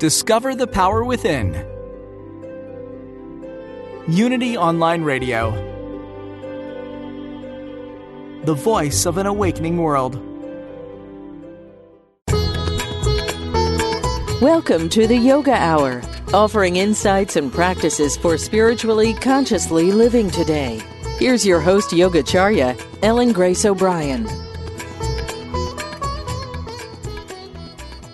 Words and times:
Discover 0.00 0.54
the 0.54 0.66
power 0.66 1.04
within. 1.04 1.52
Unity 4.08 4.56
Online 4.56 5.02
Radio. 5.02 5.50
The 8.44 8.54
voice 8.54 9.04
of 9.04 9.18
an 9.18 9.26
awakening 9.26 9.76
world. 9.76 10.14
Welcome 14.40 14.88
to 14.88 15.06
the 15.06 15.18
Yoga 15.18 15.52
Hour, 15.52 16.00
offering 16.32 16.76
insights 16.76 17.36
and 17.36 17.52
practices 17.52 18.16
for 18.16 18.38
spiritually 18.38 19.12
consciously 19.12 19.92
living 19.92 20.30
today. 20.30 20.80
Here's 21.18 21.44
your 21.44 21.60
host, 21.60 21.90
Yogacharya, 21.90 22.74
Ellen 23.02 23.32
Grace 23.32 23.66
O'Brien. 23.66 24.26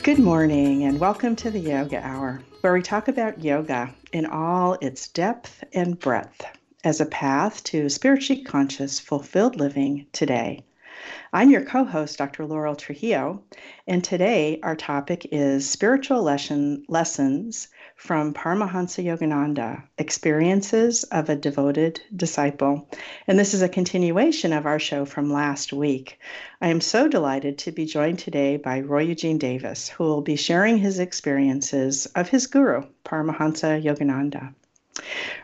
Good 0.07 0.21
morning, 0.21 0.85
and 0.85 1.01
welcome 1.01 1.35
to 1.35 1.51
the 1.51 1.59
Yoga 1.59 2.01
Hour, 2.01 2.41
where 2.61 2.73
we 2.73 2.81
talk 2.81 3.09
about 3.09 3.43
yoga 3.43 3.93
in 4.13 4.25
all 4.25 4.75
its 4.75 5.09
depth 5.09 5.65
and 5.73 5.99
breadth 5.99 6.45
as 6.85 7.01
a 7.01 7.07
path 7.07 7.65
to 7.65 7.89
spiritually 7.89 8.45
conscious, 8.45 9.01
fulfilled 9.01 9.57
living 9.57 10.07
today. 10.13 10.65
I'm 11.33 11.51
your 11.51 11.65
co 11.65 11.83
host, 11.83 12.19
Dr. 12.19 12.47
Laurel 12.47 12.77
Trujillo, 12.77 13.43
and 13.89 14.05
today 14.05 14.61
our 14.63 14.77
topic 14.77 15.27
is 15.33 15.69
spiritual 15.69 16.23
lesson, 16.23 16.85
lessons 16.87 17.67
from 17.97 18.35
Paramahansa 18.35 19.03
Yogananda 19.03 19.83
Experiences 19.97 21.05
of 21.05 21.31
a 21.31 21.35
Devoted 21.35 22.01
Disciple. 22.15 22.89
And 23.27 23.39
this 23.39 23.55
is 23.55 23.63
a 23.63 23.71
continuation 23.71 24.53
of 24.53 24.67
our 24.67 24.79
show 24.79 25.07
from 25.07 25.33
last 25.33 25.73
week. 25.73 26.21
I 26.61 26.69
am 26.69 26.83
so 26.83 27.09
delighted 27.09 27.57
to 27.59 27.73
be 27.73 27.87
joined 27.87 28.19
today 28.19 28.59
by 28.59 28.81
Roy 28.81 29.05
Eugene 29.05 29.39
Davis, 29.39 29.89
who 29.89 30.05
will 30.05 30.21
be 30.21 30.37
sharing 30.37 30.77
his 30.77 30.99
experiences 30.99 32.05
of 32.15 32.29
his 32.29 32.47
guru, 32.47 32.83
Paramahansa 33.05 33.83
Yogananda. 33.83 34.53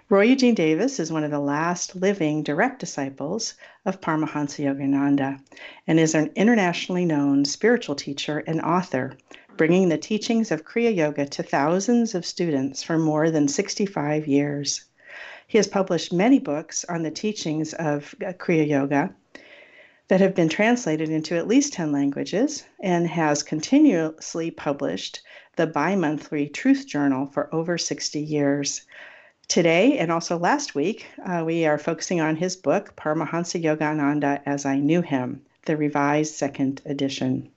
Roy 0.09 0.25
Eugene 0.25 0.55
Davis 0.55 1.01
is 1.01 1.13
one 1.13 1.25
of 1.25 1.31
the 1.31 1.39
last 1.39 1.97
living 1.97 2.43
direct 2.43 2.79
disciples 2.79 3.55
of 3.85 4.01
Paramahansa 4.01 4.65
Yogananda 4.65 5.41
and 5.87 5.99
is 5.99 6.15
an 6.15 6.31
internationally 6.37 7.05
known 7.05 7.45
spiritual 7.45 7.95
teacher 7.95 8.39
and 8.47 8.61
author 8.61 9.17
bringing 9.57 9.89
the 9.89 9.99
teachings 9.99 10.51
of 10.51 10.65
Kriya 10.65 10.95
Yoga 10.95 11.27
to 11.27 11.43
thousands 11.43 12.15
of 12.15 12.25
students 12.25 12.83
for 12.83 12.99
more 12.99 13.31
than 13.31 13.49
65 13.49 14.27
years. 14.27 14.85
He 15.47 15.59
has 15.59 15.67
published 15.67 16.13
many 16.13 16.39
books 16.39 16.85
on 16.85 17.03
the 17.03 17.11
teachings 17.11 17.75
of 17.75 18.15
uh, 18.25 18.33
Kriya 18.33 18.67
Yoga 18.67 19.15
that 20.09 20.21
have 20.21 20.35
been 20.35 20.49
translated 20.49 21.11
into 21.11 21.37
at 21.37 21.49
least 21.49 21.73
10 21.75 21.93
languages 21.93 22.65
and 22.81 23.07
has 23.07 23.43
continuously 23.43 24.51
published 24.51 25.21
the 25.57 25.67
bi 25.67 25.95
monthly 25.95 26.49
Truth 26.49 26.87
Journal 26.87 27.27
for 27.27 27.55
over 27.55 27.77
60 27.77 28.21
years. 28.21 28.83
Today 29.49 29.99
and 29.99 30.11
also 30.11 30.39
last 30.39 30.75
week, 30.75 31.07
uh, 31.27 31.43
we 31.45 31.67
are 31.67 31.79
focusing 31.79 32.21
on 32.21 32.37
his 32.37 32.57
book, 32.57 32.97
Paramahansa 32.97 33.63
Yogananda 33.63 34.41
as 34.47 34.65
I 34.65 34.79
Knew 34.79 35.03
Him 35.03 35.43
the 35.67 35.77
revised 35.77 36.35
second 36.35 36.81
edition. 36.85 37.49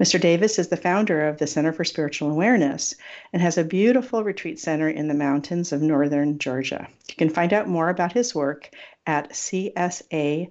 Mr. 0.00 0.20
Davis 0.20 0.58
is 0.58 0.68
the 0.68 0.76
founder 0.76 1.26
of 1.26 1.38
the 1.38 1.46
Center 1.46 1.72
for 1.72 1.84
Spiritual 1.84 2.30
Awareness 2.30 2.94
and 3.32 3.40
has 3.42 3.56
a 3.58 3.64
beautiful 3.64 4.22
retreat 4.22 4.60
center 4.60 4.88
in 4.88 5.08
the 5.08 5.14
mountains 5.14 5.72
of 5.72 5.82
northern 5.82 6.38
Georgia. 6.38 6.86
You 7.08 7.14
can 7.16 7.30
find 7.30 7.52
out 7.52 7.68
more 7.68 7.88
about 7.88 8.12
his 8.12 8.34
work 8.34 8.70
at 9.06 9.30
csa-davis.org. 9.30 10.50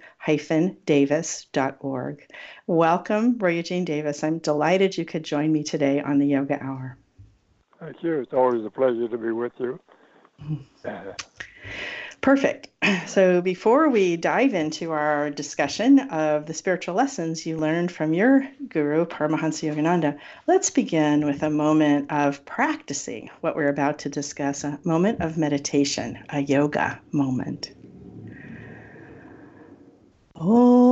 Welcome, 2.65 3.37
Roy 3.37 3.51
Eugene 3.51 3.85
Davis. 3.85 4.23
I'm 4.23 4.39
delighted 4.39 4.97
you 4.97 5.05
could 5.05 5.23
join 5.23 5.51
me 5.51 5.63
today 5.63 6.01
on 6.01 6.17
the 6.17 6.25
Yoga 6.25 6.63
Hour. 6.63 6.97
Thank 7.79 8.01
you. 8.01 8.19
It's 8.19 8.33
always 8.33 8.65
a 8.65 8.71
pleasure 8.71 9.07
to 9.07 9.17
be 9.17 9.31
with 9.31 9.53
you. 9.59 9.79
Perfect. 12.21 12.69
So, 13.07 13.41
before 13.41 13.89
we 13.89 14.17
dive 14.17 14.53
into 14.53 14.91
our 14.91 15.29
discussion 15.29 15.99
of 15.99 16.45
the 16.45 16.53
spiritual 16.53 16.93
lessons 16.95 17.45
you 17.45 17.57
learned 17.57 17.91
from 17.91 18.13
your 18.13 18.47
guru, 18.67 19.05
Paramahansa 19.05 19.73
Yogananda, 19.73 20.19
let's 20.45 20.69
begin 20.69 21.25
with 21.25 21.41
a 21.43 21.49
moment 21.49 22.11
of 22.11 22.45
practicing 22.45 23.29
what 23.41 23.55
we're 23.55 23.69
about 23.69 23.99
to 23.99 24.09
discuss 24.09 24.63
a 24.63 24.79
moment 24.83 25.21
of 25.21 25.37
meditation, 25.37 26.19
a 26.29 26.41
yoga 26.41 27.01
moment. 27.11 27.71
Om. 30.35 30.87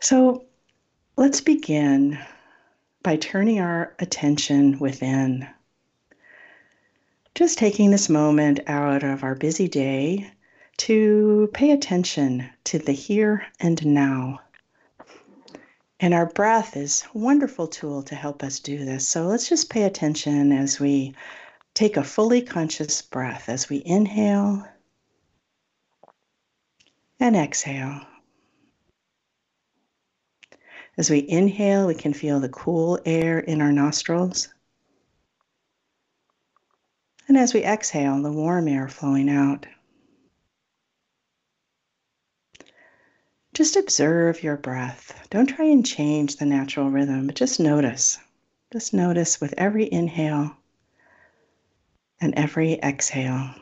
So, 0.00 0.46
Let's 1.22 1.40
begin 1.40 2.18
by 3.04 3.14
turning 3.14 3.60
our 3.60 3.94
attention 4.00 4.80
within. 4.80 5.46
Just 7.36 7.58
taking 7.58 7.92
this 7.92 8.08
moment 8.08 8.58
out 8.66 9.04
of 9.04 9.22
our 9.22 9.36
busy 9.36 9.68
day 9.68 10.32
to 10.78 11.48
pay 11.54 11.70
attention 11.70 12.50
to 12.64 12.80
the 12.80 12.90
here 12.90 13.46
and 13.60 13.86
now. 13.86 14.40
And 16.00 16.12
our 16.12 16.26
breath 16.26 16.76
is 16.76 17.04
a 17.14 17.18
wonderful 17.18 17.68
tool 17.68 18.02
to 18.02 18.16
help 18.16 18.42
us 18.42 18.58
do 18.58 18.84
this. 18.84 19.06
So 19.06 19.28
let's 19.28 19.48
just 19.48 19.70
pay 19.70 19.84
attention 19.84 20.50
as 20.50 20.80
we 20.80 21.14
take 21.72 21.96
a 21.96 22.02
fully 22.02 22.42
conscious 22.42 23.00
breath 23.00 23.48
as 23.48 23.68
we 23.68 23.80
inhale 23.86 24.66
and 27.20 27.36
exhale. 27.36 28.00
As 30.98 31.08
we 31.08 31.26
inhale, 31.26 31.86
we 31.86 31.94
can 31.94 32.12
feel 32.12 32.38
the 32.38 32.50
cool 32.50 33.00
air 33.06 33.38
in 33.38 33.62
our 33.62 33.72
nostrils. 33.72 34.48
And 37.28 37.38
as 37.38 37.54
we 37.54 37.64
exhale, 37.64 38.20
the 38.20 38.32
warm 38.32 38.68
air 38.68 38.88
flowing 38.88 39.30
out. 39.30 39.66
Just 43.54 43.76
observe 43.76 44.42
your 44.42 44.56
breath. 44.56 45.26
Don't 45.30 45.46
try 45.46 45.66
and 45.66 45.84
change 45.84 46.36
the 46.36 46.46
natural 46.46 46.90
rhythm, 46.90 47.26
but 47.26 47.36
just 47.36 47.60
notice. 47.60 48.18
Just 48.72 48.92
notice 48.92 49.40
with 49.40 49.54
every 49.56 49.90
inhale 49.90 50.56
and 52.20 52.34
every 52.34 52.74
exhale. 52.74 53.54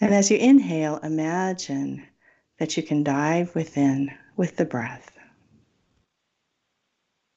And 0.00 0.14
as 0.14 0.30
you 0.30 0.36
inhale, 0.36 0.98
imagine 0.98 2.06
that 2.58 2.76
you 2.76 2.82
can 2.82 3.02
dive 3.02 3.54
within 3.54 4.10
with 4.36 4.56
the 4.56 4.64
breath. 4.64 5.10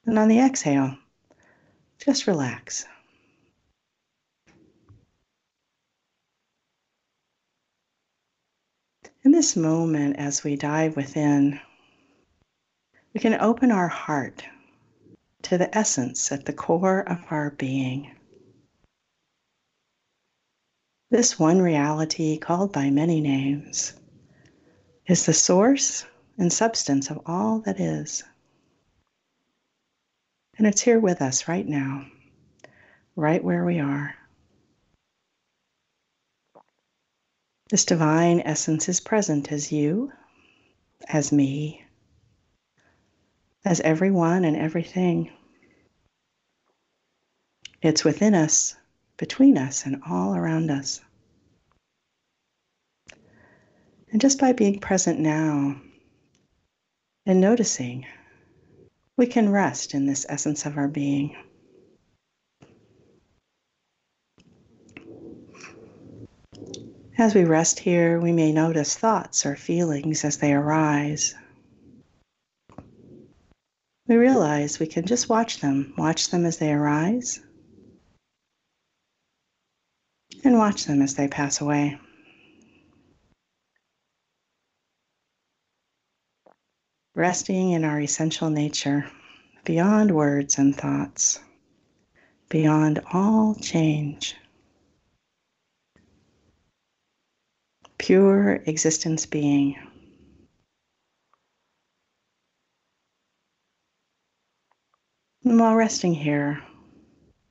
And 0.06 0.18
on 0.18 0.28
the 0.28 0.38
exhale, 0.38 0.96
just 1.98 2.26
relax. 2.26 2.86
In 9.24 9.32
this 9.32 9.56
moment, 9.56 10.16
as 10.16 10.44
we 10.44 10.56
dive 10.56 10.96
within, 10.96 11.60
we 13.12 13.20
can 13.20 13.34
open 13.34 13.70
our 13.70 13.88
heart 13.88 14.44
to 15.42 15.58
the 15.58 15.76
essence 15.76 16.32
at 16.32 16.44
the 16.46 16.52
core 16.52 17.00
of 17.00 17.18
our 17.30 17.50
being. 17.50 18.14
This 21.10 21.38
one 21.38 21.60
reality, 21.60 22.38
called 22.38 22.72
by 22.72 22.90
many 22.90 23.20
names, 23.20 23.92
is 25.08 25.24
the 25.24 25.32
source 25.32 26.04
and 26.36 26.52
substance 26.52 27.10
of 27.10 27.18
all 27.24 27.60
that 27.60 27.80
is. 27.80 28.22
And 30.58 30.66
it's 30.66 30.82
here 30.82 31.00
with 31.00 31.22
us 31.22 31.48
right 31.48 31.66
now, 31.66 32.06
right 33.16 33.42
where 33.42 33.64
we 33.64 33.80
are. 33.80 34.14
This 37.70 37.84
divine 37.84 38.40
essence 38.40 38.88
is 38.88 39.00
present 39.00 39.50
as 39.50 39.72
you, 39.72 40.12
as 41.08 41.32
me, 41.32 41.84
as 43.64 43.80
everyone 43.80 44.44
and 44.44 44.56
everything. 44.56 45.30
It's 47.80 48.04
within 48.04 48.34
us 48.34 48.74
between 49.16 49.56
us 49.56 49.86
and 49.86 50.02
all 50.08 50.34
around 50.34 50.70
us. 50.70 51.00
And 54.10 54.20
just 54.20 54.38
by 54.40 54.52
being 54.52 54.80
present 54.80 55.20
now 55.20 55.80
and 57.26 57.40
noticing, 57.40 58.06
we 59.16 59.26
can 59.26 59.50
rest 59.50 59.94
in 59.94 60.06
this 60.06 60.24
essence 60.28 60.64
of 60.64 60.78
our 60.78 60.88
being. 60.88 61.36
As 67.18 67.34
we 67.34 67.44
rest 67.44 67.80
here, 67.80 68.20
we 68.20 68.32
may 68.32 68.52
notice 68.52 68.96
thoughts 68.96 69.44
or 69.44 69.56
feelings 69.56 70.24
as 70.24 70.36
they 70.38 70.54
arise. 70.54 71.34
We 74.06 74.16
realize 74.16 74.78
we 74.78 74.86
can 74.86 75.04
just 75.04 75.28
watch 75.28 75.60
them, 75.60 75.92
watch 75.98 76.30
them 76.30 76.46
as 76.46 76.58
they 76.58 76.72
arise, 76.72 77.40
and 80.44 80.56
watch 80.56 80.86
them 80.86 81.02
as 81.02 81.16
they 81.16 81.28
pass 81.28 81.60
away. 81.60 81.98
Resting 87.18 87.72
in 87.72 87.84
our 87.84 88.00
essential 88.00 88.48
nature, 88.48 89.10
beyond 89.64 90.12
words 90.12 90.56
and 90.56 90.74
thoughts, 90.74 91.40
beyond 92.48 93.00
all 93.12 93.56
change. 93.56 94.36
pure 97.98 98.62
existence 98.66 99.26
being. 99.26 99.76
And 105.44 105.58
while 105.58 105.74
resting 105.74 106.14
here, 106.14 106.62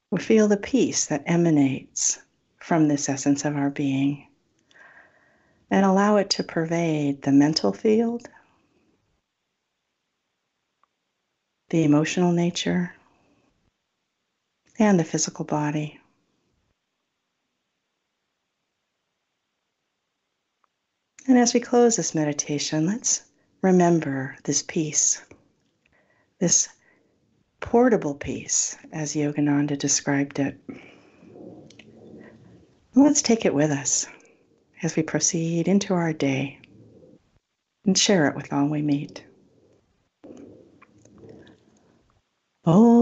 we 0.10 0.20
feel 0.20 0.48
the 0.48 0.58
peace 0.58 1.08
that 1.08 1.24
emanates 1.26 2.20
from 2.60 2.88
this 2.88 3.10
essence 3.10 3.44
of 3.44 3.58
our 3.58 3.70
being 3.70 4.28
and 5.70 5.86
allow 5.86 6.16
it 6.16 6.30
to 6.32 6.44
pervade 6.44 7.22
the 7.24 7.32
mental 7.32 7.74
field, 7.74 8.30
the 11.70 11.84
emotional 11.84 12.32
nature, 12.32 12.94
and 14.80 15.00
the 15.00 15.04
physical 15.04 15.44
body. 15.44 16.00
And 21.28 21.38
as 21.38 21.54
we 21.54 21.60
close 21.60 21.98
this 21.98 22.16
meditation, 22.16 22.86
let's 22.86 23.24
remember 23.62 24.38
this 24.46 24.64
peace, 24.64 25.22
this 26.40 26.70
portable 27.60 28.16
peace, 28.16 28.78
as 28.94 29.14
Yogananda 29.14 29.78
described 29.78 30.40
it. 30.40 30.58
Let's 32.96 33.22
take 33.22 33.46
it 33.46 33.54
with 33.54 33.72
us 33.72 34.08
as 34.82 34.96
we 34.96 35.04
proceed 35.04 35.68
into 35.68 35.94
our 35.94 36.14
day 36.14 36.60
and 37.86 37.98
share 37.98 38.28
it 38.28 38.36
with 38.36 38.54
all 38.54 38.68
we 38.68 38.82
meet. 38.82 39.24
Oh. 42.70 42.98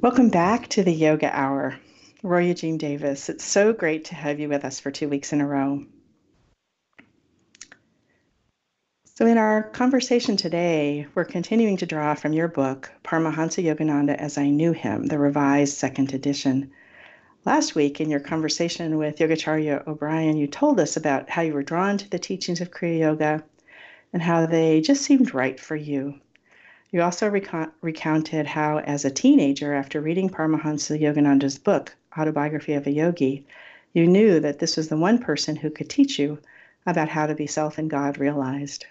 Welcome 0.00 0.30
back 0.30 0.66
to 0.70 0.82
the 0.82 0.92
Yoga 0.92 1.30
Hour. 1.32 1.78
Roy 2.24 2.46
Eugene 2.46 2.78
Davis, 2.78 3.28
it's 3.28 3.44
so 3.44 3.72
great 3.72 4.06
to 4.06 4.16
have 4.16 4.40
you 4.40 4.48
with 4.48 4.64
us 4.64 4.80
for 4.80 4.90
two 4.90 5.08
weeks 5.08 5.32
in 5.32 5.40
a 5.40 5.46
row. 5.46 5.84
So, 9.14 9.24
in 9.24 9.38
our 9.38 9.62
conversation 9.62 10.36
today, 10.36 11.06
we're 11.14 11.24
continuing 11.24 11.76
to 11.76 11.86
draw 11.86 12.16
from 12.16 12.32
your 12.32 12.48
book, 12.48 12.90
Paramahansa 13.04 13.62
Yogananda 13.62 14.16
as 14.16 14.36
I 14.36 14.48
Knew 14.48 14.72
Him, 14.72 15.06
the 15.06 15.20
revised 15.20 15.76
second 15.76 16.12
edition. 16.12 16.72
Last 17.46 17.76
week, 17.76 18.00
in 18.00 18.10
your 18.10 18.18
conversation 18.18 18.98
with 18.98 19.18
Yogacharya 19.18 19.86
O'Brien, 19.86 20.36
you 20.36 20.48
told 20.48 20.80
us 20.80 20.96
about 20.96 21.30
how 21.30 21.42
you 21.42 21.54
were 21.54 21.62
drawn 21.62 21.96
to 21.96 22.10
the 22.10 22.18
teachings 22.18 22.60
of 22.60 22.72
Kriya 22.72 22.98
Yoga 22.98 23.44
and 24.12 24.20
how 24.20 24.46
they 24.46 24.80
just 24.80 25.02
seemed 25.02 25.32
right 25.32 25.58
for 25.60 25.76
you. 25.76 26.18
You 26.90 27.02
also 27.02 27.28
recount, 27.28 27.72
recounted 27.82 28.48
how, 28.48 28.78
as 28.80 29.04
a 29.04 29.12
teenager, 29.12 29.74
after 29.74 30.00
reading 30.00 30.28
Paramahansa 30.28 31.00
Yogananda's 31.00 31.56
book, 31.56 31.94
Autobiography 32.18 32.72
of 32.72 32.88
a 32.88 32.90
Yogi, 32.90 33.46
you 33.92 34.08
knew 34.08 34.40
that 34.40 34.58
this 34.58 34.76
was 34.76 34.88
the 34.88 34.96
one 34.96 35.18
person 35.18 35.54
who 35.54 35.70
could 35.70 35.88
teach 35.88 36.18
you 36.18 36.40
about 36.84 37.08
how 37.08 37.28
to 37.28 37.34
be 37.36 37.46
self 37.46 37.78
and 37.78 37.88
God 37.88 38.18
realized. 38.18 38.86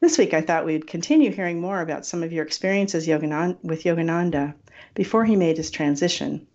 This 0.00 0.16
week, 0.16 0.32
I 0.32 0.40
thought 0.40 0.64
we'd 0.64 0.86
continue 0.86 1.30
hearing 1.30 1.60
more 1.60 1.82
about 1.82 2.06
some 2.06 2.22
of 2.22 2.32
your 2.32 2.46
experiences 2.46 3.06
with 3.06 3.84
Yogananda 3.84 4.54
before 4.94 5.26
he 5.26 5.36
made 5.36 5.58
his 5.58 5.70
transition, 5.70 6.46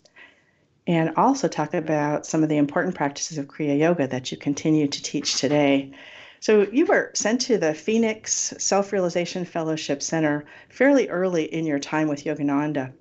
and 0.87 1.15
also 1.15 1.47
talk 1.47 1.73
about 1.73 2.25
some 2.25 2.43
of 2.43 2.49
the 2.49 2.57
important 2.57 2.95
practices 2.95 3.37
of 3.37 3.47
Kriya 3.47 3.77
Yoga 3.77 4.07
that 4.07 4.31
you 4.31 4.37
continue 4.37 4.87
to 4.87 5.03
teach 5.03 5.37
today. 5.37 5.91
So 6.39 6.63
you 6.71 6.87
were 6.87 7.11
sent 7.13 7.41
to 7.41 7.57
the 7.59 7.73
Phoenix 7.73 8.53
Self 8.57 8.91
Realization 8.91 9.45
Fellowship 9.45 10.01
Center 10.01 10.45
fairly 10.69 11.07
early 11.07 11.43
in 11.43 11.65
your 11.65 11.79
time 11.79 12.07
with 12.07 12.23
Yogananda. 12.23 12.93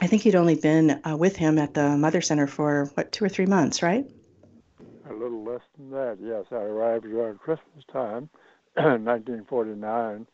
I 0.00 0.06
think 0.06 0.24
you'd 0.24 0.36
only 0.36 0.54
been 0.54 1.02
uh, 1.04 1.16
with 1.18 1.36
him 1.36 1.58
at 1.58 1.74
the 1.74 1.96
Mother 1.98 2.22
Center 2.22 2.46
for 2.46 2.90
what 2.94 3.12
two 3.12 3.26
or 3.26 3.28
three 3.28 3.44
months, 3.44 3.82
right? 3.82 4.06
A 5.10 5.12
little 5.12 5.44
less 5.44 5.60
than 5.76 5.90
that. 5.90 6.16
Yes, 6.18 6.46
I 6.50 6.62
arrived 6.62 7.04
around 7.04 7.40
Christmas 7.40 7.84
time, 7.92 8.30
1949, 8.74 10.26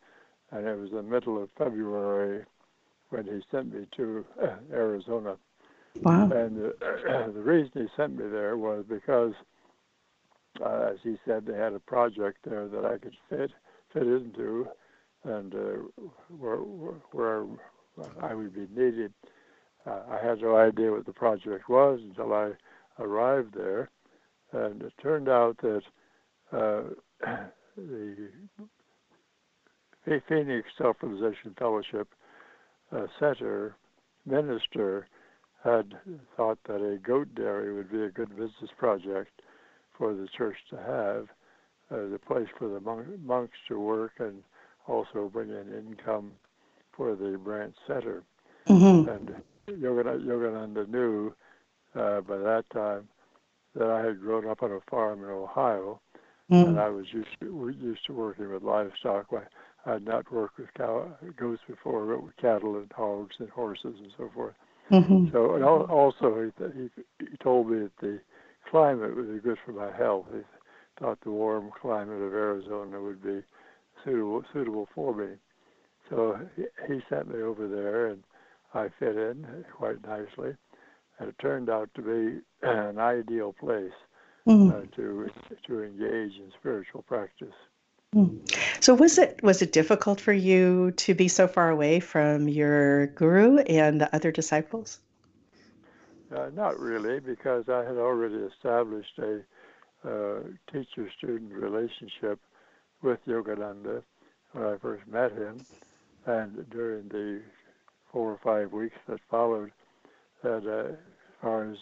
and 0.51 0.67
it 0.67 0.79
was 0.79 0.91
the 0.91 1.03
middle 1.03 1.43
of 1.43 1.49
February 1.57 2.45
when 3.09 3.25
he 3.25 3.41
sent 3.51 3.73
me 3.73 3.85
to 3.97 4.25
Arizona. 4.71 5.35
Wow. 6.01 6.29
And 6.31 6.65
uh, 6.65 7.27
the 7.33 7.41
reason 7.41 7.71
he 7.75 7.87
sent 7.97 8.17
me 8.17 8.27
there 8.29 8.57
was 8.57 8.85
because 8.87 9.33
uh, 10.63 10.89
as 10.91 10.97
he 11.03 11.15
said, 11.25 11.45
they 11.45 11.57
had 11.57 11.73
a 11.73 11.79
project 11.79 12.39
there 12.43 12.67
that 12.67 12.85
I 12.85 12.97
could 12.97 13.15
fit 13.29 13.51
fit 13.93 14.03
into, 14.03 14.67
and 15.23 15.55
uh, 15.55 16.03
where, 16.37 16.57
where 17.11 17.45
I 18.21 18.33
would 18.33 18.53
be 18.53 18.67
needed. 18.75 19.13
Uh, 19.85 20.01
I 20.11 20.23
had 20.23 20.41
no 20.41 20.57
idea 20.57 20.91
what 20.91 21.05
the 21.05 21.13
project 21.13 21.69
was 21.69 21.99
until 22.03 22.33
I 22.33 22.51
arrived 22.99 23.55
there, 23.55 23.89
and 24.51 24.81
it 24.83 24.93
turned 25.01 25.29
out 25.29 25.57
that 25.61 25.81
uh, 26.51 26.83
the 27.77 28.29
Phoenix 30.27 30.67
Self-Realization 30.77 31.55
Fellowship 31.57 32.09
uh, 32.91 33.07
Center 33.19 33.75
minister 34.25 35.07
had 35.63 35.93
thought 36.37 36.59
that 36.67 36.81
a 36.81 36.97
goat 36.97 37.33
dairy 37.35 37.73
would 37.73 37.91
be 37.91 38.03
a 38.03 38.09
good 38.09 38.29
business 38.29 38.71
project 38.77 39.41
for 39.97 40.13
the 40.13 40.27
church 40.37 40.55
to 40.69 40.77
have 40.77 41.27
as 41.91 42.13
a 42.13 42.19
place 42.19 42.47
for 42.57 42.69
the 42.69 42.79
monk, 42.79 43.05
monks 43.23 43.57
to 43.67 43.79
work 43.79 44.13
and 44.19 44.41
also 44.87 45.29
bring 45.31 45.49
in 45.49 45.73
income 45.73 46.31
for 46.95 47.15
the 47.15 47.37
branch 47.37 47.75
center. 47.87 48.23
Mm-hmm. 48.67 49.09
And 49.09 49.35
Yogananda 49.81 50.87
knew 50.89 51.33
uh, 51.95 52.21
by 52.21 52.37
that 52.37 52.65
time 52.73 53.07
that 53.75 53.89
I 53.89 54.05
had 54.05 54.21
grown 54.21 54.47
up 54.47 54.63
on 54.63 54.71
a 54.71 54.79
farm 54.89 55.23
in 55.23 55.29
Ohio, 55.29 55.99
mm-hmm. 56.51 56.69
and 56.69 56.79
I 56.79 56.89
was 56.89 57.05
used 57.11 57.29
to 57.41 57.73
used 57.79 58.05
to 58.07 58.13
working 58.13 58.51
with 58.51 58.63
livestock. 58.63 59.27
I 59.85 59.91
had 59.91 60.05
not 60.05 60.31
worked 60.31 60.59
with 60.59 60.73
cow, 60.77 61.07
goats 61.37 61.61
before, 61.67 62.05
but 62.05 62.23
with 62.23 62.37
cattle 62.37 62.77
and 62.77 62.91
hogs 62.95 63.35
and 63.39 63.49
horses 63.49 63.95
and 63.97 64.11
so 64.17 64.29
forth. 64.33 64.55
Mm-hmm. 64.91 65.27
So, 65.31 65.55
and 65.55 65.63
also 65.63 66.51
he, 66.57 66.65
he 66.75 66.89
he 67.19 67.37
told 67.37 67.69
me 67.69 67.79
that 67.79 67.97
the 68.01 68.19
climate 68.69 69.15
would 69.15 69.31
be 69.33 69.39
good 69.39 69.57
for 69.65 69.71
my 69.71 69.95
health. 69.95 70.25
He 70.33 70.39
thought 70.99 71.19
the 71.23 71.31
warm 71.31 71.71
climate 71.79 72.21
of 72.21 72.33
Arizona 72.33 73.01
would 73.01 73.23
be 73.23 73.41
suitable 74.03 74.43
suitable 74.51 74.87
for 74.95 75.13
me. 75.13 75.35
So 76.09 76.39
he, 76.55 76.63
he 76.87 76.99
sent 77.09 77.33
me 77.33 77.41
over 77.41 77.67
there, 77.67 78.07
and 78.07 78.23
I 78.73 78.87
fit 78.99 79.15
in 79.15 79.45
quite 79.75 80.03
nicely. 80.05 80.55
And 81.19 81.29
it 81.29 81.35
turned 81.39 81.69
out 81.69 81.89
to 81.95 82.01
be 82.01 82.39
an 82.63 82.97
ideal 82.97 83.53
place 83.59 83.91
mm. 84.47 84.71
uh, 84.71 84.95
to 84.95 85.29
to 85.67 85.83
engage 85.83 86.37
in 86.37 86.51
spiritual 86.59 87.03
practice. 87.03 87.53
Mm. 88.15 88.39
So 88.81 88.95
was 88.95 89.19
it 89.19 89.39
was 89.43 89.61
it 89.61 89.71
difficult 89.71 90.19
for 90.19 90.33
you 90.33 90.91
to 90.91 91.13
be 91.13 91.27
so 91.27 91.47
far 91.47 91.69
away 91.69 91.99
from 91.99 92.47
your 92.47 93.07
guru 93.07 93.59
and 93.59 94.01
the 94.01 94.13
other 94.15 94.31
disciples? 94.31 94.99
Uh, 96.35 96.49
not 96.55 96.79
really, 96.79 97.19
because 97.19 97.69
I 97.69 97.83
had 97.83 97.97
already 97.97 98.35
established 98.35 99.17
a 99.19 99.41
uh, 100.07 100.39
teacher-student 100.71 101.51
relationship 101.51 102.39
with 103.01 103.19
Yogananda 103.27 104.01
when 104.53 104.65
I 104.65 104.77
first 104.77 105.07
met 105.07 105.31
him, 105.31 105.63
and 106.25 106.67
during 106.69 107.09
the 107.09 107.41
four 108.11 108.31
or 108.31 108.39
five 108.43 108.71
weeks 108.71 108.95
that 109.07 109.19
followed, 109.29 109.71
that 110.43 110.65
uh, 110.67 110.93
as 110.93 110.97
far 111.41 111.69
as 111.69 111.77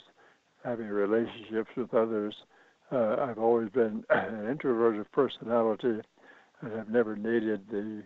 having 0.63 0.87
relationships 0.87 1.69
with 1.75 1.93
others, 1.93 2.35
uh, 2.91 3.17
I've 3.19 3.39
always 3.39 3.69
been 3.69 4.03
an 4.09 4.49
introverted 4.49 5.09
personality 5.11 6.01
and 6.61 6.73
have 6.73 6.89
never 6.89 7.15
needed 7.15 7.61
the 7.69 8.03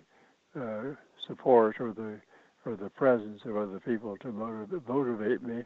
uh, 0.60 0.96
support 1.27 1.77
or 1.79 1.93
the 1.93 2.20
or 2.65 2.75
the 2.75 2.89
presence 2.89 3.41
of 3.46 3.58
other 3.58 3.79
people 3.79 4.15
to 4.17 4.31
motivate, 4.31 4.88
motivate 4.88 5.41
me 5.41 5.63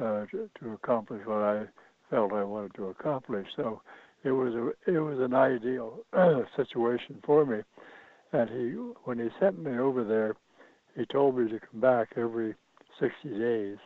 uh, 0.00 0.26
to, 0.26 0.50
to 0.60 0.72
accomplish 0.72 1.24
what 1.26 1.42
I 1.42 1.64
felt 2.10 2.32
I 2.32 2.42
wanted 2.42 2.74
to 2.74 2.88
accomplish. 2.88 3.46
So 3.54 3.82
it 4.24 4.32
was 4.32 4.54
a 4.54 4.90
it 4.90 4.98
was 4.98 5.18
an 5.20 5.34
ideal 5.34 6.00
situation 6.56 7.22
for 7.24 7.44
me. 7.44 7.60
And 8.32 8.50
he 8.50 8.70
when 9.04 9.18
he 9.18 9.28
sent 9.38 9.62
me 9.62 9.78
over 9.78 10.02
there, 10.02 10.34
he 10.96 11.04
told 11.06 11.38
me 11.38 11.50
to 11.50 11.60
come 11.60 11.80
back 11.80 12.14
every 12.16 12.54
60 12.98 13.28
days 13.38 13.78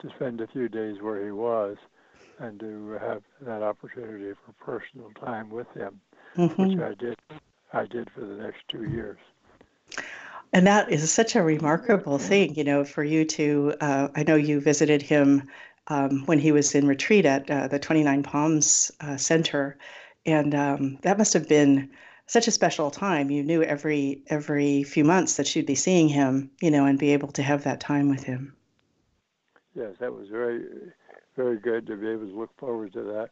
to 0.00 0.08
spend 0.16 0.40
a 0.40 0.46
few 0.46 0.68
days 0.68 0.96
where 1.00 1.24
he 1.24 1.32
was 1.32 1.76
and 2.38 2.58
to 2.60 2.98
have 3.00 3.22
that 3.42 3.62
opportunity 3.62 4.32
for 4.44 4.52
personal 4.64 5.10
time 5.24 5.50
with 5.50 5.68
him, 5.74 6.00
mm-hmm. 6.36 6.62
which 6.62 6.78
I 6.78 6.94
did. 6.94 7.16
I 7.74 7.86
did 7.86 8.08
for 8.10 8.20
the 8.20 8.36
next 8.36 8.60
two 8.68 8.84
years. 8.84 9.18
And 10.52 10.66
that 10.68 10.90
is 10.90 11.10
such 11.10 11.34
a 11.34 11.42
remarkable 11.42 12.18
thing, 12.18 12.54
you 12.54 12.62
know, 12.62 12.84
for 12.84 13.02
you 13.02 13.24
to. 13.24 13.74
Uh, 13.80 14.08
I 14.14 14.22
know 14.22 14.36
you 14.36 14.60
visited 14.60 15.02
him 15.02 15.48
um, 15.88 16.24
when 16.26 16.38
he 16.38 16.52
was 16.52 16.74
in 16.74 16.86
retreat 16.86 17.26
at 17.26 17.50
uh, 17.50 17.66
the 17.66 17.80
29 17.80 18.22
Palms 18.22 18.92
uh, 19.00 19.16
Center, 19.16 19.76
and 20.24 20.54
um, 20.54 20.98
that 21.02 21.18
must 21.18 21.32
have 21.32 21.48
been 21.48 21.90
such 22.26 22.46
a 22.46 22.52
special 22.52 22.90
time. 22.90 23.30
You 23.30 23.42
knew 23.42 23.62
every 23.62 24.22
every 24.28 24.84
few 24.84 25.04
months 25.04 25.36
that 25.36 25.54
you'd 25.54 25.66
be 25.66 25.74
seeing 25.74 26.08
him, 26.08 26.52
you 26.60 26.70
know, 26.70 26.86
and 26.86 26.98
be 26.98 27.12
able 27.12 27.32
to 27.32 27.42
have 27.42 27.64
that 27.64 27.80
time 27.80 28.08
with 28.08 28.22
him. 28.22 28.54
Yes, 29.74 29.94
that 29.98 30.12
was 30.12 30.28
very 30.28 30.64
very 31.36 31.58
good 31.58 31.86
to 31.88 31.96
be 31.96 32.08
able 32.08 32.28
to 32.28 32.38
look 32.38 32.56
forward 32.58 32.92
to 32.92 33.02
that. 33.02 33.30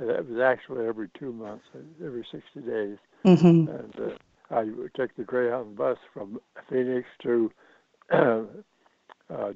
That 0.00 0.28
was 0.28 0.40
actually 0.40 0.86
every 0.86 1.08
two 1.16 1.32
months, 1.32 1.64
every 2.04 2.26
60 2.32 2.60
days. 2.68 2.98
Mm-hmm. 3.24 3.68
And 3.70 3.94
uh, 3.98 4.54
I 4.54 4.64
would 4.64 4.94
take 4.94 5.16
the 5.16 5.24
Greyhound 5.24 5.76
bus 5.76 5.98
from 6.12 6.40
Phoenix 6.68 7.06
to 7.22 7.50
uh, 8.12 8.42
a 9.30 9.52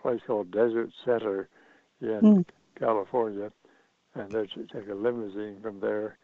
place 0.00 0.20
called 0.26 0.50
Desert 0.50 0.90
Center 1.04 1.48
in 2.00 2.20
mm. 2.20 2.44
California, 2.78 3.52
and 4.14 4.30
then 4.32 4.48
take 4.72 4.88
a 4.88 4.94
limousine 4.94 5.58
from 5.62 5.80
there 5.80 6.16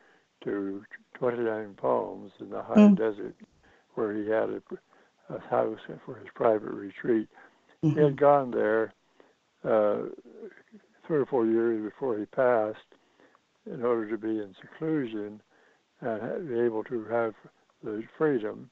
to 0.45 0.83
29 1.15 1.75
Palms 1.75 2.33
in 2.41 2.51
the 2.51 2.63
high 2.63 2.75
mm. 2.75 2.97
desert, 2.97 3.35
where 3.95 4.15
he 4.15 4.29
had 4.29 4.49
a, 4.49 4.63
a, 5.35 5.41
house 5.51 5.79
for 6.05 6.15
his 6.17 6.29
private 6.35 6.73
retreat. 6.73 7.29
Mm-hmm. 7.85 7.99
He 7.99 8.05
had 8.05 8.17
gone 8.17 8.51
there 8.51 8.95
uh, 9.65 10.09
three 11.07 11.19
or 11.19 11.27
four 11.27 11.47
years 11.47 11.83
before 11.83 12.19
he 12.19 12.25
passed 12.27 12.79
in 13.67 13.85
order 13.85 14.09
to 14.09 14.17
be 14.17 14.29
in 14.29 14.55
seclusion 14.61 15.41
and 16.01 16.49
be 16.49 16.59
able 16.61 16.85
to 16.85 17.05
have 17.05 17.35
the 17.83 18.03
freedom 18.17 18.71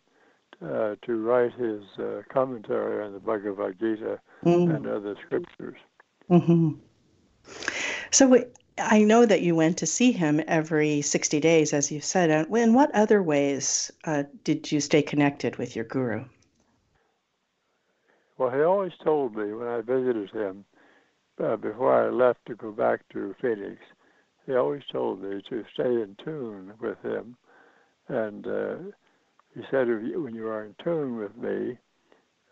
uh, 0.64 0.95
to 1.02 1.23
write 1.23 1.52
his 1.54 1.83
uh, 1.99 2.23
commentary 2.28 3.04
on 3.04 3.12
the 3.12 3.21
Bhagavad 3.21 3.78
Gita 3.78 4.18
mm-hmm. 4.45 4.71
and 4.71 4.87
other 4.87 5.14
scriptures. 5.26 5.76
Mm-hmm. 6.30 6.73
So 8.11 8.45
I 8.78 9.02
know 9.02 9.26
that 9.26 9.42
you 9.42 9.54
went 9.54 9.78
to 9.78 9.87
see 9.87 10.12
him 10.12 10.40
every 10.47 11.02
60 11.02 11.40
days, 11.40 11.73
as 11.73 11.90
you 11.90 12.00
said. 12.00 12.30
In 12.30 12.75
what 12.75 12.95
other 12.95 13.23
ways 13.23 13.90
uh, 14.04 14.25
did 14.45 14.71
you 14.71 14.80
stay 14.80 15.02
connected 15.02 15.56
with 15.56 15.76
your 15.76 15.85
guru? 15.85 16.25
Well, 18.38 18.50
he 18.50 18.61
always 18.61 18.92
told 19.02 19.35
me 19.35 19.54
when 19.54 19.66
I 19.66 19.80
visited 19.80 20.30
him 20.30 20.64
uh, 21.42 21.56
before 21.56 22.06
I 22.06 22.11
left 22.11 22.45
to 22.47 22.54
go 22.54 22.71
back 22.71 23.00
to 23.12 23.35
Phoenix, 23.40 23.78
he 24.47 24.55
always 24.55 24.83
told 24.91 25.23
me 25.23 25.43
to 25.49 25.65
stay 25.75 25.85
in 25.85 26.17
tune 26.25 26.73
with 26.81 27.00
him. 27.03 27.37
And 28.09 28.47
uh, 28.47 28.76
he 29.55 29.62
said, 29.71 29.88
when 29.88 30.35
you 30.35 30.47
are 30.49 30.65
in 30.65 30.75
tune 30.83 31.17
with 31.17 31.37
me, 31.37 31.76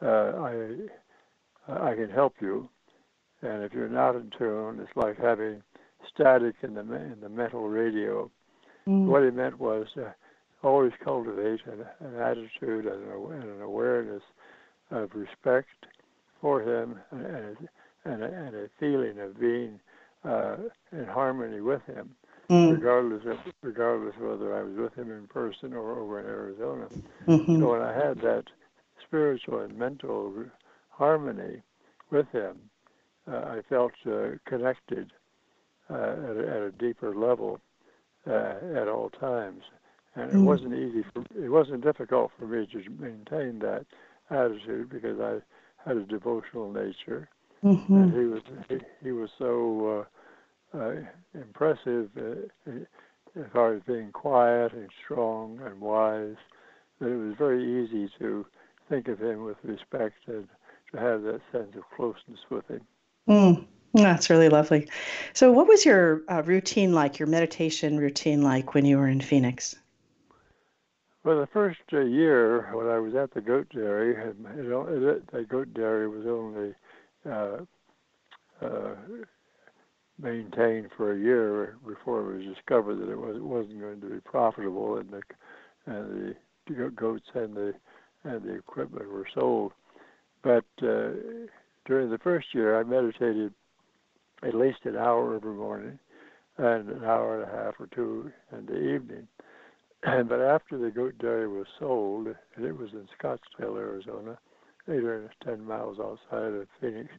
uh, 0.02 0.32
I 0.42 0.68
I 1.68 1.94
can 1.94 2.10
help 2.10 2.34
you. 2.40 2.68
And 3.42 3.62
if 3.62 3.72
you're 3.72 3.88
not 3.88 4.16
in 4.16 4.30
tune, 4.36 4.80
it's 4.80 4.96
like 4.96 5.18
having 5.18 5.62
static 6.12 6.56
in 6.62 6.74
the 6.74 6.80
in 6.80 7.18
the 7.20 7.28
mental 7.28 7.68
radio. 7.68 8.30
Mm. 8.86 9.06
What 9.06 9.22
he 9.22 9.30
meant 9.30 9.58
was 9.58 9.86
uh, 9.96 10.10
always 10.62 10.92
cultivate 11.02 11.60
an, 11.66 11.84
an 12.00 12.16
attitude 12.16 12.86
and, 12.86 13.04
and 13.32 13.44
an 13.44 13.62
awareness 13.62 14.22
of 14.90 15.10
respect 15.14 15.68
for 16.40 16.60
him 16.62 16.98
and, 17.10 17.26
and 17.26 17.68
and 18.04 18.22
a, 18.22 18.26
and 18.26 18.54
a 18.54 18.68
feeling 18.78 19.18
of 19.20 19.38
being 19.38 19.80
uh, 20.24 20.56
in 20.92 21.04
harmony 21.06 21.60
with 21.60 21.84
him, 21.86 22.14
mm. 22.50 22.72
regardless 22.72 23.24
of 23.26 23.38
regardless 23.62 24.14
whether 24.18 24.56
I 24.56 24.62
was 24.62 24.76
with 24.76 24.94
him 24.94 25.10
in 25.10 25.26
person 25.26 25.72
or 25.72 25.98
over 25.98 26.20
in 26.20 26.26
Arizona. 26.26 26.88
Mm-hmm. 27.26 27.60
So 27.60 27.72
when 27.72 27.82
I 27.82 27.92
had 27.92 28.18
that 28.20 28.44
spiritual 29.06 29.60
and 29.60 29.76
mental 29.76 30.32
harmony 30.90 31.62
with 32.10 32.28
him, 32.30 32.56
uh, 33.30 33.36
I 33.36 33.62
felt 33.68 33.92
uh, 34.06 34.36
connected 34.46 35.12
uh, 35.90 35.94
at, 35.94 36.36
a, 36.36 36.48
at, 36.48 36.62
a, 36.62 36.72
deeper 36.78 37.14
level 37.14 37.60
uh, 38.26 38.54
at 38.74 38.88
all 38.88 39.10
times, 39.10 39.62
and 40.14 40.30
mm. 40.30 40.34
it 40.34 40.38
wasn't 40.38 40.74
easy. 40.74 41.04
For, 41.12 41.24
it 41.38 41.50
wasn't 41.50 41.82
difficult 41.82 42.32
for 42.38 42.46
me 42.46 42.66
to 42.72 42.90
maintain 42.98 43.58
that 43.60 43.84
attitude 44.30 44.88
because 44.88 45.20
I 45.20 45.88
had 45.88 45.98
a 45.98 46.04
devotional 46.04 46.72
nature 46.72 47.28
Mm-hmm. 47.64 47.94
And 47.94 48.12
he 48.12 48.24
was 48.26 48.42
he, 48.68 48.78
he 49.02 49.12
was 49.12 49.30
so 49.38 50.06
uh, 50.74 50.78
uh, 50.78 50.94
impressive 51.34 52.10
uh, 52.16 52.70
as 53.36 53.46
far 53.52 53.74
as 53.74 53.82
being 53.86 54.12
quiet 54.12 54.72
and 54.72 54.88
strong 55.04 55.60
and 55.64 55.80
wise 55.80 56.36
that 57.00 57.08
it 57.08 57.16
was 57.16 57.34
very 57.36 57.84
easy 57.84 58.10
to 58.18 58.46
think 58.88 59.08
of 59.08 59.20
him 59.20 59.44
with 59.44 59.56
respect 59.62 60.16
and 60.26 60.48
to 60.92 60.98
have 60.98 61.22
that 61.22 61.40
sense 61.50 61.74
of 61.76 61.82
closeness 61.96 62.40
with 62.50 62.66
him. 62.68 62.80
Mm. 63.28 63.66
That's 63.94 64.28
really 64.28 64.48
lovely. 64.48 64.88
So, 65.34 65.52
what 65.52 65.68
was 65.68 65.84
your 65.84 66.22
uh, 66.28 66.42
routine 66.44 66.92
like, 66.92 67.20
your 67.20 67.28
meditation 67.28 67.96
routine 67.96 68.42
like 68.42 68.74
when 68.74 68.84
you 68.84 68.98
were 68.98 69.06
in 69.06 69.20
Phoenix? 69.20 69.76
Well, 71.22 71.40
the 71.40 71.46
first 71.46 71.78
uh, 71.92 72.00
year 72.00 72.68
when 72.74 72.88
I 72.88 72.98
was 72.98 73.14
at 73.14 73.32
the 73.32 73.40
goat 73.40 73.68
dairy, 73.72 74.16
it, 74.16 74.36
it, 74.58 75.32
the 75.32 75.44
goat 75.44 75.72
dairy 75.72 76.08
was 76.08 76.26
only 76.26 76.74
uh, 77.24 77.58
uh, 78.60 78.94
maintained 80.24 80.88
for 80.96 81.12
a 81.12 81.18
year 81.18 81.76
before 81.86 82.20
it 82.22 82.36
was 82.38 82.56
discovered 82.56 82.96
that 82.96 83.10
it 83.10 83.18
was 83.18 83.36
wasn't 83.40 83.80
going 83.80 84.00
to 84.00 84.08
be 84.08 84.20
profitable, 84.20 84.96
and 84.96 85.10
the 85.10 85.22
and 85.86 86.34
the 86.66 86.90
goats 86.96 87.28
and 87.34 87.54
the 87.54 87.74
and 88.24 88.42
the 88.42 88.54
equipment 88.54 89.12
were 89.12 89.28
sold. 89.34 89.72
But 90.42 90.64
uh, 90.82 91.10
during 91.84 92.10
the 92.10 92.20
first 92.22 92.48
year, 92.54 92.80
I 92.80 92.84
meditated 92.84 93.52
at 94.42 94.54
least 94.54 94.78
an 94.84 94.96
hour 94.96 95.36
every 95.36 95.54
morning, 95.54 95.98
and 96.56 96.88
an 96.88 97.04
hour 97.04 97.42
and 97.42 97.50
a 97.50 97.64
half 97.64 97.74
or 97.78 97.88
two 97.94 98.32
in 98.56 98.66
the 98.66 98.94
evening. 98.94 99.28
And, 100.04 100.28
but 100.28 100.40
after 100.40 100.78
the 100.78 100.90
goat 100.90 101.18
dairy 101.18 101.48
was 101.48 101.66
sold, 101.78 102.28
and 102.56 102.64
it 102.64 102.76
was 102.76 102.90
in 102.92 103.06
Scottsdale, 103.18 103.76
Arizona, 103.76 104.38
eight 104.88 105.04
or 105.04 105.30
ten 105.44 105.64
miles 105.64 105.98
outside 105.98 106.52
of 106.52 106.66
Phoenix. 106.80 107.10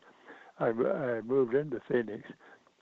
I, 0.60 0.68
I 0.68 1.22
moved 1.22 1.54
into 1.54 1.82
Phoenix, 1.88 2.24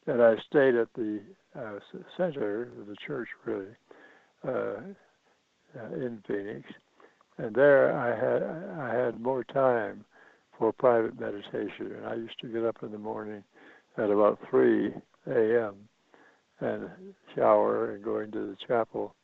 and 0.07 0.21
I 0.21 0.35
stayed 0.49 0.75
at 0.75 0.89
the 0.95 1.21
uh, 1.55 1.79
center 2.17 2.63
of 2.79 2.87
the 2.87 2.95
church, 3.05 3.27
really, 3.45 3.67
uh, 4.47 4.81
uh, 5.79 5.95
in 5.95 6.21
Phoenix, 6.27 6.67
and 7.37 7.55
there 7.55 7.97
I 7.97 8.09
had 8.09 8.43
I 8.79 9.05
had 9.05 9.19
more 9.19 9.43
time 9.43 10.05
for 10.57 10.71
private 10.71 11.19
meditation, 11.19 11.93
and 11.97 12.05
I 12.05 12.15
used 12.15 12.39
to 12.41 12.47
get 12.47 12.63
up 12.63 12.77
in 12.83 12.91
the 12.91 12.97
morning 12.97 13.43
at 13.97 14.09
about 14.09 14.39
three 14.49 14.93
a.m. 15.27 15.75
and 16.59 16.89
shower 17.35 17.91
and 17.91 18.03
go 18.03 18.19
into 18.19 18.39
the 18.39 18.57
chapel 18.67 19.15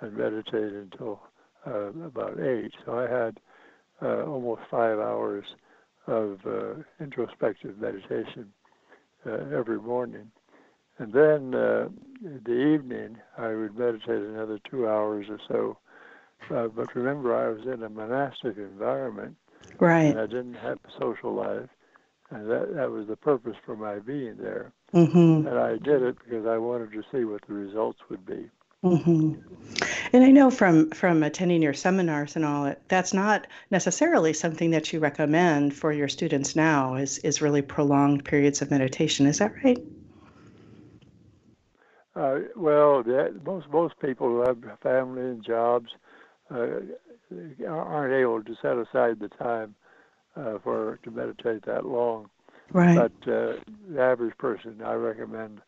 and 0.00 0.16
meditate 0.16 0.72
until 0.72 1.20
uh, 1.66 1.88
about 2.04 2.40
eight. 2.40 2.72
So 2.84 2.98
I 2.98 3.08
had 3.10 3.40
uh, 4.00 4.24
almost 4.24 4.62
five 4.70 4.98
hours 4.98 5.44
of 6.06 6.38
uh, 6.46 6.74
introspective 7.00 7.78
meditation 7.78 8.52
every 9.26 9.80
morning. 9.80 10.30
And 10.98 11.12
then 11.12 11.54
uh, 11.54 11.88
the 12.22 12.74
evening, 12.74 13.16
I 13.38 13.54
would 13.54 13.78
meditate 13.78 14.22
another 14.22 14.58
two 14.70 14.86
hours 14.88 15.26
or 15.30 15.38
so. 15.48 15.78
Uh, 16.54 16.68
but 16.68 16.94
remember, 16.94 17.34
I 17.34 17.48
was 17.48 17.66
in 17.66 17.82
a 17.82 17.88
monastic 17.88 18.56
environment. 18.56 19.36
Right. 19.78 20.04
And 20.04 20.18
I 20.18 20.26
didn't 20.26 20.54
have 20.54 20.78
a 20.84 20.98
social 20.98 21.34
life. 21.34 21.68
And 22.30 22.50
that, 22.50 22.74
that 22.74 22.90
was 22.90 23.08
the 23.08 23.16
purpose 23.16 23.56
for 23.64 23.76
my 23.76 23.98
being 23.98 24.36
there. 24.36 24.72
Mm-hmm. 24.94 25.46
And 25.46 25.58
I 25.58 25.72
did 25.78 26.02
it 26.02 26.16
because 26.22 26.46
I 26.46 26.58
wanted 26.58 26.92
to 26.92 27.02
see 27.12 27.24
what 27.24 27.42
the 27.46 27.54
results 27.54 28.00
would 28.08 28.24
be. 28.24 28.50
Mm-hmm. 28.84 29.34
And 30.12 30.24
I 30.24 30.30
know 30.30 30.50
from 30.50 30.90
from 30.90 31.22
attending 31.22 31.62
your 31.62 31.74
seminars 31.74 32.34
and 32.34 32.44
all, 32.44 32.64
that, 32.64 32.80
that's 32.88 33.12
not 33.12 33.46
necessarily 33.70 34.32
something 34.32 34.70
that 34.70 34.92
you 34.92 34.98
recommend 34.98 35.74
for 35.74 35.92
your 35.92 36.08
students 36.08 36.56
now. 36.56 36.94
Is 36.94 37.18
is 37.18 37.42
really 37.42 37.62
prolonged 37.62 38.24
periods 38.24 38.62
of 38.62 38.70
meditation. 38.70 39.26
Is 39.26 39.38
that 39.38 39.52
right? 39.64 39.78
Uh, 42.16 42.40
well, 42.56 43.04
most 43.44 43.68
most 43.70 43.98
people 44.00 44.28
who 44.28 44.40
have 44.40 44.58
family 44.82 45.22
and 45.22 45.44
jobs 45.44 45.90
uh, 46.50 46.80
aren't 47.68 48.14
able 48.14 48.42
to 48.42 48.56
set 48.60 48.76
aside 48.76 49.20
the 49.20 49.28
time 49.28 49.74
uh, 50.36 50.58
for 50.64 50.98
to 51.04 51.10
meditate 51.10 51.64
that 51.66 51.86
long. 51.86 52.28
Right. 52.72 52.96
But 52.96 53.32
uh, 53.32 53.52
the 53.88 54.00
average 54.00 54.36
person, 54.38 54.80
I 54.84 54.94
recommend 54.94 55.60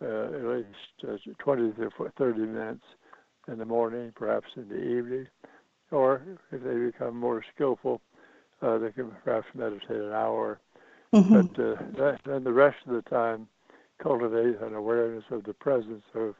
at 0.00 0.44
least 0.44 0.68
uh, 1.08 1.16
20 1.38 1.72
to 1.72 1.90
30 2.18 2.40
minutes 2.40 2.84
in 3.48 3.58
the 3.58 3.64
morning, 3.64 4.12
perhaps 4.14 4.46
in 4.56 4.68
the 4.68 4.82
evening, 4.82 5.26
or 5.90 6.22
if 6.50 6.62
they 6.62 6.74
become 6.74 7.16
more 7.16 7.42
skillful, 7.54 8.00
uh, 8.62 8.78
they 8.78 8.90
can 8.90 9.10
perhaps 9.22 9.46
meditate 9.54 9.90
an 9.90 10.12
hour. 10.12 10.58
Mm-hmm. 11.12 11.34
But 11.34 11.62
uh, 11.62 11.76
that, 11.98 12.20
then 12.24 12.44
the 12.44 12.52
rest 12.52 12.76
of 12.86 12.94
the 12.94 13.08
time, 13.10 13.46
cultivate 14.02 14.60
an 14.60 14.74
awareness 14.74 15.24
of 15.30 15.44
the 15.44 15.54
presence 15.54 16.02
of 16.14 16.34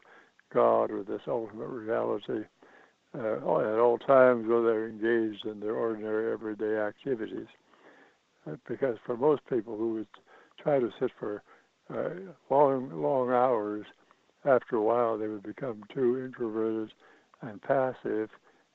God 0.53 0.91
or 0.91 1.03
this 1.03 1.21
ultimate 1.29 1.69
reality 1.69 2.45
uh, 3.17 3.35
at 3.35 3.79
all 3.79 3.99
times, 3.99 4.49
whether 4.49 4.65
they're 4.65 4.89
engaged 4.89 5.47
in 5.47 5.61
their 5.61 5.75
ordinary 5.75 6.33
everyday 6.33 6.79
activities. 6.79 7.47
Uh, 8.47 8.57
because 8.69 8.97
for 9.07 9.17
most 9.17 9.43
people 9.49 9.77
who 9.77 9.95
would 9.95 10.07
try 10.61 10.79
to 10.79 10.91
sit 11.01 11.11
for 11.19 11.43
uh, 11.93 12.11
long, 12.51 12.91
long 13.03 13.31
hours, 13.31 13.87
after 14.45 14.77
a 14.77 14.83
while 14.83 15.17
they 15.17 15.29
would 15.29 15.43
become 15.43 15.83
too 15.93 16.23
introverted 16.25 16.93
and 17.43 17.61
passive, 17.63 18.31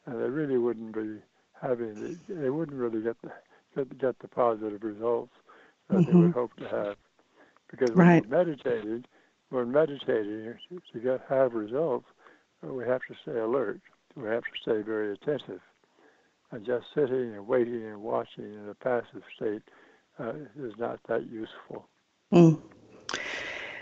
and 0.06 0.22
they 0.22 0.30
really 0.30 0.58
wouldn't 0.58 0.94
be 0.94 1.18
having 1.62 1.96
the, 1.96 2.18
they 2.34 2.50
wouldn't 2.50 2.78
really 2.78 3.02
get 3.02 3.22
the 3.22 3.32
get, 3.76 3.98
get 4.00 4.20
the 4.20 4.28
positive 4.28 4.84
results 4.84 5.34
that 5.90 5.98
mm-hmm. 5.98 6.12
they 6.12 6.18
would 6.18 6.30
mm-hmm. 6.32 6.40
hope 6.40 6.56
to 6.58 6.68
have. 6.68 6.96
Because 7.70 7.92
when 7.96 8.08
right. 8.08 8.30
meditating, 8.30 9.06
when 9.50 9.72
meditating 9.72 10.56
to 10.94 11.00
get 11.00 11.22
have 11.30 11.54
results, 11.54 12.06
we 12.64 12.86
have 12.86 13.02
to 13.08 13.16
stay 13.22 13.40
alert. 13.40 13.80
We 14.16 14.28
have 14.28 14.44
to 14.44 14.62
stay 14.62 14.82
very 14.82 15.14
attentive. 15.14 15.62
And 16.52 16.66
just 16.66 16.86
sitting 16.96 17.36
and 17.36 17.48
waiting 17.48 17.86
and 17.86 18.02
watching 18.02 18.46
in 18.46 18.68
a 18.70 18.74
passive 18.74 19.22
state 19.36 19.62
uh, 20.20 20.34
is 20.60 20.74
not 20.80 21.00
that 21.08 21.30
useful. 21.30 21.88
Mm. 22.34 22.60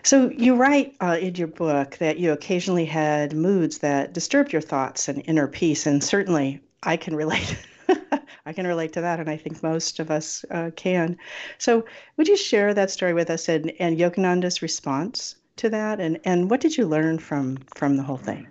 So 0.08 0.30
you 0.30 0.56
write 0.56 0.96
uh, 1.02 1.18
in 1.20 1.36
your 1.36 1.50
book 1.50 1.98
that 1.98 2.18
you 2.18 2.32
occasionally 2.32 2.86
had 2.86 3.34
moods 3.34 3.80
that 3.80 4.14
disturbed 4.14 4.54
your 4.54 4.62
thoughts 4.62 5.10
and 5.10 5.22
inner 5.26 5.50
peace, 5.50 5.86
and 5.86 6.02
certainly 6.02 6.62
I 6.84 6.96
can 6.96 7.14
relate. 7.14 7.58
I 8.46 8.54
can 8.54 8.66
relate 8.66 8.94
to 8.94 9.02
that, 9.02 9.20
and 9.20 9.30
I 9.30 9.36
think 9.36 9.62
most 9.62 10.00
of 10.00 10.10
us 10.10 10.46
uh, 10.50 10.72
can. 10.78 11.18
So, 11.58 11.84
would 12.16 12.30
you 12.30 12.38
share 12.38 12.74
that 12.74 12.90
story 12.90 13.14
with 13.14 13.30
us 13.30 13.50
and, 13.50 13.74
and 13.80 13.98
Yogananda's 13.98 14.62
response 14.62 15.36
to 15.58 15.70
that, 15.72 16.00
and, 16.00 16.22
and 16.24 16.50
what 16.50 16.62
did 16.62 16.78
you 16.78 16.88
learn 16.88 17.20
from 17.20 17.58
from 17.76 17.98
the 17.98 18.04
whole 18.04 18.16
thing? 18.16 18.48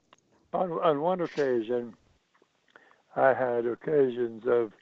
On, 0.52 0.70
on 0.72 1.00
one 1.00 1.22
occasion, 1.22 1.94
I 3.16 3.32
had 3.32 3.64
occasions 3.64 4.44
of 4.46 4.72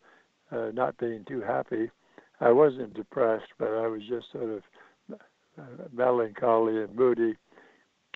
uh, 0.50 0.72
not 0.72 0.96
being 0.96 1.24
too 1.24 1.40
happy. 1.40 1.92
I 2.40 2.50
wasn't 2.50 2.94
depressed, 2.94 3.52
but 3.58 3.68
I 3.68 3.86
was 3.86 4.02
just 4.08 4.32
sort 4.32 4.50
of 4.50 4.64
melancholy 5.92 6.82
and 6.82 6.94
moody. 6.94 7.34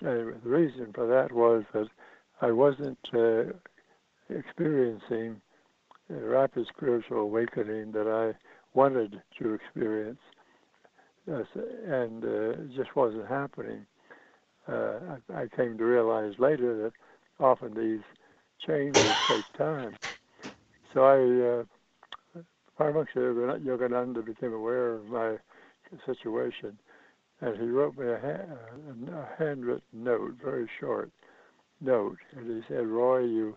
And 0.01 0.41
the 0.43 0.49
reason 0.49 0.91
for 0.93 1.07
that 1.07 1.31
was 1.31 1.63
that 1.73 1.87
I 2.41 2.51
wasn't 2.51 2.99
uh, 3.13 3.53
experiencing 4.29 5.41
a 6.09 6.25
rapid 6.25 6.67
spiritual 6.75 7.19
awakening 7.19 7.91
that 7.91 8.07
I 8.07 8.37
wanted 8.73 9.21
to 9.39 9.53
experience, 9.53 10.19
and 11.27 12.23
uh, 12.23 12.53
just 12.75 12.95
wasn't 12.95 13.27
happening. 13.27 13.85
Uh, 14.67 14.99
I, 15.33 15.41
I, 15.41 15.47
came 15.55 15.77
to 15.77 15.83
realize 15.83 16.33
later 16.37 16.83
that 16.83 16.93
often 17.43 17.73
these 17.73 18.03
changes 18.65 19.03
take 19.27 19.57
time. 19.57 19.95
So 20.93 21.03
I, 21.03 22.39
uh, 22.39 22.43
Paramahansa 22.79 23.63
Yogananda 23.63 24.23
became 24.23 24.53
aware 24.53 24.93
of 24.93 25.05
my 25.05 25.37
situation, 26.05 26.77
and 27.41 27.55
he 27.57 27.67
wrote 27.67 27.97
me 27.97 28.05
a, 28.05 28.15
a 28.15 29.29
handwritten 29.37 29.81
note, 29.93 30.35
very 30.43 30.69
short 30.79 31.11
note, 31.81 32.17
and 32.35 32.49
he 32.49 32.61
said, 32.67 32.85
"Roy, 32.87 33.19
you 33.19 33.55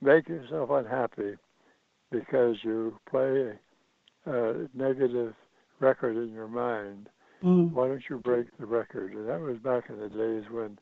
make 0.00 0.28
yourself 0.28 0.70
unhappy 0.70 1.36
because 2.10 2.56
you 2.62 2.98
play 3.08 3.52
a, 4.26 4.54
negative 4.74 5.34
record 5.80 6.16
in 6.16 6.32
your 6.32 6.48
mind. 6.48 7.08
Mm. 7.42 7.72
Why 7.72 7.88
don't 7.88 8.02
you 8.08 8.18
break 8.18 8.46
the 8.58 8.66
record?" 8.66 9.12
And 9.12 9.28
that 9.28 9.40
was 9.40 9.58
back 9.58 9.90
in 9.90 9.98
the 9.98 10.08
days 10.08 10.50
when 10.50 10.78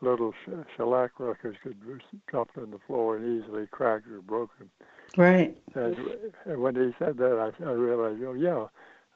little 0.00 0.32
shellac 0.76 1.18
records 1.18 1.58
could 1.62 1.80
be 1.80 1.94
drop 2.28 2.50
on 2.56 2.70
the 2.70 2.78
floor 2.86 3.16
and 3.16 3.42
easily 3.42 3.66
cracked 3.66 4.06
or 4.08 4.20
broken. 4.20 4.70
Right. 5.16 5.56
And, 5.74 5.96
and 6.44 6.60
when 6.60 6.76
he 6.76 6.94
said 6.98 7.16
that, 7.16 7.52
I, 7.60 7.64
I 7.64 7.72
realized, 7.72 8.22
oh 8.22 8.34
yeah, 8.34 8.66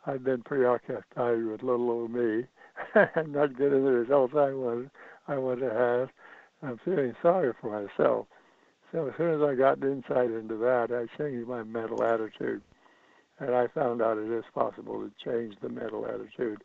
I've 0.06 0.24
been 0.24 0.42
preoccupied 0.42 1.44
with 1.44 1.62
little 1.62 1.90
old 1.90 2.10
me 2.10 2.46
not 3.26 3.56
getting 3.56 3.84
the 3.84 3.92
results 3.92 4.34
I 4.36 4.52
want 4.52 4.90
I 5.28 5.34
to 5.34 5.70
have. 5.70 6.08
I'm 6.62 6.78
feeling 6.84 7.14
sorry 7.22 7.52
for 7.60 7.82
myself. 7.82 8.26
So 8.92 9.08
as 9.08 9.14
soon 9.16 9.34
as 9.34 9.48
I 9.48 9.54
got 9.54 9.82
insight 9.82 10.30
into 10.30 10.56
that, 10.58 10.90
I 10.92 11.06
changed 11.16 11.48
my 11.48 11.62
mental 11.62 12.02
attitude, 12.04 12.62
and 13.38 13.54
I 13.54 13.66
found 13.68 14.02
out 14.02 14.18
it 14.18 14.30
is 14.30 14.44
possible 14.54 15.00
to 15.00 15.10
change 15.24 15.54
the 15.62 15.68
mental 15.68 16.06
attitude 16.06 16.62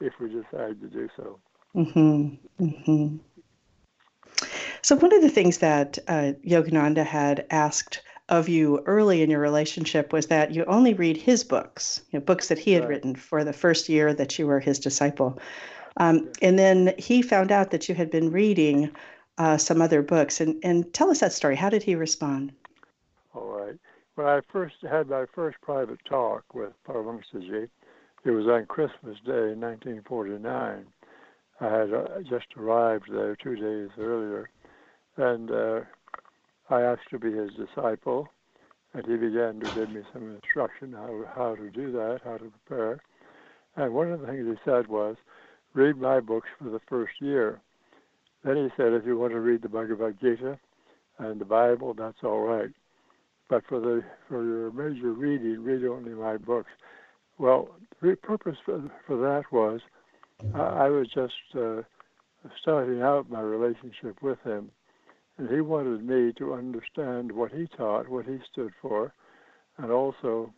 if 0.00 0.12
we 0.20 0.28
decide 0.28 0.80
to 0.80 0.88
do 0.88 1.08
so. 1.16 1.38
Mhm. 1.74 2.38
Mhm. 2.60 3.20
So 4.82 4.96
one 4.96 5.12
of 5.12 5.22
the 5.22 5.30
things 5.30 5.58
that 5.58 5.98
uh, 6.08 6.32
Yogananda 6.44 7.04
had 7.04 7.46
asked 7.50 8.00
of 8.28 8.48
you 8.48 8.82
early 8.86 9.22
in 9.22 9.30
your 9.30 9.40
relationship 9.40 10.12
was 10.12 10.26
that 10.26 10.52
you 10.52 10.64
only 10.64 10.94
read 10.94 11.16
his 11.16 11.44
books, 11.44 12.02
you 12.10 12.18
know, 12.18 12.24
books 12.24 12.48
that 12.48 12.58
he 12.58 12.72
had 12.72 12.82
right. 12.82 12.90
written 12.90 13.14
for 13.14 13.44
the 13.44 13.52
first 13.52 13.88
year 13.88 14.12
that 14.12 14.38
you 14.38 14.46
were 14.46 14.60
his 14.60 14.78
disciple. 14.78 15.38
Um, 15.96 16.30
and 16.42 16.58
then 16.58 16.94
he 16.98 17.22
found 17.22 17.50
out 17.50 17.70
that 17.70 17.88
you 17.88 17.94
had 17.94 18.10
been 18.10 18.30
reading 18.30 18.90
uh, 19.38 19.56
some 19.56 19.80
other 19.80 20.02
books. 20.02 20.40
And, 20.40 20.60
and 20.62 20.92
tell 20.92 21.10
us 21.10 21.20
that 21.20 21.32
story. 21.32 21.56
How 21.56 21.70
did 21.70 21.82
he 21.82 21.94
respond? 21.94 22.52
All 23.34 23.48
right. 23.48 23.78
When 24.14 24.26
I 24.26 24.40
first 24.52 24.76
had 24.82 25.08
my 25.08 25.26
first 25.34 25.60
private 25.62 26.00
talk 26.04 26.42
with 26.52 26.72
Paramahansaji, 26.86 27.68
it 28.24 28.30
was 28.30 28.46
on 28.46 28.66
Christmas 28.66 29.16
Day, 29.24 29.54
1949. 29.54 30.86
I 31.60 31.64
had 31.64 31.94
uh, 31.94 32.06
just 32.28 32.46
arrived 32.56 33.10
there 33.10 33.36
two 33.36 33.56
days 33.56 33.90
earlier, 33.98 34.50
and 35.16 35.50
uh, 35.50 35.80
I 36.70 36.82
asked 36.82 37.08
to 37.10 37.18
be 37.18 37.32
his 37.32 37.50
disciple, 37.54 38.28
and 38.94 39.04
he 39.06 39.16
began 39.16 39.60
to 39.60 39.70
give 39.74 39.90
me 39.90 40.02
some 40.12 40.34
instruction 40.34 40.92
how 40.92 41.24
how 41.34 41.54
to 41.54 41.70
do 41.70 41.92
that, 41.92 42.20
how 42.24 42.36
to 42.36 42.52
prepare. 42.66 43.00
And 43.76 43.94
one 43.94 44.12
of 44.12 44.20
the 44.20 44.26
things 44.26 44.46
he 44.46 44.70
said 44.70 44.88
was, 44.88 45.16
read 45.74 45.96
my 45.98 46.20
books 46.20 46.48
for 46.58 46.68
the 46.68 46.80
first 46.88 47.12
year. 47.20 47.60
Then 48.44 48.56
he 48.56 48.68
said, 48.76 48.92
if 48.92 49.06
you 49.06 49.18
want 49.18 49.32
to 49.32 49.40
read 49.40 49.62
the 49.62 49.68
Bhagavad 49.68 50.18
Gita 50.20 50.58
and 51.18 51.40
the 51.40 51.44
Bible, 51.44 51.94
that's 51.94 52.22
all 52.22 52.40
right. 52.40 52.70
But 53.48 53.64
for 53.66 53.80
the 53.80 54.04
for 54.28 54.44
your 54.44 54.70
major 54.72 55.12
reading, 55.12 55.64
read 55.64 55.84
only 55.84 56.12
my 56.12 56.36
books. 56.36 56.70
Well, 57.38 57.70
the 58.02 58.16
purpose 58.16 58.56
for, 58.64 58.82
for 59.06 59.16
that 59.16 59.50
was 59.52 59.80
I, 60.54 60.60
I 60.60 60.88
was 60.90 61.08
just 61.08 61.34
uh, 61.56 61.82
starting 62.60 63.02
out 63.02 63.30
my 63.30 63.40
relationship 63.40 64.22
with 64.22 64.40
him, 64.44 64.70
and 65.38 65.48
he 65.48 65.60
wanted 65.60 66.04
me 66.04 66.32
to 66.34 66.54
understand 66.54 67.30
what 67.30 67.52
he 67.52 67.68
taught, 67.76 68.08
what 68.08 68.26
he 68.26 68.38
stood 68.52 68.72
for, 68.82 69.12
and 69.78 69.90
also 69.90 70.52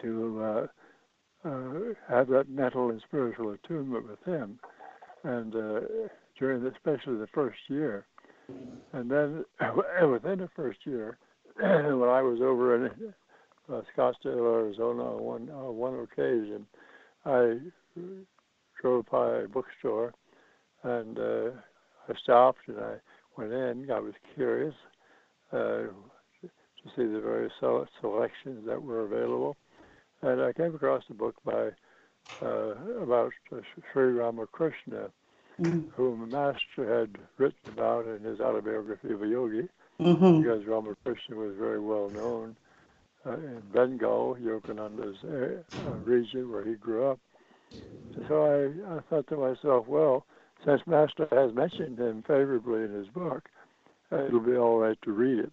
to 0.00 0.42
uh, 0.42 1.48
uh, 1.48 1.70
have 2.08 2.28
that 2.28 2.48
mental 2.48 2.90
and 2.90 3.02
spiritual 3.06 3.50
attunement 3.50 4.08
with 4.08 4.22
him. 4.24 4.58
And 5.24 5.54
uh, 5.54 5.80
during, 6.38 6.62
the, 6.62 6.70
especially 6.70 7.16
the 7.16 7.28
first 7.34 7.58
year, 7.68 8.06
and 8.92 9.10
then 9.10 9.44
within 10.08 10.38
the 10.38 10.50
first 10.54 10.80
year, 10.84 11.18
when 11.56 12.08
I 12.08 12.22
was 12.22 12.40
over 12.40 12.86
in 12.86 12.92
uh, 13.72 13.82
Scottsdale, 13.96 14.54
Arizona, 14.54 15.02
on 15.02 15.22
one 15.22 15.50
on 15.50 15.76
one 15.76 16.00
occasion, 16.00 16.66
I 17.24 17.58
drove 18.80 19.06
by 19.10 19.42
a 19.42 19.48
bookstore, 19.48 20.12
and 20.82 21.18
uh, 21.18 21.50
I 22.08 22.14
stopped 22.22 22.60
and 22.66 22.78
I 22.78 22.94
went 23.36 23.52
in. 23.52 23.90
I 23.90 24.00
was 24.00 24.14
curious 24.34 24.74
uh, 25.52 25.56
to 25.56 26.88
see 26.96 27.04
the 27.04 27.20
various 27.20 27.52
selections 28.00 28.66
that 28.66 28.82
were 28.82 29.00
available, 29.00 29.56
and 30.22 30.40
I 30.40 30.52
came 30.52 30.74
across 30.74 31.04
a 31.10 31.14
book 31.14 31.36
by 31.44 31.70
uh, 32.40 32.74
about 33.00 33.32
Sri 33.92 34.12
Ramakrishna, 34.12 35.10
mm-hmm. 35.60 35.88
whom 35.94 36.20
the 36.20 36.36
master 36.36 37.00
had 37.00 37.18
written 37.38 37.72
about 37.72 38.06
in 38.06 38.22
his 38.22 38.40
autobiography 38.40 39.12
of 39.12 39.22
a 39.22 39.26
yogi, 39.26 39.68
mm-hmm. 40.00 40.40
because 40.40 40.64
Ramakrishna 40.66 41.36
was 41.36 41.54
very 41.56 41.80
well 41.80 42.08
known 42.10 42.56
uh, 43.26 43.34
in 43.34 43.62
Bengal, 43.72 44.36
Yogananda's 44.40 45.22
uh, 45.24 45.90
region 46.04 46.50
where 46.50 46.64
he 46.64 46.74
grew 46.74 47.10
up. 47.10 47.20
So 48.28 48.44
I, 48.44 48.96
I 48.96 49.00
thought 49.08 49.26
to 49.28 49.36
myself, 49.36 49.86
well, 49.86 50.26
since 50.64 50.80
Master 50.86 51.28
has 51.32 51.54
mentioned 51.54 51.98
him 51.98 52.22
favorably 52.26 52.82
in 52.84 52.92
his 52.92 53.08
book, 53.08 53.48
uh, 54.10 54.26
it'll 54.26 54.40
be 54.40 54.56
all 54.56 54.78
right 54.78 54.98
to 55.02 55.12
read 55.12 55.38
it. 55.38 55.52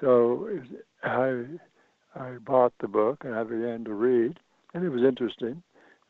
So 0.00 0.48
I 1.02 1.44
I 2.14 2.36
bought 2.44 2.72
the 2.80 2.88
book 2.88 3.24
and 3.24 3.34
I 3.34 3.42
began 3.44 3.84
to 3.84 3.94
read, 3.94 4.38
and 4.74 4.84
it 4.84 4.88
was 4.88 5.02
interesting. 5.02 5.62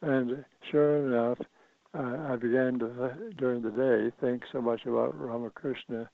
And 0.03 0.45
sure 0.71 1.07
enough, 1.07 1.39
uh, 1.95 2.33
I 2.33 2.37
began 2.37 2.79
to 2.81 3.13
during 3.39 3.63
the 3.63 3.71
day 3.71 4.15
think 4.21 4.43
so 4.53 4.61
much 4.61 4.87
about 4.87 5.19
Ramakrishna 5.19 6.09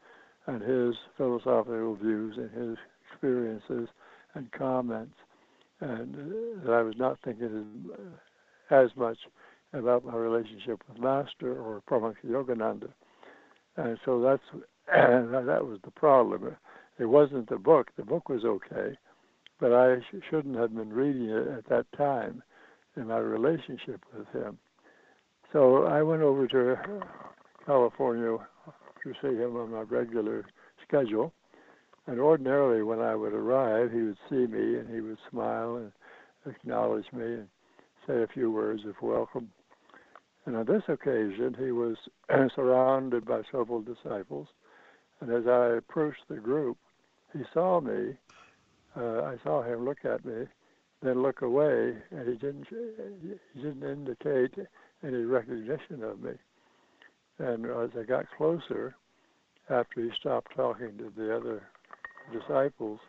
and 0.47 0.62
his 0.62 0.95
philosophical 1.17 1.97
views 1.97 2.37
and 2.37 2.51
his 2.51 2.77
experiences 3.11 3.88
and 4.35 4.51
comments, 4.53 5.15
and 5.81 6.15
uh, 6.15 6.67
that 6.67 6.73
I 6.73 6.83
was 6.83 6.95
not 6.97 7.19
thinking 7.25 7.67
as, 8.71 8.85
as 8.85 8.97
much 8.97 9.19
about 9.73 10.05
my 10.05 10.15
relationship 10.15 10.83
with 10.89 10.99
Master 10.99 11.61
or 11.61 11.83
Paramahansa 11.89 12.27
Yogananda. 12.27 12.89
And 13.77 13.99
so 14.05 14.21
that's 14.21 14.43
that 14.87 15.65
was 15.65 15.79
the 15.85 15.91
problem. 15.91 16.57
It 16.99 17.07
wasn't 17.07 17.49
the 17.49 17.57
book. 17.57 17.89
The 17.97 18.05
book 18.05 18.29
was 18.29 18.45
okay, 18.45 18.97
but 19.59 19.73
I 19.73 20.01
sh- 20.01 20.23
shouldn't 20.29 20.57
have 20.57 20.75
been 20.75 20.93
reading 20.93 21.31
it 21.31 21.49
at 21.49 21.69
that 21.69 21.87
time 21.97 22.43
in 22.97 23.07
my 23.07 23.19
relationship 23.19 24.05
with 24.17 24.29
him. 24.29 24.59
So 25.53 25.85
I 25.85 26.03
went 26.03 26.23
over 26.23 26.47
to 26.49 26.77
California 27.65 28.39
to 29.03 29.13
see 29.21 29.37
him 29.37 29.57
on 29.57 29.71
my 29.71 29.83
regular 29.83 30.45
schedule. 30.87 31.33
And 32.07 32.19
ordinarily, 32.19 32.83
when 32.83 33.01
I 33.01 33.15
would 33.15 33.33
arrive, 33.33 33.93
he 33.93 34.03
would 34.03 34.19
see 34.29 34.47
me 34.47 34.79
and 34.79 34.93
he 34.93 35.01
would 35.01 35.19
smile 35.31 35.77
and 35.77 35.93
acknowledge 36.47 37.07
me 37.13 37.23
and 37.23 37.49
say 38.07 38.23
a 38.23 38.27
few 38.35 38.51
words 38.51 38.83
of 38.87 38.95
welcome. 39.01 39.51
And 40.45 40.57
on 40.57 40.67
this 40.67 40.83
occasion, 40.89 41.57
he 41.59 41.71
was 41.71 41.97
surrounded 42.55 43.25
by 43.25 43.43
several 43.51 43.81
disciples. 43.81 44.49
And 45.21 45.31
as 45.33 45.47
I 45.47 45.77
approached 45.77 46.23
the 46.29 46.37
group, 46.37 46.77
he 47.33 47.43
saw 47.55 47.81
me. 47.81 48.17
Uh, 48.97 49.23
I 49.23 49.37
saw 49.43 49.63
him 49.63 49.85
look 49.85 50.05
at 50.05 50.25
me, 50.25 50.47
then 51.01 51.23
look 51.23 51.43
away, 51.43 51.97
and 52.11 52.29
he 52.29 52.35
didn't 52.35 52.67
he 52.71 53.61
didn't 53.63 53.83
indicate 53.83 54.55
any 55.03 55.25
recognition 55.25 56.03
of 56.03 56.21
me. 56.21 56.33
And 57.39 57.65
as 57.67 57.91
I 57.99 58.03
got 58.03 58.27
closer, 58.37 58.95
after 59.71 60.03
he 60.03 60.11
stopped 60.19 60.55
talking 60.55 60.99
to 60.99 61.13
the 61.17 61.35
other 61.35 61.63
disciples, 62.33 63.01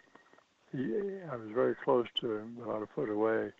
he, 0.72 0.80
I 1.32 1.36
was 1.36 1.50
very 1.54 1.76
close 1.84 2.08
to 2.22 2.38
him, 2.38 2.58
about 2.64 2.84
a 2.84 2.88
foot 2.96 3.10
away, 3.10 3.52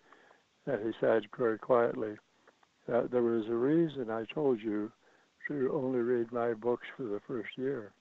and 0.66 0.86
he 0.86 0.92
said 1.00 1.24
very 1.36 1.58
quietly, 1.58 2.16
that 2.88 3.10
there 3.10 3.22
was 3.22 3.46
a 3.48 3.54
reason 3.54 4.10
I 4.10 4.24
told 4.32 4.60
you 4.60 4.90
to 5.48 5.70
only 5.74 6.00
read 6.00 6.32
my 6.32 6.54
books 6.54 6.86
for 6.96 7.04
the 7.04 7.20
first 7.26 7.50
year. 7.56 7.92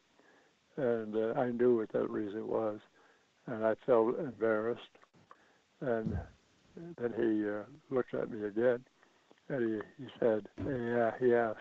And 0.78 1.16
uh, 1.16 1.40
I 1.40 1.52
knew 1.52 1.78
what 1.78 1.92
that 1.92 2.10
reason 2.10 2.48
was, 2.48 2.80
and 3.48 3.66
I 3.66 3.76
felt 3.86 4.18
embarrassed. 4.20 4.82
And 5.82 6.18
then 6.76 7.14
he 7.16 7.50
uh, 7.50 7.64
looked 7.94 8.14
at 8.14 8.32
me 8.32 8.46
again, 8.46 8.80
and 9.50 9.82
he, 9.98 10.04
he 10.04 10.10
said, 10.20 10.48
yeah, 10.66 11.12
he 11.20 11.34
asked, 11.34 11.60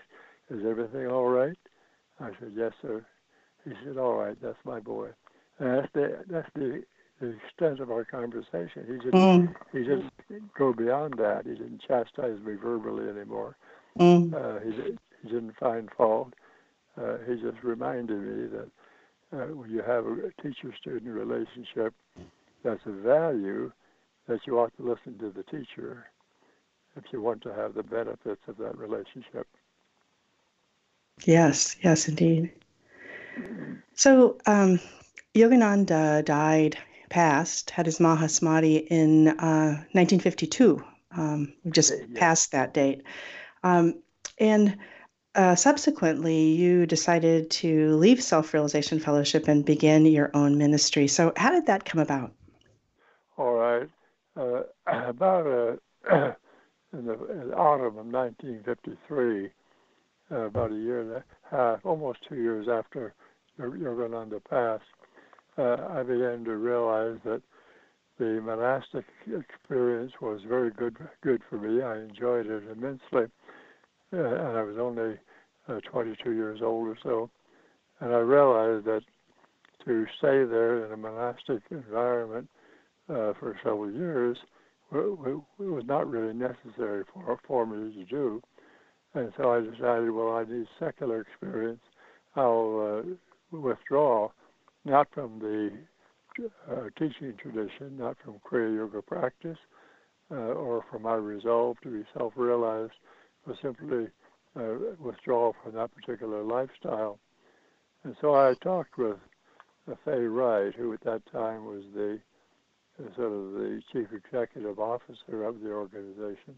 is 0.50 0.64
everything 0.68 1.06
all 1.06 1.28
right? 1.28 1.58
I 2.20 2.30
said, 2.40 2.52
yes, 2.56 2.72
sir. 2.80 3.04
He 3.64 3.72
said, 3.84 3.98
all 3.98 4.14
right, 4.14 4.36
that's 4.42 4.58
my 4.64 4.80
boy. 4.80 5.08
And 5.58 5.78
that's 5.78 5.92
the, 5.92 6.24
that's 6.30 6.48
the, 6.54 6.82
the 7.22 7.36
extent 7.46 7.78
of 7.78 7.90
our 7.90 8.04
conversation. 8.04 8.84
He 8.86 8.94
didn't, 8.94 9.12
mm. 9.12 9.54
he 9.70 9.78
didn't 9.78 10.12
go 10.58 10.72
beyond 10.72 11.14
that. 11.18 11.46
He 11.46 11.52
didn't 11.52 11.80
chastise 11.86 12.38
me 12.44 12.54
verbally 12.54 13.08
anymore. 13.08 13.56
Mm. 13.98 14.34
Uh, 14.34 14.60
he, 14.60 14.72
he 15.22 15.28
didn't 15.28 15.56
find 15.58 15.88
fault. 15.96 16.34
Uh, 17.00 17.18
he 17.26 17.34
just 17.34 17.62
reminded 17.62 18.20
me 18.20 18.48
that 18.48 18.68
uh, 19.38 19.46
when 19.54 19.70
you 19.70 19.82
have 19.82 20.04
a 20.04 20.42
teacher-student 20.42 21.06
relationship, 21.06 21.94
that's 22.64 22.84
a 22.86 22.90
value 22.90 23.70
that 24.26 24.40
you 24.46 24.58
ought 24.58 24.76
to 24.76 24.82
listen 24.82 25.16
to 25.18 25.30
the 25.30 25.44
teacher 25.44 26.06
if 26.96 27.04
you 27.12 27.22
want 27.22 27.40
to 27.42 27.54
have 27.54 27.74
the 27.74 27.82
benefits 27.84 28.42
of 28.48 28.56
that 28.58 28.76
relationship. 28.76 29.46
Yes, 31.24 31.76
yes, 31.82 32.08
indeed. 32.08 32.50
So, 33.94 34.38
um, 34.46 34.80
Yogananda 35.34 36.24
died, 36.24 36.76
passed, 37.12 37.70
had 37.70 37.84
his 37.84 37.98
Mahasamadhi 37.98 38.86
in 38.88 39.28
uh, 39.28 39.84
1952. 39.92 40.82
Um, 41.14 41.52
we 41.62 41.70
just 41.70 41.92
yeah. 41.92 42.18
passed 42.18 42.52
that 42.52 42.72
date. 42.72 43.02
Um, 43.62 44.02
and 44.38 44.78
uh, 45.34 45.54
subsequently, 45.54 46.52
you 46.52 46.86
decided 46.86 47.50
to 47.50 47.94
leave 47.96 48.22
Self 48.22 48.54
Realization 48.54 48.98
Fellowship 48.98 49.46
and 49.46 49.64
begin 49.64 50.06
your 50.06 50.30
own 50.32 50.56
ministry. 50.56 51.06
So, 51.06 51.32
how 51.36 51.50
did 51.50 51.66
that 51.66 51.84
come 51.84 52.00
about? 52.00 52.32
All 53.36 53.54
right. 53.54 53.88
Uh, 54.34 54.62
about 55.08 55.46
uh, 55.46 55.76
in, 56.94 57.06
the, 57.06 57.12
in 57.30 57.48
the, 57.48 57.56
autumn 57.56 57.98
of 57.98 58.06
1953, 58.06 59.50
uh, 60.30 60.36
about 60.36 60.72
a 60.72 60.74
year 60.74 61.00
and 61.02 61.12
a 61.12 61.24
half, 61.50 61.84
almost 61.84 62.20
two 62.26 62.36
years 62.36 62.68
after 62.68 63.14
Yogananda 63.60 64.42
passed, 64.48 64.84
uh, 65.58 65.76
I 65.90 66.02
began 66.02 66.44
to 66.44 66.56
realize 66.56 67.18
that 67.24 67.42
the 68.18 68.40
monastic 68.42 69.04
experience 69.26 70.12
was 70.20 70.40
very 70.48 70.70
good 70.70 70.96
good 71.22 71.42
for 71.48 71.58
me. 71.58 71.82
I 71.82 71.98
enjoyed 71.98 72.46
it 72.46 72.62
immensely 72.70 73.30
uh, 74.12 74.18
and 74.18 74.58
I 74.58 74.62
was 74.62 74.76
only 74.78 75.14
uh, 75.68 75.80
22 75.90 76.32
years 76.32 76.60
old 76.62 76.88
or 76.88 76.96
so. 77.02 77.30
And 78.00 78.12
I 78.12 78.18
realized 78.18 78.84
that 78.86 79.02
to 79.84 80.06
stay 80.18 80.44
there 80.44 80.86
in 80.86 80.92
a 80.92 80.96
monastic 80.96 81.62
environment 81.70 82.48
uh, 83.08 83.32
for 83.38 83.56
several 83.62 83.90
years 83.90 84.36
was 84.90 85.82
not 85.86 86.10
really 86.10 86.34
necessary 86.34 87.04
for, 87.12 87.38
for 87.46 87.66
me 87.66 87.94
to 87.94 88.04
do. 88.04 88.42
And 89.14 89.32
so 89.36 89.52
I 89.52 89.60
decided, 89.60 90.10
well, 90.10 90.36
I 90.36 90.44
need 90.44 90.66
secular 90.78 91.20
experience. 91.22 91.80
I'll 92.36 93.04
uh, 93.04 93.56
withdraw, 93.56 94.30
not 94.84 95.08
from 95.12 95.38
the 95.38 95.70
uh, 96.70 96.88
teaching 96.98 97.34
tradition, 97.36 97.96
not 97.98 98.16
from 98.24 98.40
Kriya 98.44 98.76
Yoga 98.76 99.02
practice, 99.02 99.58
uh, 100.30 100.34
or 100.34 100.84
from 100.90 101.02
my 101.02 101.14
resolve 101.14 101.76
to 101.82 101.90
be 101.90 102.04
self 102.16 102.32
realized, 102.36 102.92
was 103.46 103.56
simply 103.62 104.08
uh, 104.56 104.74
withdraw 104.98 105.52
from 105.62 105.74
that 105.74 105.94
particular 105.94 106.42
lifestyle. 106.42 107.18
And 108.04 108.16
so 108.20 108.34
I 108.34 108.54
talked 108.62 108.98
with 108.98 109.16
uh, 109.90 109.94
Faye 110.04 110.24
Wright, 110.24 110.74
who 110.74 110.92
at 110.92 111.02
that 111.02 111.22
time 111.30 111.64
was 111.64 111.84
the 111.94 112.18
uh, 112.98 113.14
sort 113.16 113.32
of 113.32 113.52
the 113.52 113.80
chief 113.92 114.08
executive 114.12 114.78
officer 114.78 115.44
of 115.44 115.60
the 115.60 115.70
organization. 115.70 116.54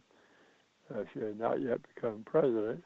Uh, 0.94 1.02
she 1.12 1.20
had 1.20 1.38
not 1.38 1.60
yet 1.60 1.78
become 1.94 2.22
president. 2.26 2.82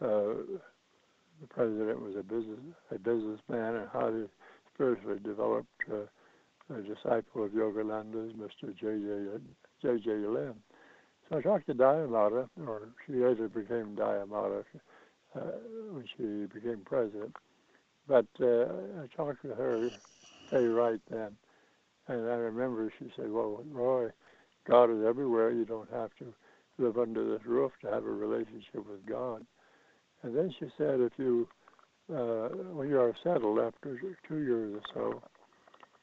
The 0.00 1.48
president 1.48 2.00
was 2.00 2.14
a 2.16 2.22
business 2.22 2.58
a 2.90 2.98
businessman 2.98 3.76
and 3.76 3.88
highly 3.88 4.26
spiritually 4.74 5.18
developed 5.22 5.68
uh, 5.92 6.06
disciple 6.80 7.44
of 7.44 7.50
Yogananda's, 7.50 8.32
Mr. 8.34 8.74
J.J. 8.74 9.42
J.J. 9.82 10.10
Lynn. 10.26 10.54
So 11.28 11.38
I 11.38 11.42
talked 11.42 11.66
to 11.66 11.74
Dayamata, 11.74 12.48
or 12.66 12.88
she 13.06 13.14
later 13.14 13.48
became 13.48 13.96
Dayamata 13.96 14.64
uh, 15.34 15.40
when 15.90 16.04
she 16.16 16.46
became 16.52 16.80
president. 16.84 17.34
But 18.08 18.26
uh, 18.40 18.64
I 19.02 19.06
talked 19.16 19.42
with 19.44 19.56
her, 19.56 19.90
Faye 20.50 20.58
Wright 20.58 21.00
then, 21.10 21.36
and 22.08 22.28
I 22.28 22.34
remember 22.34 22.92
she 22.98 23.12
said, 23.16 23.30
"Well, 23.30 23.64
Roy, 23.70 24.08
God 24.68 24.90
is 24.90 25.04
everywhere. 25.06 25.52
You 25.52 25.64
don't 25.64 25.90
have 25.92 26.10
to 26.18 26.34
live 26.78 26.98
under 26.98 27.30
this 27.30 27.46
roof 27.46 27.72
to 27.82 27.90
have 27.90 28.04
a 28.04 28.10
relationship 28.10 28.86
with 28.88 29.06
God." 29.06 29.46
And 30.22 30.36
then 30.36 30.52
she 30.58 30.66
said, 30.76 31.00
"If 31.00 31.12
you, 31.16 31.48
uh, 32.10 32.48
when 32.72 32.88
you 32.88 33.00
are 33.00 33.14
settled 33.22 33.58
after 33.58 33.98
two 34.28 34.38
years 34.38 34.74
or 34.74 34.82
so, 34.94 35.22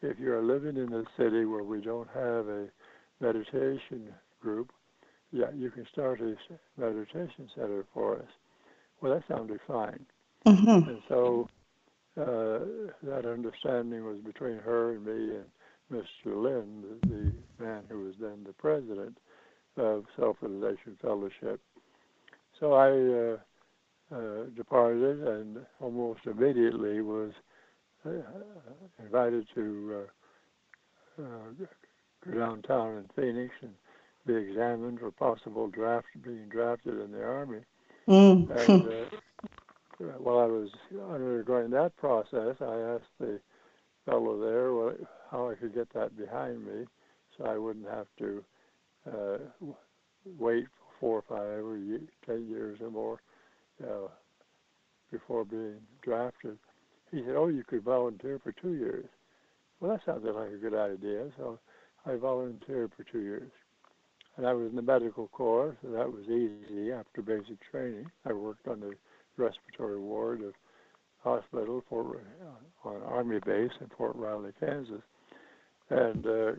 if 0.01 0.19
you 0.19 0.33
are 0.33 0.41
living 0.41 0.77
in 0.77 0.93
a 0.93 1.03
city 1.17 1.45
where 1.45 1.63
we 1.63 1.81
don't 1.81 2.07
have 2.13 2.47
a 2.47 2.67
meditation 3.19 4.13
group, 4.41 4.71
yeah, 5.31 5.51
you 5.55 5.69
can 5.69 5.85
start 5.91 6.21
a 6.21 6.35
meditation 6.79 7.49
center 7.55 7.85
for 7.93 8.17
us. 8.17 8.29
Well, 9.01 9.13
that 9.13 9.23
sounded 9.27 9.59
fine. 9.67 10.05
Mm-hmm. 10.45 10.89
And 10.89 11.01
so 11.07 11.49
uh, 12.17 12.59
that 13.03 13.25
understanding 13.25 14.05
was 14.05 14.19
between 14.19 14.57
her 14.57 14.93
and 14.93 15.05
me 15.05 15.35
and 15.35 15.45
Mr. 15.91 16.35
Lynn, 16.35 16.83
the, 17.01 17.07
the 17.07 17.63
man 17.63 17.83
who 17.89 18.05
was 18.05 18.15
then 18.19 18.43
the 18.45 18.53
president 18.53 19.17
of 19.77 20.05
Self 20.17 20.38
Realization 20.41 20.97
Fellowship. 21.01 21.59
So 22.59 22.73
I 22.73 23.38
uh, 24.11 24.15
uh, 24.15 24.43
departed 24.55 25.21
and 25.27 25.57
almost 25.79 26.21
immediately 26.25 27.01
was 27.01 27.31
uh, 28.05 28.09
invited 29.03 29.45
to 29.53 30.05
uh, 31.17 31.21
uh, 31.21 31.65
go 32.25 32.39
downtown 32.39 32.97
in 32.97 33.05
Phoenix 33.15 33.53
and 33.61 33.73
be 34.25 34.35
examined 34.35 34.99
for 34.99 35.11
possible 35.11 35.67
draft 35.67 36.07
being 36.23 36.47
drafted 36.49 36.99
in 36.99 37.11
the 37.11 37.23
army. 37.23 37.59
Mm. 38.07 38.49
and, 38.49 38.87
uh, 38.87 39.17
while 40.17 40.39
I 40.39 40.45
was 40.45 40.69
undergoing 41.11 41.71
that 41.71 41.95
process, 41.97 42.55
I 42.61 42.95
asked 42.95 43.11
the 43.19 43.39
fellow 44.05 44.39
there 44.39 44.73
what, 44.73 44.97
how 45.29 45.49
I 45.49 45.55
could 45.55 45.75
get 45.75 45.93
that 45.93 46.17
behind 46.17 46.65
me, 46.65 46.85
so 47.37 47.45
I 47.45 47.57
wouldn't 47.57 47.87
have 47.89 48.07
to 48.19 48.43
uh, 49.05 49.37
wait 50.37 50.65
for 50.99 50.99
four 50.99 51.17
or 51.17 51.23
five 51.29 51.65
or 51.65 51.77
ten 52.25 52.47
years 52.47 52.79
or 52.81 52.89
more 52.89 53.19
uh, 53.83 54.07
before 55.11 55.45
being 55.45 55.77
drafted. 56.01 56.57
He 57.11 57.21
said, 57.25 57.35
"Oh, 57.35 57.47
you 57.47 57.63
could 57.63 57.83
volunteer 57.83 58.39
for 58.43 58.51
two 58.51 58.73
years." 58.73 59.05
Well, 59.79 59.91
that 59.91 60.05
sounded 60.05 60.33
like 60.33 60.51
a 60.51 60.57
good 60.57 60.73
idea, 60.73 61.27
so 61.37 61.59
I 62.05 62.15
volunteered 62.15 62.91
for 62.95 63.03
two 63.03 63.21
years. 63.21 63.51
And 64.37 64.45
I 64.45 64.53
was 64.53 64.69
in 64.69 64.75
the 64.75 64.81
medical 64.81 65.27
corps, 65.29 65.75
so 65.81 65.89
that 65.91 66.11
was 66.11 66.23
easy 66.25 66.91
after 66.91 67.21
basic 67.21 67.57
training. 67.71 68.09
I 68.25 68.33
worked 68.33 68.67
on 68.67 68.79
the 68.79 68.93
respiratory 69.37 69.99
ward 69.99 70.41
of 70.43 70.53
hospital 71.23 71.83
for 71.89 72.17
uh, 72.85 72.89
on 72.89 73.01
Army 73.03 73.39
base 73.45 73.71
in 73.81 73.87
Fort 73.97 74.15
Riley, 74.15 74.51
Kansas. 74.59 75.01
And 75.89 76.25
uh, 76.25 76.51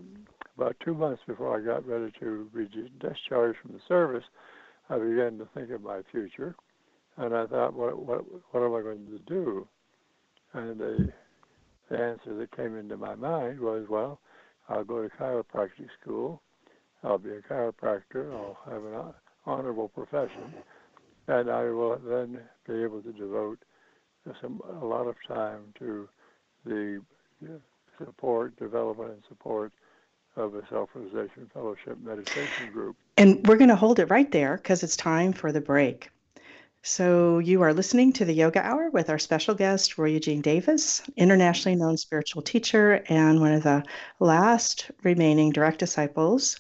about 0.57 0.77
two 0.85 0.95
months 0.95 1.23
before 1.27 1.57
I 1.57 1.65
got 1.65 1.87
ready 1.87 2.13
to 2.21 2.51
be 2.55 2.69
discharged 3.01 3.59
from 3.63 3.73
the 3.73 3.81
service, 3.89 4.25
I 4.89 4.99
began 4.99 5.39
to 5.39 5.49
think 5.55 5.71
of 5.71 5.83
my 5.83 6.01
future, 6.11 6.55
and 7.17 7.35
I 7.35 7.47
thought, 7.47 7.75
what 7.75 7.99
what 8.05 8.25
what 8.53 8.63
am 8.63 8.75
I 8.75 8.83
going 8.83 9.07
to 9.07 9.19
do? 9.27 9.67
And 10.53 10.81
the, 10.81 11.13
the 11.89 11.99
answer 11.99 12.35
that 12.35 12.57
came 12.57 12.77
into 12.77 12.97
my 12.97 13.15
mind 13.15 13.61
was, 13.61 13.87
well, 13.89 14.21
I'll 14.69 14.85
go 14.85 15.03
to 15.03 15.09
chiropractic 15.09 15.89
school. 16.01 16.43
I'll 17.05 17.19
be 17.19 17.31
a 17.31 17.41
chiropractor. 17.41 18.33
I'll 18.33 18.59
have 18.69 18.85
an 18.85 19.15
honorable 19.47 19.89
profession, 19.89 20.55
and 21.29 21.51
I 21.51 21.65
will 21.65 21.99
then 22.05 22.41
be 22.67 22.83
able 22.83 23.03
to 23.03 23.13
devote 23.13 23.59
some 24.41 24.61
a 24.81 24.85
lot 24.85 25.07
of 25.07 25.17
time 25.27 25.73
to 25.79 26.09
the 26.65 27.01
support, 27.99 28.57
development, 28.59 29.13
and 29.13 29.23
support 29.29 29.73
of 30.37 30.55
a 30.55 30.63
self-realization 30.69 31.51
fellowship 31.53 31.99
meditation 32.03 32.71
group. 32.73 32.97
And 33.17 33.47
we're 33.47 33.57
going 33.57 33.71
to 33.71 33.77
hold 33.77 33.99
it 33.99 34.11
right 34.11 34.31
there 34.31 34.57
because 34.57 34.83
it's 34.83 34.97
time 34.97 35.33
for 35.33 35.53
the 35.53 35.61
break. 35.61 36.11
So, 36.83 37.41
you 37.41 37.61
are 37.61 37.75
listening 37.75 38.15
to 38.15 38.25
the 38.25 38.33
Yoga 38.33 38.65
Hour 38.65 38.89
with 38.89 39.11
our 39.11 39.19
special 39.19 39.55
guest, 39.55 39.99
Roy 39.99 40.13
Eugene 40.13 40.41
Davis, 40.41 41.03
internationally 41.15 41.77
known 41.77 41.99
spiritual 41.99 42.41
teacher 42.41 43.05
and 43.11 43.39
one 43.39 43.53
of 43.53 43.63
the 43.65 43.85
last 44.19 44.91
remaining 45.03 45.53
direct 45.53 45.79
disciples, 45.79 46.59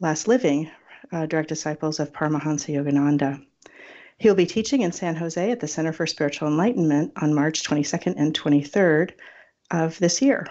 last 0.00 0.26
living 0.26 0.68
uh, 1.12 1.26
direct 1.26 1.48
disciples 1.48 2.00
of 2.00 2.12
Paramahansa 2.12 2.74
Yogananda. 2.74 3.40
He'll 4.18 4.34
be 4.34 4.44
teaching 4.44 4.82
in 4.82 4.90
San 4.90 5.14
Jose 5.14 5.50
at 5.52 5.60
the 5.60 5.68
Center 5.68 5.92
for 5.92 6.04
Spiritual 6.04 6.48
Enlightenment 6.48 7.12
on 7.22 7.32
March 7.32 7.62
22nd 7.62 8.14
and 8.16 8.36
23rd 8.36 9.12
of 9.70 9.96
this 10.00 10.20
year, 10.20 10.48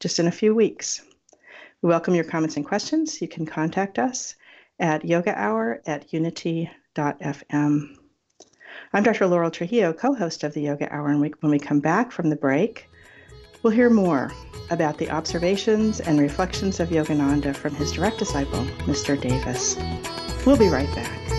just 0.00 0.18
in 0.18 0.26
a 0.26 0.32
few 0.32 0.54
weeks. 0.54 1.02
We 1.82 1.90
welcome 1.90 2.14
your 2.14 2.24
comments 2.24 2.56
and 2.56 2.64
questions. 2.64 3.20
You 3.20 3.28
can 3.28 3.44
contact 3.44 3.98
us 3.98 4.34
at 4.80 5.02
yogahour 5.02 5.80
at 5.86 6.10
unity.fm. 6.10 7.96
I'm 8.94 9.02
Dr. 9.02 9.26
Laurel 9.26 9.50
Trujillo, 9.50 9.92
co 9.92 10.14
host 10.14 10.44
of 10.44 10.54
the 10.54 10.60
Yoga 10.60 10.86
Hour, 10.94 11.08
and 11.08 11.20
when 11.20 11.50
we 11.50 11.58
come 11.58 11.80
back 11.80 12.12
from 12.12 12.30
the 12.30 12.36
break, 12.36 12.88
we'll 13.64 13.72
hear 13.72 13.90
more 13.90 14.30
about 14.70 14.98
the 14.98 15.10
observations 15.10 15.98
and 15.98 16.20
reflections 16.20 16.78
of 16.78 16.90
Yogananda 16.90 17.56
from 17.56 17.74
his 17.74 17.90
direct 17.90 18.20
disciple, 18.20 18.64
Mr. 18.86 19.20
Davis. 19.20 19.76
We'll 20.46 20.56
be 20.56 20.68
right 20.68 20.94
back. 20.94 21.33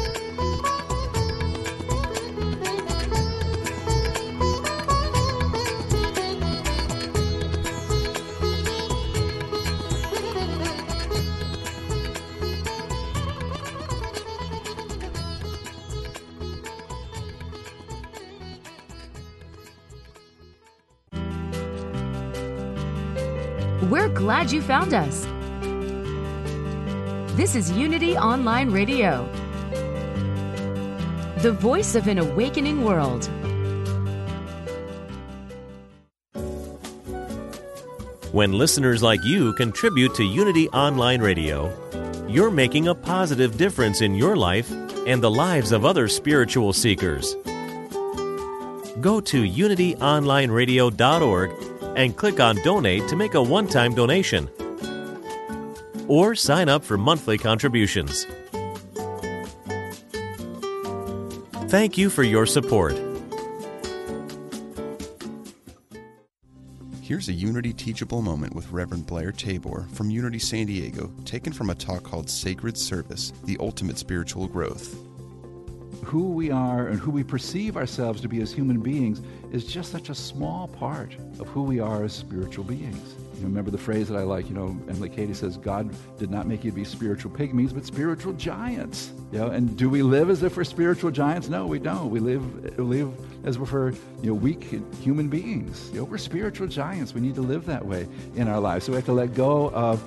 Glad 24.15 24.51
you 24.51 24.61
found 24.61 24.93
us. 24.93 25.25
This 27.37 27.55
is 27.55 27.71
Unity 27.71 28.17
Online 28.17 28.71
Radio, 28.71 29.29
the 31.39 31.51
voice 31.51 31.95
of 31.95 32.07
an 32.07 32.17
awakening 32.17 32.83
world. 32.83 33.25
When 38.31 38.53
listeners 38.53 39.03
like 39.03 39.23
you 39.23 39.53
contribute 39.53 40.15
to 40.15 40.23
Unity 40.23 40.67
Online 40.69 41.21
Radio, 41.21 41.71
you're 42.27 42.51
making 42.51 42.87
a 42.87 42.95
positive 42.95 43.57
difference 43.57 44.01
in 44.01 44.15
your 44.15 44.35
life 44.35 44.71
and 45.05 45.21
the 45.21 45.29
lives 45.29 45.71
of 45.71 45.85
other 45.85 46.07
spiritual 46.07 46.73
seekers. 46.73 47.35
Go 48.99 49.21
to 49.21 49.43
unityonlineradio.org 49.43 51.64
and 51.95 52.15
click 52.15 52.39
on 52.39 52.57
Donate 52.57 53.07
to 53.07 53.15
make 53.15 53.33
a 53.33 53.41
one 53.41 53.67
time 53.67 53.93
donation. 53.93 54.49
Or 56.07 56.35
sign 56.35 56.69
up 56.69 56.83
for 56.83 56.97
monthly 56.97 57.37
contributions. 57.37 58.27
Thank 61.69 61.97
you 61.97 62.09
for 62.09 62.23
your 62.23 62.45
support. 62.45 62.95
Here's 67.01 67.29
a 67.29 67.33
Unity 67.33 67.73
teachable 67.73 68.21
moment 68.21 68.55
with 68.55 68.71
Reverend 68.71 69.05
Blair 69.05 69.31
Tabor 69.31 69.87
from 69.93 70.09
Unity 70.09 70.39
San 70.39 70.65
Diego, 70.65 71.11
taken 71.23 71.53
from 71.53 71.69
a 71.69 71.75
talk 71.75 72.03
called 72.03 72.29
Sacred 72.29 72.77
Service 72.77 73.31
The 73.43 73.57
Ultimate 73.59 73.97
Spiritual 73.97 74.47
Growth 74.47 74.95
who 76.05 76.29
we 76.29 76.51
are 76.51 76.87
and 76.87 76.99
who 76.99 77.09
we 77.09 77.23
perceive 77.23 77.75
ourselves 77.75 78.21
to 78.21 78.27
be 78.27 78.39
as 78.39 78.53
human 78.53 78.79
beings 78.79 79.21
is 79.51 79.65
just 79.65 79.91
such 79.91 80.09
a 80.09 80.15
small 80.15 80.67
part 80.67 81.15
of 81.39 81.47
who 81.47 81.63
we 81.63 81.79
are 81.79 82.03
as 82.03 82.13
spiritual 82.13 82.63
beings. 82.63 83.15
You 83.37 83.43
remember 83.43 83.71
the 83.71 83.77
phrase 83.77 84.07
that 84.09 84.17
I 84.17 84.21
like, 84.21 84.47
you 84.47 84.53
know, 84.53 84.77
Emilie 84.87 85.09
Cady 85.09 85.33
says, 85.33 85.57
God 85.57 85.93
did 86.19 86.29
not 86.29 86.45
make 86.45 86.63
you 86.63 86.69
to 86.69 86.75
be 86.75 86.85
spiritual 86.85 87.31
pygmies, 87.31 87.73
but 87.73 87.85
spiritual 87.85 88.33
giants. 88.33 89.11
You 89.31 89.39
know, 89.39 89.47
and 89.47 89.75
do 89.75 89.89
we 89.89 90.03
live 90.03 90.29
as 90.29 90.43
if 90.43 90.55
we're 90.55 90.63
spiritual 90.63 91.09
giants? 91.09 91.49
No, 91.49 91.65
we 91.65 91.79
don't. 91.79 92.11
We 92.11 92.19
live, 92.19 92.79
live 92.79 93.11
as 93.43 93.57
if 93.57 93.71
we're, 93.71 93.91
you 94.21 94.29
know, 94.29 94.33
weak 94.35 94.79
human 95.01 95.27
beings. 95.27 95.89
You 95.91 95.99
know, 95.99 96.03
we're 96.03 96.19
spiritual 96.19 96.67
giants. 96.67 97.15
We 97.15 97.21
need 97.21 97.35
to 97.35 97.41
live 97.41 97.65
that 97.65 97.83
way 97.83 98.07
in 98.35 98.47
our 98.47 98.59
lives. 98.59 98.85
So 98.85 98.91
we 98.91 98.97
have 98.97 99.05
to 99.05 99.13
let 99.13 99.33
go 99.33 99.71
of 99.71 100.01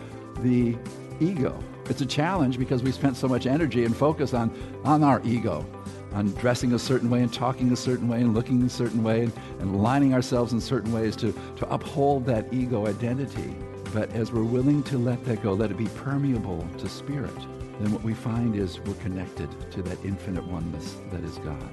the 0.44 0.76
ego. 1.20 1.58
It's 1.90 2.02
a 2.02 2.06
challenge 2.06 2.56
because 2.58 2.82
we 2.84 2.92
spent 2.92 3.16
so 3.16 3.26
much 3.26 3.46
energy 3.46 3.84
and 3.84 3.96
focus 3.96 4.32
on, 4.32 4.50
on 4.84 5.02
our 5.02 5.20
ego 5.24 5.66
on 6.12 6.33
dressing 6.35 6.73
a 6.73 6.79
certain 6.79 7.11
way 7.11 7.21
and 7.21 7.33
talking 7.33 7.73
a 7.73 7.77
certain 7.77 8.09
way 8.09 8.21
and 8.21 8.35
looking 8.35 8.62
a 8.62 8.68
certain 8.68 9.03
way 9.03 9.25
and, 9.25 9.33
and 9.61 9.83
lining 9.83 10.14
ourselves 10.14 10.53
in 10.53 10.61
certain 10.61 10.92
ways 10.92 11.16
to, 11.16 11.33
to 11.57 11.68
uphold 11.73 12.25
that 12.27 12.53
ego 12.53 12.87
identity. 12.87 13.55
But 13.92 14.11
as 14.12 14.33
we're 14.33 14.44
willing 14.44 14.83
to 14.85 14.99
let 14.99 15.25
that 15.25 15.42
go, 15.42 15.53
let 15.53 15.71
it 15.71 15.77
be 15.77 15.87
permeable 15.87 16.66
to 16.79 16.88
spirit, 16.88 17.37
then 17.81 17.92
what 17.92 18.03
we 18.03 18.14
find 18.14 18.57
is 18.57 18.81
we're 18.81 18.94
connected 18.94 19.49
to 19.73 19.83
that 19.83 20.05
infinite 20.05 20.44
oneness 20.44 20.97
that 21.11 21.23
is 21.25 21.38
God. 21.38 21.71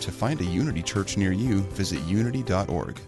To 0.00 0.12
find 0.12 0.40
a 0.40 0.44
Unity 0.44 0.82
church 0.82 1.16
near 1.16 1.32
you, 1.32 1.60
visit 1.60 2.00
unity.org. 2.02 3.00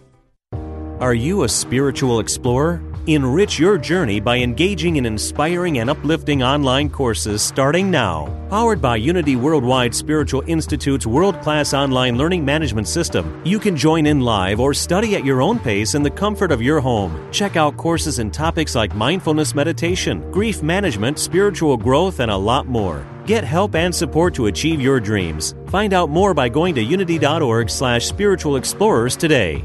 Are 1.01 1.15
you 1.15 1.45
a 1.45 1.49
spiritual 1.49 2.21
explorer? 2.21 2.83
Enrich 3.07 3.59
your 3.59 3.79
journey 3.79 4.21
by 4.21 4.37
engaging 4.37 4.97
in 4.97 5.07
inspiring 5.07 5.79
and 5.79 5.89
uplifting 5.89 6.43
online 6.43 6.91
courses 6.91 7.41
starting 7.41 7.91
now. 7.91 8.29
Powered 8.51 8.83
by 8.83 8.97
Unity 8.97 9.37
Worldwide 9.37 9.95
Spiritual 9.95 10.43
Institute's 10.47 11.07
world 11.07 11.41
class 11.41 11.73
online 11.73 12.19
learning 12.19 12.45
management 12.45 12.87
system, 12.87 13.41
you 13.43 13.59
can 13.59 13.75
join 13.75 14.05
in 14.05 14.21
live 14.21 14.61
or 14.61 14.75
study 14.75 15.17
at 15.17 15.25
your 15.25 15.41
own 15.41 15.59
pace 15.59 15.95
in 15.95 16.03
the 16.03 16.11
comfort 16.11 16.53
of 16.53 16.61
your 16.61 16.79
home. 16.79 17.27
Check 17.33 17.57
out 17.57 17.79
courses 17.79 18.19
and 18.19 18.35
topics 18.35 18.75
like 18.75 18.95
mindfulness 18.95 19.55
meditation, 19.55 20.31
grief 20.31 20.63
management, 20.63 21.19
spiritual 21.19 21.79
growth, 21.79 22.21
and 22.21 22.31
a 22.31 22.37
lot 22.37 22.67
more. 22.67 23.07
Get 23.25 23.45
help 23.45 23.77
and 23.77 23.95
support 23.95 24.35
to 24.35 24.47
achieve 24.47 24.79
your 24.79 25.01
dreams. 25.01 25.55
Find 25.69 25.95
out 25.95 26.11
more 26.11 26.35
by 26.35 26.51
going 26.51 26.75
to 26.75 26.83
unity.org 26.83 27.71
slash 27.71 28.05
spiritual 28.05 28.57
explorers 28.57 29.17
today. 29.17 29.65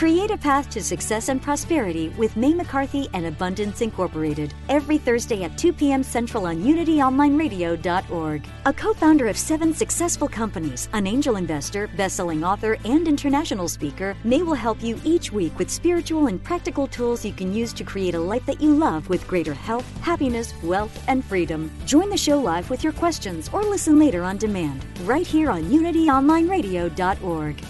Create 0.00 0.30
a 0.30 0.36
path 0.38 0.70
to 0.70 0.82
success 0.82 1.28
and 1.28 1.42
prosperity 1.42 2.08
with 2.16 2.34
Mae 2.34 2.54
McCarthy 2.54 3.06
and 3.12 3.26
Abundance 3.26 3.82
Incorporated 3.82 4.54
every 4.70 4.96
Thursday 4.96 5.44
at 5.44 5.58
2 5.58 5.74
p.m. 5.74 6.02
Central 6.02 6.46
on 6.46 6.62
UnityOnlineRadio.org. 6.62 8.46
A 8.64 8.72
co 8.72 8.94
founder 8.94 9.28
of 9.28 9.36
seven 9.36 9.74
successful 9.74 10.26
companies, 10.26 10.88
an 10.94 11.06
angel 11.06 11.36
investor, 11.36 11.86
best 11.98 12.16
selling 12.16 12.42
author, 12.42 12.78
and 12.86 13.06
international 13.06 13.68
speaker, 13.68 14.16
Mae 14.24 14.42
will 14.42 14.54
help 14.54 14.82
you 14.82 14.98
each 15.04 15.32
week 15.32 15.58
with 15.58 15.68
spiritual 15.68 16.28
and 16.28 16.42
practical 16.42 16.86
tools 16.86 17.22
you 17.22 17.34
can 17.34 17.52
use 17.52 17.74
to 17.74 17.84
create 17.84 18.14
a 18.14 18.18
life 18.18 18.46
that 18.46 18.62
you 18.62 18.74
love 18.74 19.06
with 19.10 19.28
greater 19.28 19.52
health, 19.52 19.84
happiness, 20.00 20.54
wealth, 20.62 21.04
and 21.08 21.22
freedom. 21.22 21.70
Join 21.84 22.08
the 22.08 22.16
show 22.16 22.40
live 22.40 22.70
with 22.70 22.82
your 22.82 22.94
questions 22.94 23.50
or 23.52 23.62
listen 23.64 23.98
later 23.98 24.22
on 24.22 24.38
demand, 24.38 24.82
right 25.04 25.26
here 25.26 25.50
on 25.50 25.64
UnityOnlineRadio.org. 25.64 27.62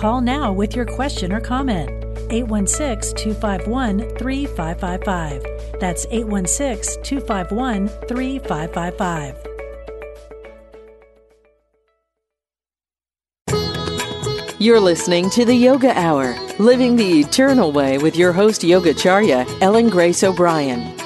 Call 0.00 0.22
now 0.22 0.50
with 0.50 0.74
your 0.74 0.86
question 0.86 1.30
or 1.30 1.42
comment. 1.42 1.90
816 2.30 3.14
251 3.16 3.98
3555. 4.16 5.78
That's 5.78 6.06
816 6.10 7.02
251 7.02 7.88
3555. 8.08 9.36
You're 14.58 14.80
listening 14.80 15.28
to 15.28 15.44
the 15.44 15.54
Yoga 15.54 15.92
Hour, 15.98 16.34
living 16.58 16.96
the 16.96 17.20
eternal 17.20 17.70
way 17.70 17.98
with 17.98 18.16
your 18.16 18.32
host 18.32 18.62
Yogacharya, 18.62 19.46
Ellen 19.60 19.90
Grace 19.90 20.24
O'Brien. 20.24 20.96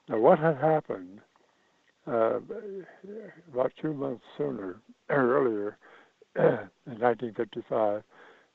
Now 0.08 0.18
what 0.18 0.38
had 0.38 0.56
happened 0.56 1.20
uh, 2.08 2.40
about 3.52 3.72
two 3.80 3.92
months 3.92 4.24
sooner, 4.36 4.80
earlier, 5.10 5.76
in 6.36 6.98
1955, 6.98 8.02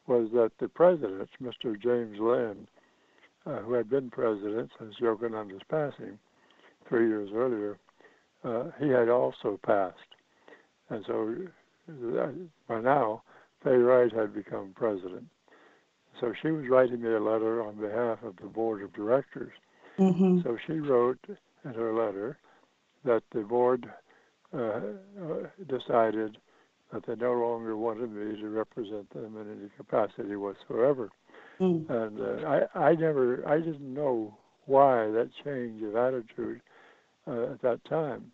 was 0.07 0.29
that 0.33 0.51
the 0.59 0.67
president, 0.67 1.29
Mr. 1.41 1.79
James 1.81 2.19
Lynn, 2.19 2.67
uh, 3.45 3.61
who 3.61 3.73
had 3.73 3.89
been 3.89 4.09
president 4.09 4.71
since 4.79 4.95
Yogananda's 5.01 5.61
passing 5.69 6.17
three 6.87 7.07
years 7.07 7.29
earlier, 7.33 7.77
uh, 8.43 8.71
he 8.79 8.89
had 8.89 9.09
also 9.09 9.59
passed. 9.65 9.97
And 10.89 11.03
so 11.07 11.35
uh, 11.89 12.27
by 12.67 12.81
now, 12.81 13.23
Faye 13.63 13.71
Wright 13.71 14.11
had 14.11 14.33
become 14.33 14.73
president. 14.75 15.25
So 16.19 16.33
she 16.41 16.51
was 16.51 16.67
writing 16.69 17.01
me 17.01 17.09
a 17.09 17.19
letter 17.19 17.63
on 17.63 17.75
behalf 17.75 18.19
of 18.23 18.35
the 18.37 18.47
board 18.47 18.83
of 18.83 18.93
directors. 18.93 19.53
Mm-hmm. 19.97 20.41
So 20.43 20.57
she 20.67 20.73
wrote 20.73 21.19
in 21.65 21.73
her 21.73 21.93
letter 21.93 22.37
that 23.05 23.23
the 23.33 23.41
board 23.41 23.91
uh, 24.53 24.59
uh, 24.59 24.79
decided 25.67 26.37
that 26.91 27.05
they 27.07 27.15
no 27.15 27.33
longer 27.33 27.75
wanted 27.75 28.11
me 28.11 28.39
to 28.39 28.49
represent 28.49 29.09
them 29.13 29.35
in 29.37 29.59
any 29.59 29.69
capacity 29.77 30.35
whatsoever. 30.35 31.09
Mm. 31.59 31.89
And 31.89 32.19
uh, 32.19 32.65
I, 32.75 32.89
I 32.89 32.95
never, 32.95 33.47
I 33.47 33.57
didn't 33.57 33.93
know 33.93 34.37
why 34.65 35.07
that 35.07 35.29
change 35.43 35.81
of 35.83 35.95
attitude 35.95 36.61
uh, 37.27 37.53
at 37.53 37.61
that 37.61 37.83
time. 37.89 38.31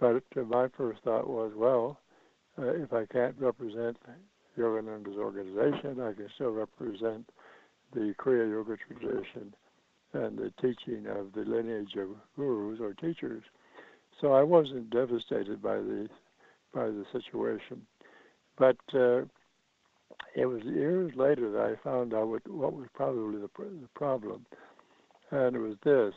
But 0.00 0.22
uh, 0.36 0.42
my 0.42 0.68
first 0.76 1.02
thought 1.04 1.28
was, 1.28 1.52
well, 1.56 2.00
uh, 2.58 2.74
if 2.74 2.92
I 2.92 3.06
can't 3.06 3.36
represent 3.38 3.96
Yogananda's 4.58 5.16
organization, 5.16 6.00
I 6.00 6.12
can 6.12 6.28
still 6.34 6.50
represent 6.50 7.28
the 7.94 8.14
Kriya 8.18 8.50
Yoga 8.50 8.76
tradition 8.76 9.54
and 10.12 10.38
the 10.38 10.52
teaching 10.60 11.06
of 11.06 11.32
the 11.34 11.48
lineage 11.48 11.94
of 11.96 12.08
gurus 12.36 12.80
or 12.80 12.94
teachers. 12.94 13.42
So 14.20 14.32
I 14.32 14.42
wasn't 14.42 14.90
devastated 14.90 15.62
by 15.62 15.76
the 15.76 16.08
by 16.74 16.86
the 16.86 17.04
situation, 17.12 17.82
but 18.58 18.76
uh, 18.92 19.22
it 20.34 20.46
was 20.46 20.62
years 20.64 21.12
later 21.16 21.50
that 21.50 21.60
I 21.60 21.82
found 21.82 22.12
out 22.12 22.28
what, 22.28 22.46
what 22.48 22.74
was 22.74 22.86
probably 22.94 23.40
the, 23.40 23.48
the 23.58 23.88
problem, 23.94 24.44
and 25.30 25.56
it 25.56 25.60
was 25.60 25.76
this: 25.84 26.14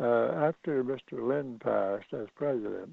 uh, 0.00 0.46
after 0.46 0.84
Mr. 0.84 1.26
Lynn 1.26 1.58
passed 1.62 2.12
as 2.12 2.26
president, 2.34 2.90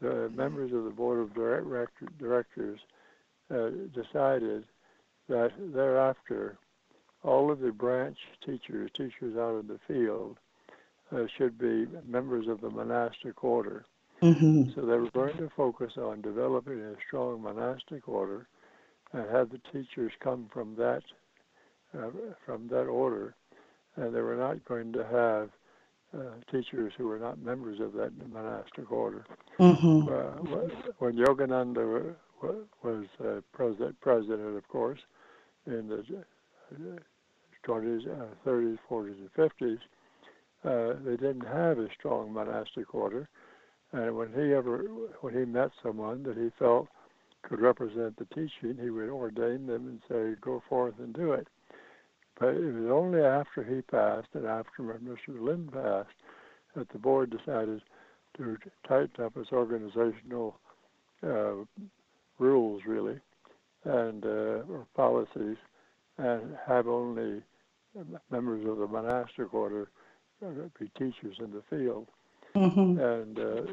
the 0.00 0.30
members 0.34 0.72
of 0.72 0.84
the 0.84 0.90
board 0.90 1.20
of 1.20 1.34
direct, 1.34 1.92
directors 2.18 2.80
uh, 3.50 3.70
decided 3.94 4.64
that 5.28 5.50
thereafter 5.72 6.56
all 7.22 7.50
of 7.50 7.60
the 7.60 7.72
branch 7.72 8.18
teachers, 8.44 8.90
teachers 8.96 9.36
out 9.36 9.60
in 9.60 9.66
the 9.66 9.78
field, 9.86 10.38
uh, 11.14 11.24
should 11.36 11.58
be 11.58 11.86
members 12.06 12.48
of 12.48 12.60
the 12.60 12.70
monastic 12.70 13.42
order. 13.42 13.84
Mm-hmm. 14.22 14.70
So 14.74 14.82
they 14.82 14.96
were 14.96 15.10
going 15.10 15.36
to 15.36 15.50
focus 15.56 15.92
on 15.96 16.20
developing 16.22 16.80
a 16.80 16.94
strong 17.06 17.42
monastic 17.42 18.08
order 18.08 18.48
and 19.12 19.28
have 19.30 19.50
the 19.50 19.60
teachers 19.72 20.12
come 20.20 20.48
from 20.52 20.74
that 20.76 21.02
uh, 21.96 22.10
from 22.44 22.68
that 22.68 22.84
order, 22.84 23.34
and 23.96 24.14
they 24.14 24.20
were 24.20 24.36
not 24.36 24.62
going 24.66 24.92
to 24.92 25.04
have 25.04 25.48
uh, 26.14 26.34
teachers 26.50 26.92
who 26.98 27.06
were 27.06 27.18
not 27.18 27.38
members 27.38 27.80
of 27.80 27.92
that 27.94 28.12
monastic 28.30 28.90
order. 28.90 29.24
Mm-hmm. 29.58 30.08
Uh, 30.08 30.68
when 30.98 31.16
Yogananda 31.16 32.14
was 32.82 33.06
uh, 33.24 33.40
president, 33.52 33.98
president, 34.00 34.56
of 34.56 34.68
course, 34.68 35.00
in 35.66 35.88
the 35.88 36.04
20s, 37.66 38.06
30s, 38.46 38.78
40s, 38.90 39.16
and 39.18 39.32
50s, 39.34 39.78
uh, 40.64 40.94
they 41.04 41.16
didn't 41.16 41.46
have 41.46 41.78
a 41.78 41.88
strong 41.98 42.32
monastic 42.32 42.94
order. 42.94 43.28
And 43.92 44.16
when 44.16 44.32
he 44.32 44.52
ever, 44.52 44.78
when 45.20 45.34
he 45.34 45.44
met 45.44 45.70
someone 45.82 46.22
that 46.24 46.36
he 46.36 46.50
felt 46.58 46.88
could 47.42 47.60
represent 47.60 48.16
the 48.16 48.26
teaching, 48.26 48.76
he 48.80 48.90
would 48.90 49.08
ordain 49.08 49.66
them 49.66 49.86
and 49.86 50.00
say, 50.08 50.38
"Go 50.40 50.62
forth 50.68 50.98
and 50.98 51.14
do 51.14 51.32
it." 51.32 51.48
But 52.38 52.54
it 52.54 52.74
was 52.74 52.90
only 52.90 53.22
after 53.22 53.64
he 53.64 53.82
passed 53.82 54.28
and 54.34 54.46
after 54.46 54.82
Mr. 54.82 55.40
Lynn 55.40 55.68
passed 55.68 56.14
that 56.74 56.88
the 56.90 56.98
board 56.98 57.30
decided 57.30 57.82
to 58.36 58.58
tighten 58.86 59.24
up 59.24 59.36
its 59.36 59.52
organizational 59.52 60.58
uh, 61.22 61.54
rules, 62.38 62.82
really, 62.86 63.18
and 63.84 64.24
uh, 64.24 64.62
or 64.70 64.86
policies, 64.94 65.56
and 66.18 66.56
have 66.66 66.86
only 66.86 67.42
members 68.30 68.64
of 68.68 68.78
the 68.78 68.86
monastic 68.86 69.52
order 69.52 69.88
teachers 70.98 71.36
in 71.38 71.52
the 71.52 71.62
field. 71.70 72.06
Mm-hmm. 72.54 72.98
And 72.98 73.38
uh, 73.38 73.72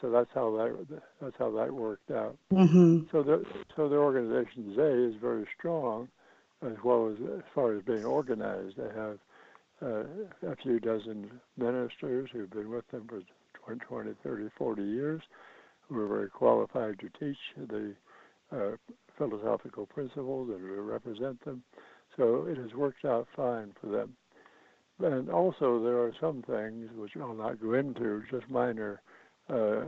so 0.00 0.10
that's 0.10 0.30
how 0.34 0.50
that 0.56 1.00
that's 1.22 1.36
how 1.38 1.50
that 1.52 1.72
worked 1.72 2.10
out. 2.10 2.36
Mm-hmm. 2.52 3.02
So 3.12 3.22
the 3.22 3.44
so 3.76 3.88
the 3.88 3.96
organization 3.96 4.74
today 4.74 5.14
is 5.14 5.20
very 5.20 5.46
strong, 5.56 6.08
as 6.66 6.76
well 6.82 7.08
as 7.08 7.16
as 7.38 7.44
far 7.54 7.74
as 7.74 7.82
being 7.82 8.04
organized. 8.04 8.76
They 8.76 8.92
have 8.94 9.18
uh, 9.80 10.04
a 10.50 10.56
few 10.62 10.80
dozen 10.80 11.30
ministers 11.56 12.30
who've 12.32 12.50
been 12.50 12.70
with 12.70 12.88
them 12.90 13.08
for 13.08 13.22
20, 13.88 14.10
30, 14.22 14.50
40 14.58 14.82
years, 14.82 15.22
who 15.88 16.00
are 16.00 16.08
very 16.08 16.28
qualified 16.28 16.98
to 16.98 17.08
teach 17.18 17.38
the 17.56 17.94
uh, 18.52 18.76
philosophical 19.16 19.86
principles 19.86 20.50
and 20.50 20.60
to 20.60 20.80
represent 20.82 21.42
them. 21.44 21.62
So 22.16 22.46
it 22.48 22.56
has 22.58 22.74
worked 22.74 23.04
out 23.04 23.26
fine 23.34 23.72
for 23.80 23.86
them. 23.86 24.14
And 25.02 25.28
also, 25.28 25.82
there 25.82 25.98
are 25.98 26.12
some 26.20 26.42
things 26.42 26.88
which 26.96 27.12
I'll 27.20 27.34
not 27.34 27.60
go 27.60 27.74
into, 27.74 28.22
just 28.30 28.48
minor 28.48 29.00
uh, 29.48 29.82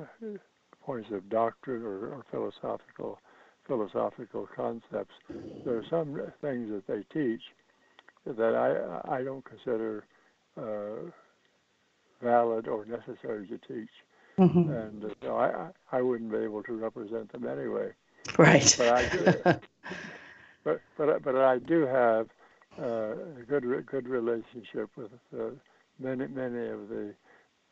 points 0.85 1.11
of 1.13 1.29
doctrine 1.29 1.83
or, 1.83 2.09
or 2.09 2.25
philosophical 2.31 3.19
philosophical 3.67 4.49
concepts. 4.55 5.15
There 5.65 5.77
are 5.77 5.85
some 5.91 6.21
things 6.41 6.71
that 6.71 6.87
they 6.87 7.03
teach 7.13 7.43
that 8.25 8.55
I 8.55 9.17
I 9.17 9.23
don't 9.23 9.45
consider 9.45 10.05
uh, 10.57 11.11
valid 12.23 12.69
or 12.69 12.85
necessary 12.85 13.47
to 13.49 13.59
teach, 13.59 13.91
mm-hmm. 14.39 14.71
and 14.71 15.05
uh, 15.05 15.09
so 15.23 15.37
I 15.37 15.69
I 15.93 16.03
wouldn't 16.03 16.31
be 16.31 16.39
able 16.39 16.63
to 16.65 16.73
represent 16.73 17.31
them 17.33 17.47
anyway. 17.47 17.93
Right. 18.39 18.75
But 18.77 18.89
I 18.89 19.09
do, 19.09 19.33
but 20.65 20.81
but 20.97 21.23
but 21.23 21.37
I 21.37 21.59
do 21.59 21.87
have 21.87 22.29
uh, 22.81 23.41
a 23.41 23.45
good 23.49 23.87
good 23.87 24.09
relationship 24.09 24.91
with 24.97 25.11
uh, 25.39 25.51
many 25.99 26.27
many 26.29 26.69
of 26.69 26.89
the 26.89 27.15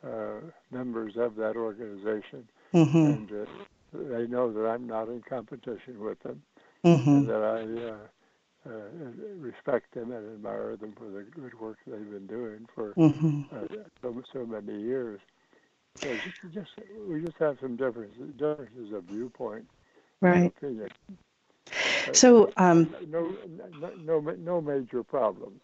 uh, 0.05 0.41
members 0.71 1.15
of 1.17 1.37
that 1.37 1.57
organization, 1.57 2.49
mm-hmm. 2.73 2.97
and 2.97 3.31
uh, 3.33 3.45
they 3.93 4.27
know 4.27 4.53
that 4.53 4.67
I'm 4.67 4.87
not 4.87 5.09
in 5.09 5.23
competition 5.29 6.01
with 6.01 6.21
them, 6.23 6.43
mm-hmm. 6.85 7.09
and 7.09 7.29
that 7.29 7.43
I 7.43 7.91
uh, 7.91 8.71
uh, 8.71 8.89
respect 9.37 9.95
them 9.95 10.13
and 10.13 10.35
admire 10.35 10.77
them 10.77 10.95
for 10.97 11.11
the 11.11 11.23
good 11.23 11.59
work 11.61 11.79
they've 11.87 12.11
been 12.11 12.27
doing 12.27 12.67
for 12.75 12.93
mm-hmm. 12.95 13.43
uh, 13.53 13.67
so, 14.03 14.23
so 14.33 14.47
many 14.47 14.81
years. 14.81 15.21
So 15.97 16.13
just, 16.13 16.55
just 16.55 16.71
we 17.09 17.23
just 17.23 17.37
have 17.39 17.59
some 17.61 17.77
differences 17.77 18.33
differences 18.37 18.93
of 18.93 19.05
viewpoint, 19.05 19.67
right? 20.21 20.47
Opinion. 20.47 20.89
So 22.13 22.53
um, 22.57 22.95
no, 23.09 23.35
no, 23.81 23.93
no, 24.05 24.21
no 24.21 24.61
major 24.61 25.03
problems. 25.03 25.61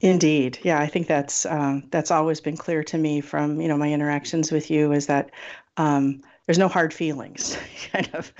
Indeed, 0.00 0.58
yeah, 0.62 0.80
I 0.80 0.88
think 0.88 1.06
that's 1.06 1.46
um, 1.46 1.84
that's 1.90 2.10
always 2.10 2.40
been 2.40 2.56
clear 2.56 2.82
to 2.84 2.98
me 2.98 3.20
from 3.20 3.60
you 3.60 3.68
know 3.68 3.76
my 3.76 3.92
interactions 3.92 4.50
with 4.50 4.70
you 4.70 4.90
is 4.92 5.06
that 5.06 5.30
um, 5.76 6.22
there's 6.46 6.58
no 6.58 6.66
hard 6.66 6.92
feelings, 6.92 7.56
kind 7.92 8.10
of, 8.12 8.32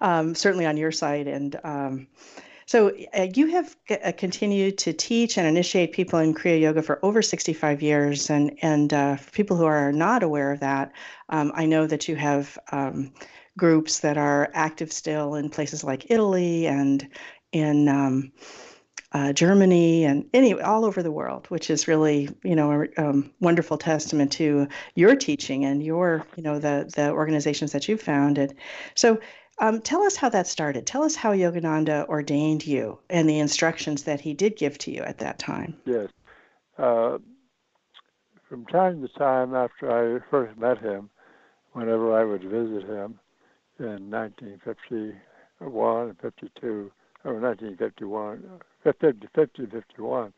um, 0.00 0.34
certainly 0.34 0.64
on 0.64 0.78
your 0.78 0.90
side, 0.90 1.28
and 1.28 1.60
um, 1.64 2.06
so 2.64 2.92
uh, 3.12 3.28
you 3.34 3.48
have 3.48 3.76
uh, 3.90 4.12
continued 4.16 4.78
to 4.78 4.94
teach 4.94 5.36
and 5.36 5.46
initiate 5.46 5.92
people 5.92 6.18
in 6.18 6.32
Kriya 6.32 6.60
Yoga 6.62 6.80
for 6.80 6.98
over 7.04 7.20
65 7.20 7.82
years, 7.82 8.30
and 8.30 8.56
and 8.62 8.94
uh, 8.94 9.16
for 9.16 9.30
people 9.32 9.58
who 9.58 9.66
are 9.66 9.92
not 9.92 10.22
aware 10.22 10.50
of 10.50 10.60
that, 10.60 10.92
um, 11.28 11.52
I 11.54 11.66
know 11.66 11.86
that 11.86 12.08
you 12.08 12.16
have 12.16 12.58
um, 12.70 13.12
groups 13.56 14.00
that 14.00 14.16
are 14.16 14.50
active 14.54 14.92
still 14.92 15.34
in 15.34 15.50
places 15.50 15.84
like 15.84 16.10
Italy 16.10 16.66
and 16.66 17.06
in 17.52 17.88
um, 17.88 18.32
uh, 19.12 19.32
Germany 19.32 20.04
and 20.04 20.28
any 20.32 20.58
all 20.60 20.84
over 20.84 21.02
the 21.02 21.12
world, 21.12 21.46
which 21.48 21.68
is 21.68 21.86
really 21.86 22.30
you 22.42 22.56
know 22.56 22.72
a 22.72 22.88
um, 23.02 23.30
wonderful 23.40 23.76
testament 23.76 24.32
to 24.32 24.66
your 24.94 25.14
teaching 25.14 25.64
and 25.64 25.82
your 25.82 26.26
you 26.36 26.42
know 26.42 26.58
the 26.58 26.90
the 26.94 27.10
organizations 27.10 27.72
that 27.72 27.88
you've 27.88 28.00
founded. 28.00 28.56
So 28.94 29.20
um, 29.58 29.82
tell 29.82 30.02
us 30.02 30.16
how 30.16 30.30
that 30.30 30.46
started. 30.46 30.86
Tell 30.86 31.02
us 31.02 31.14
how 31.14 31.32
Yogananda 31.32 32.06
ordained 32.08 32.66
you 32.66 32.98
and 33.10 33.28
the 33.28 33.38
instructions 33.38 34.04
that 34.04 34.20
he 34.20 34.32
did 34.32 34.56
give 34.56 34.78
to 34.78 34.90
you 34.90 35.02
at 35.02 35.18
that 35.18 35.38
time. 35.38 35.76
Yes. 35.84 36.08
Uh, 36.78 37.18
from 38.48 38.64
time 38.66 39.02
to 39.02 39.08
time 39.08 39.54
after 39.54 39.90
I 39.90 40.20
first 40.30 40.58
met 40.58 40.78
him, 40.78 41.10
whenever 41.72 42.18
I 42.18 42.24
would 42.24 42.42
visit 42.42 42.88
him 42.88 43.18
in 43.82 44.10
1951 44.10 46.08
and 46.08 46.18
52, 46.20 46.90
or 47.24 47.34
1951, 47.34 48.42
50, 48.82 49.28
50, 49.34 49.66
51, 49.66 50.32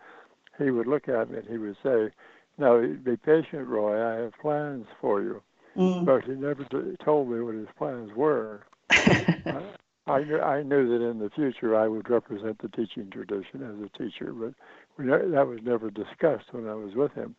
he 0.58 0.70
would 0.70 0.86
look 0.86 1.08
at 1.08 1.30
me 1.30 1.38
and 1.38 1.48
he 1.48 1.58
would 1.58 1.76
say, 1.82 2.10
Now, 2.58 2.80
be 2.80 3.16
patient, 3.16 3.66
Roy, 3.66 4.00
I 4.00 4.22
have 4.22 4.32
plans 4.40 4.86
for 5.00 5.22
you. 5.22 5.42
Mm. 5.76 6.04
But 6.04 6.24
he 6.24 6.32
never 6.32 6.64
told 7.04 7.28
me 7.28 7.40
what 7.40 7.54
his 7.54 7.68
plans 7.76 8.10
were. 8.14 8.64
I, 8.90 10.22
knew, 10.22 10.40
I 10.40 10.62
knew 10.62 10.88
that 10.88 11.04
in 11.04 11.18
the 11.18 11.30
future 11.30 11.76
I 11.76 11.88
would 11.88 12.08
represent 12.08 12.60
the 12.62 12.68
teaching 12.68 13.10
tradition 13.10 13.62
as 13.62 13.84
a 13.84 13.98
teacher, 13.98 14.32
but 14.32 14.54
we, 14.96 15.06
that 15.06 15.46
was 15.46 15.58
never 15.64 15.90
discussed 15.90 16.52
when 16.52 16.68
I 16.68 16.74
was 16.74 16.94
with 16.94 17.12
him. 17.14 17.34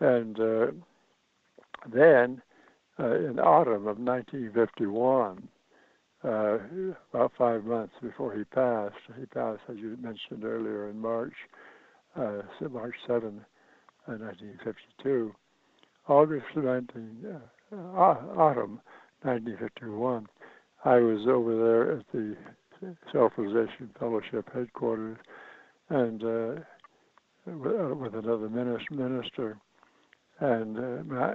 And 0.00 0.38
uh, 0.38 0.66
then, 1.90 2.42
uh, 2.42 2.47
in 2.98 3.38
autumn 3.38 3.86
of 3.86 3.98
1951, 3.98 5.48
uh, 6.24 6.58
about 7.12 7.32
five 7.38 7.64
months 7.64 7.94
before 8.02 8.34
he 8.34 8.44
passed, 8.44 8.96
he 9.18 9.26
passed, 9.26 9.60
as 9.68 9.76
you 9.76 9.96
mentioned 10.00 10.44
earlier, 10.44 10.90
in 10.90 10.98
March, 10.98 11.34
uh, 12.16 12.42
March 12.70 12.94
7, 13.06 13.44
1952. 14.06 15.34
Uh, 16.08 16.12
August 16.12 16.46
19, 16.56 17.40
uh, 17.72 17.76
autumn 17.76 18.80
1951, 19.22 20.26
I 20.84 20.96
was 20.96 21.26
over 21.28 21.54
there 21.54 21.98
at 21.98 22.06
the 22.12 22.36
Self-Realization 23.12 23.90
Fellowship 23.98 24.48
headquarters, 24.54 25.18
and 25.90 26.24
uh, 26.24 26.60
with 27.46 28.14
another 28.14 28.48
minister, 28.48 29.58
and 30.40 30.78
uh, 30.78 31.02
my, 31.04 31.34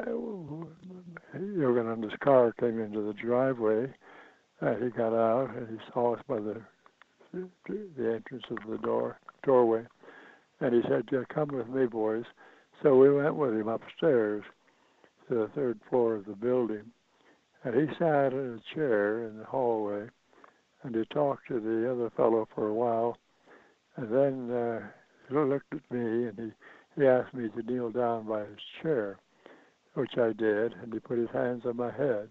car 2.23 2.53
came 2.59 2.79
into 2.79 3.01
the 3.01 3.13
driveway. 3.13 3.93
Uh, 4.61 4.75
he 4.75 4.89
got 4.89 5.13
out 5.13 5.49
and 5.55 5.67
he 5.67 5.77
saw 5.93 6.15
us 6.15 6.21
by 6.27 6.39
the 6.39 6.61
the 7.67 8.13
entrance 8.13 8.43
of 8.51 8.59
the 8.69 8.77
door 8.77 9.19
doorway, 9.43 9.83
and 10.59 10.75
he 10.75 10.81
said, 10.87 11.03
yeah, 11.11 11.23
"Come 11.33 11.49
with 11.49 11.67
me, 11.67 11.87
boys." 11.87 12.25
So 12.83 12.95
we 12.95 13.11
went 13.11 13.35
with 13.35 13.53
him 13.53 13.67
upstairs 13.67 14.43
to 15.27 15.35
the 15.35 15.47
third 15.55 15.79
floor 15.89 16.15
of 16.15 16.25
the 16.25 16.35
building, 16.35 16.91
and 17.63 17.73
he 17.73 17.87
sat 17.97 18.33
in 18.33 18.61
a 18.61 18.75
chair 18.75 19.23
in 19.27 19.39
the 19.39 19.45
hallway, 19.45 20.07
and 20.83 20.95
he 20.95 21.03
talked 21.05 21.47
to 21.47 21.59
the 21.59 21.91
other 21.91 22.11
fellow 22.15 22.47
for 22.53 22.67
a 22.67 22.73
while, 22.73 23.17
and 23.95 24.13
then 24.13 24.55
uh, 24.55 24.87
he 25.27 25.35
looked 25.35 25.73
at 25.73 25.91
me 25.91 26.27
and 26.27 26.37
he, 26.37 26.51
he 26.95 27.07
asked 27.07 27.33
me 27.33 27.49
to 27.49 27.63
kneel 27.63 27.91
down 27.91 28.27
by 28.27 28.41
his 28.41 28.59
chair, 28.81 29.17
which 29.93 30.17
I 30.17 30.33
did, 30.33 30.73
and 30.73 30.93
he 30.93 30.99
put 30.99 31.17
his 31.17 31.29
hands 31.31 31.63
on 31.65 31.77
my 31.77 31.91
head, 31.91 32.29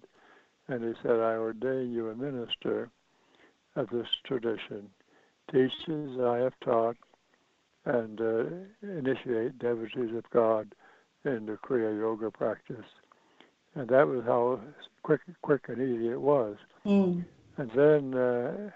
and 0.69 0.83
he 0.83 0.93
said, 1.03 1.21
I 1.21 1.37
ordain 1.37 1.93
you 1.93 2.11
a 2.11 2.15
minister 2.15 2.91
of 3.77 3.89
this 3.91 4.09
tradition. 4.25 4.89
Teach 5.51 5.73
as 5.89 6.21
I 6.21 6.39
have 6.39 6.55
taught, 6.65 6.97
and 7.85 8.21
uh, 8.21 8.45
initiate 8.83 9.59
devotees 9.59 10.15
of 10.17 10.29
God 10.31 10.75
into 11.25 11.57
Kriya 11.57 11.99
Yoga 11.99 12.31
practice 12.31 12.87
and 13.75 13.89
that 13.89 14.07
was 14.07 14.23
how 14.27 14.61
quick, 15.03 15.21
quick 15.43 15.63
and 15.69 15.79
easy 15.81 16.11
it 16.11 16.21
was. 16.21 16.57
Mm. 16.85 17.25
And 17.57 17.71
then 17.75 18.15
uh, 18.15 18.71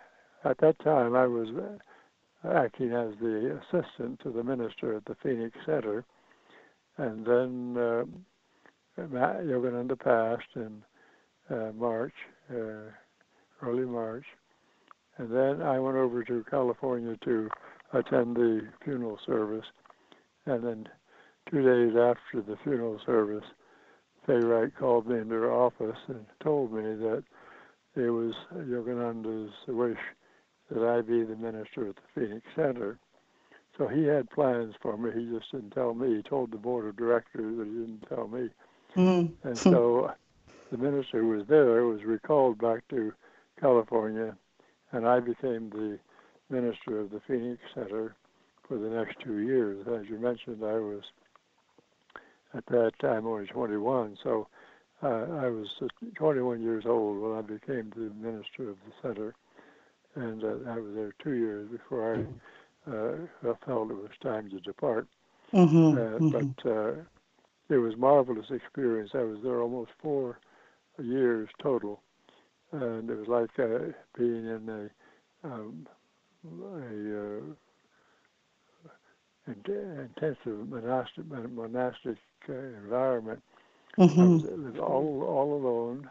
at 0.49 0.59
that 0.59 0.79
time, 0.81 1.15
I 1.15 1.27
was 1.27 1.49
acting 2.55 2.93
as 2.93 3.15
the 3.21 3.61
assistant 3.61 4.21
to 4.21 4.31
the 4.31 4.43
minister 4.43 4.97
at 4.97 5.05
the 5.05 5.17
Phoenix 5.23 5.57
Center, 5.65 6.05
and 6.99 7.27
then 7.27 7.77
uh, 7.77 8.05
Yogananda 8.99 9.99
passed 9.99 10.49
in 10.55 10.83
uh, 11.51 11.73
March, 11.75 12.15
uh, 12.51 12.91
early 13.63 13.85
March, 13.85 14.25
and 15.19 15.31
then 15.31 15.63
I 15.63 15.79
went 15.79 15.97
over 15.97 16.25
to 16.25 16.45
California 16.51 17.17
to 17.25 17.49
attend 17.93 18.37
the 18.37 18.63
funeral 18.85 19.19
service, 19.27 19.67
and 20.47 20.65
then 20.65 20.89
two 21.51 21.63
days 21.63 21.97
after 21.97 22.43
the 22.43 22.57
funeral 22.65 23.01
service, 23.07 23.45
Faye 24.27 24.35
Wright 24.35 24.73
called 24.77 25.07
me 25.07 25.19
into 25.19 25.35
her 25.35 25.53
office 25.53 25.99
and 26.09 26.27
told 26.43 26.73
me 26.73 26.83
that 26.83 27.23
it 27.95 28.11
was 28.11 28.35
Yogananda's 28.55 29.53
wish 29.69 29.99
that 30.71 30.83
I 30.83 31.01
be 31.01 31.23
the 31.23 31.37
minister 31.37 31.89
at 31.89 31.97
the 31.97 32.03
Phoenix 32.15 32.47
Center. 32.55 32.99
So 33.77 33.89
he 33.89 34.05
had 34.05 34.31
plans 34.31 34.75
for 34.81 34.97
me. 34.97 35.11
He 35.15 35.31
just 35.31 35.51
didn't 35.53 35.71
tell 35.71 35.95
me. 35.95 36.17
He 36.17 36.23
told 36.23 36.51
the 36.51 36.57
board 36.57 36.87
of 36.87 36.97
directors, 36.97 37.55
but 37.57 37.67
he 37.67 37.73
didn't 37.73 38.07
tell 38.09 38.29
me. 38.29 38.49
Mm. 38.97 39.33
And 39.43 39.59
so 39.59 40.13
the 40.71 40.79
minister 40.79 41.21
who 41.21 41.29
was 41.29 41.47
there 41.49 41.85
was 41.85 42.03
recalled 42.05 42.59
back 42.59 42.89
to 42.89 43.13
California, 43.61 44.37
and 44.93 45.07
I 45.07 45.21
became 45.21 45.71
the 45.71 45.99
minister 46.49 47.01
of 47.01 47.11
the 47.11 47.21
Phoenix 47.27 47.61
Center 47.75 48.17
for 48.67 48.79
the 48.79 48.89
next 48.89 49.19
two 49.21 49.39
years. 49.39 49.87
As 49.87 50.09
you 50.09 50.19
mentioned, 50.19 50.63
I 50.65 50.79
was 50.79 51.03
at 52.55 52.65
that 52.67 52.93
time 53.01 53.27
only 53.27 53.47
21, 53.47 54.17
so 54.23 54.49
uh, 55.03 55.07
I 55.07 55.49
was 55.49 55.69
21 56.15 56.63
years 56.63 56.85
old 56.87 57.19
when 57.21 57.39
I 57.39 57.43
became 57.43 57.93
the 57.95 58.11
minister 58.15 58.71
of 58.71 58.77
the 58.87 58.93
center, 59.03 59.35
and 60.17 60.43
uh, 60.43 60.71
I 60.71 60.79
was 60.81 60.95
there 60.95 61.15
two 61.23 61.35
years 61.35 61.69
before 61.71 62.15
I 62.15 62.91
uh, 62.91 63.17
felt 63.65 63.91
it 63.91 63.95
was 63.95 64.11
time 64.23 64.51
to 64.51 64.61
depart. 64.61 65.07
Mm-hmm, 65.53 65.77
uh, 65.77 66.19
mm-hmm. 66.19 66.31
But 66.31 66.71
uh, 66.71 66.95
it 67.69 67.79
was 67.79 67.97
marvelous 67.97 68.51
experience. 68.51 69.11
I 69.15 69.23
was 69.23 69.39
there 69.43 69.61
almost 69.61 69.91
four 70.03 70.41
years 70.99 71.49
total, 71.63 72.01
and 72.73 73.09
it 73.11 73.17
was 73.17 73.29
like 73.29 73.51
uh, 73.59 73.93
being 74.17 74.47
in 74.47 74.69
a 74.69 75.47
um, 75.47 75.87
a 76.49 77.21
uh, 77.21 77.41
intensive 79.47 80.69
monastic 80.69 81.27
monastic 81.53 82.17
uh, 82.49 82.53
environment. 82.53 83.43
Mm-hmm. 83.99 84.21
I 84.21 84.25
was, 84.25 84.43
was 84.43 84.81
all 84.81 85.23
all 85.29 85.55
alone. 85.55 86.11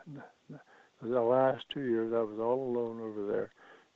The 1.01 1.21
last 1.21 1.65
two 1.73 1.81
years, 1.81 2.13
I 2.13 2.21
was 2.21 2.39
all 2.39 2.71
alone 2.71 3.01
over 3.01 3.27
there. 3.31 3.51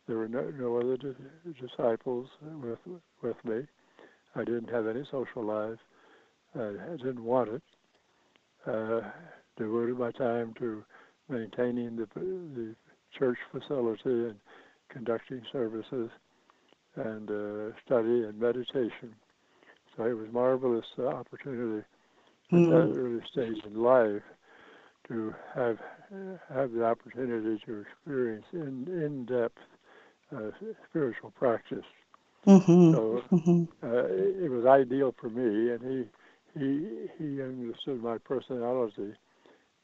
There 0.09 0.17
were 0.17 0.27
no, 0.27 0.49
no 0.49 0.77
other 0.77 0.97
di- 0.97 1.53
disciples 1.61 2.27
with 2.41 2.79
with 3.21 3.45
me. 3.45 3.67
I 4.35 4.43
didn't 4.43 4.71
have 4.71 4.87
any 4.87 5.03
social 5.11 5.43
life. 5.45 5.77
I 6.55 6.97
didn't 6.97 7.23
want 7.23 7.49
it. 7.49 7.61
Uh, 8.65 9.01
devoted 9.55 9.99
my 9.99 10.11
time 10.11 10.53
to 10.59 10.83
maintaining 11.29 11.95
the 11.95 12.07
the 12.15 12.75
church 13.17 13.37
facility 13.51 14.29
and 14.29 14.35
conducting 14.89 15.43
services 15.51 16.09
and 16.95 17.29
uh, 17.29 17.75
study 17.85 18.23
and 18.23 18.39
meditation. 18.39 19.13
So 19.95 20.05
it 20.05 20.17
was 20.17 20.29
a 20.29 20.33
marvelous 20.33 20.85
uh, 20.97 21.05
opportunity 21.05 21.85
at 22.55 22.63
Mm. 22.63 22.69
that 22.69 22.93
early 22.97 23.21
stage 23.31 23.63
in 23.63 23.75
life 23.75 24.23
to 25.07 25.35
have 25.53 25.77
have 26.49 26.71
the 26.71 26.83
opportunity 26.83 27.61
to 27.67 27.81
experience 27.81 28.45
in 28.53 28.87
in 28.87 29.25
depth 29.25 29.59
uh, 30.35 30.51
spiritual 30.89 31.31
practice. 31.31 31.85
Mm-hmm. 32.45 32.93
So 32.93 33.23
mm-hmm. 33.31 33.63
uh, 33.83 34.03
it, 34.05 34.43
it 34.45 34.49
was 34.49 34.65
ideal 34.65 35.13
for 35.19 35.29
me, 35.29 35.71
and 35.71 35.81
he 35.81 36.59
he 36.59 37.07
he 37.17 37.41
understood 37.41 38.01
my 38.01 38.17
personality. 38.17 39.13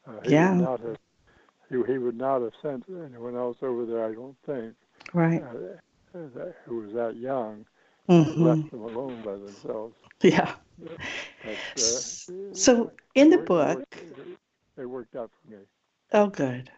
Uh, 0.08 0.20
he 0.24 0.32
Yeah. 0.32 0.52
would 0.52 0.62
not 0.62 0.80
have 0.82 0.98
he, 1.70 1.76
he 1.92 1.98
would 1.98 2.18
not 2.18 2.42
have 2.42 2.54
sent 2.62 2.84
anyone 2.90 3.36
else 3.36 3.58
over 3.62 3.86
there. 3.86 4.06
I 4.06 4.14
don't 4.14 4.38
think 4.46 4.74
Right. 5.14 5.42
uh, 5.42 5.54
that, 6.14 6.56
who 6.66 6.78
was 6.82 6.94
that 6.94 7.16
young 7.18 7.66
Mhm. 8.08 8.46
left 8.46 8.72
them 8.72 8.82
alone 8.84 9.22
by 9.24 9.34
themselves. 9.36 9.96
Yeah. 10.22 10.56
But, 11.44 11.84
uh, 11.84 12.02
So 12.54 12.92
in 13.16 13.30
the 13.30 13.38
worked- 13.38 13.50
it 13.52 13.98
book, 13.98 13.98
it 14.78 14.86
worked 14.86 15.16
out 15.16 15.32
for 15.42 15.52
me. 15.52 15.58
oh, 16.14 16.28
good. 16.28 16.72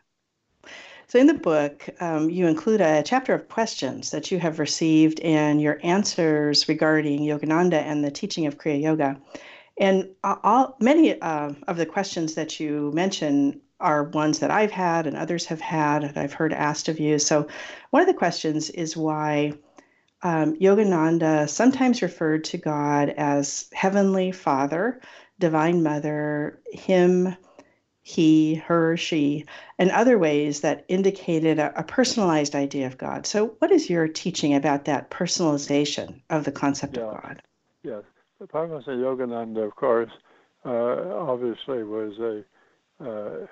So 1.09 1.19
in 1.19 1.27
the 1.27 1.33
book, 1.33 1.87
um, 2.01 2.29
you 2.29 2.47
include 2.47 2.81
a 2.81 3.01
chapter 3.01 3.33
of 3.33 3.47
questions 3.47 4.11
that 4.11 4.29
you 4.29 4.39
have 4.39 4.59
received 4.59 5.21
and 5.21 5.61
your 5.61 5.79
answers 5.81 6.67
regarding 6.67 7.21
Yogananda 7.21 7.81
and 7.81 8.03
the 8.03 8.11
teaching 8.11 8.45
of 8.45 8.57
Kriya 8.57 8.81
Yoga. 8.81 9.17
And 9.77 10.09
all 10.23 10.75
many 10.81 11.21
uh, 11.21 11.53
of 11.65 11.77
the 11.77 11.85
questions 11.85 12.33
that 12.33 12.59
you 12.59 12.91
mention 12.93 13.61
are 13.79 14.03
ones 14.03 14.39
that 14.39 14.51
I've 14.51 14.71
had 14.71 15.07
and 15.07 15.15
others 15.15 15.45
have 15.45 15.61
had 15.61 16.03
and 16.03 16.17
I've 16.17 16.33
heard 16.33 16.51
asked 16.51 16.89
of 16.89 16.99
you. 16.99 17.19
So 17.19 17.47
one 17.91 18.01
of 18.01 18.07
the 18.07 18.13
questions 18.13 18.69
is 18.71 18.97
why 18.97 19.53
um, 20.23 20.55
Yogananda 20.57 21.47
sometimes 21.47 22.01
referred 22.01 22.43
to 22.45 22.57
God 22.57 23.09
as 23.11 23.69
Heavenly 23.71 24.33
Father, 24.33 24.99
Divine 25.39 25.83
Mother, 25.83 26.59
Him, 26.73 27.33
He, 28.07 28.55
Her, 28.55 28.95
She, 28.95 29.43
and 29.77 29.91
other 29.91 30.17
ways 30.17 30.61
that 30.61 30.85
indicated 30.87 31.59
a, 31.59 31.77
a 31.77 31.83
personalized 31.83 32.55
idea 32.55 32.87
of 32.87 32.97
God. 32.97 33.25
So, 33.25 33.47
what 33.59 33.69
is 33.69 33.89
your 33.89 34.07
teaching 34.07 34.55
about 34.55 34.85
that 34.85 35.11
personalization 35.11 36.21
of 36.29 36.45
the 36.45 36.53
concept 36.53 36.95
of 36.95 37.11
God? 37.11 37.41
Yes, 37.83 38.03
the 38.39 38.47
Paramahansa 38.47 38.95
Yogananda, 38.95 39.65
of 39.65 39.75
course, 39.75 40.09
uh, 40.63 40.69
obviously 40.69 41.83
was 41.83 42.17
a 42.19 42.45
uh, 43.05 43.45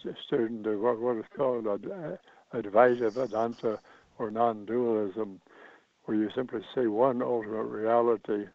st- 0.00 0.16
student 0.26 0.66
of 0.66 0.80
what, 0.80 0.98
what 0.98 1.16
is 1.18 1.24
called 1.36 1.66
a, 1.66 2.18
Advaita 2.52 3.12
Vedanta 3.12 3.78
or 4.18 4.32
non-dualism, 4.32 5.40
where 6.04 6.16
you 6.16 6.30
simply 6.34 6.62
see 6.74 6.88
one 6.88 7.22
ultimate 7.22 7.62
reality 7.62 8.46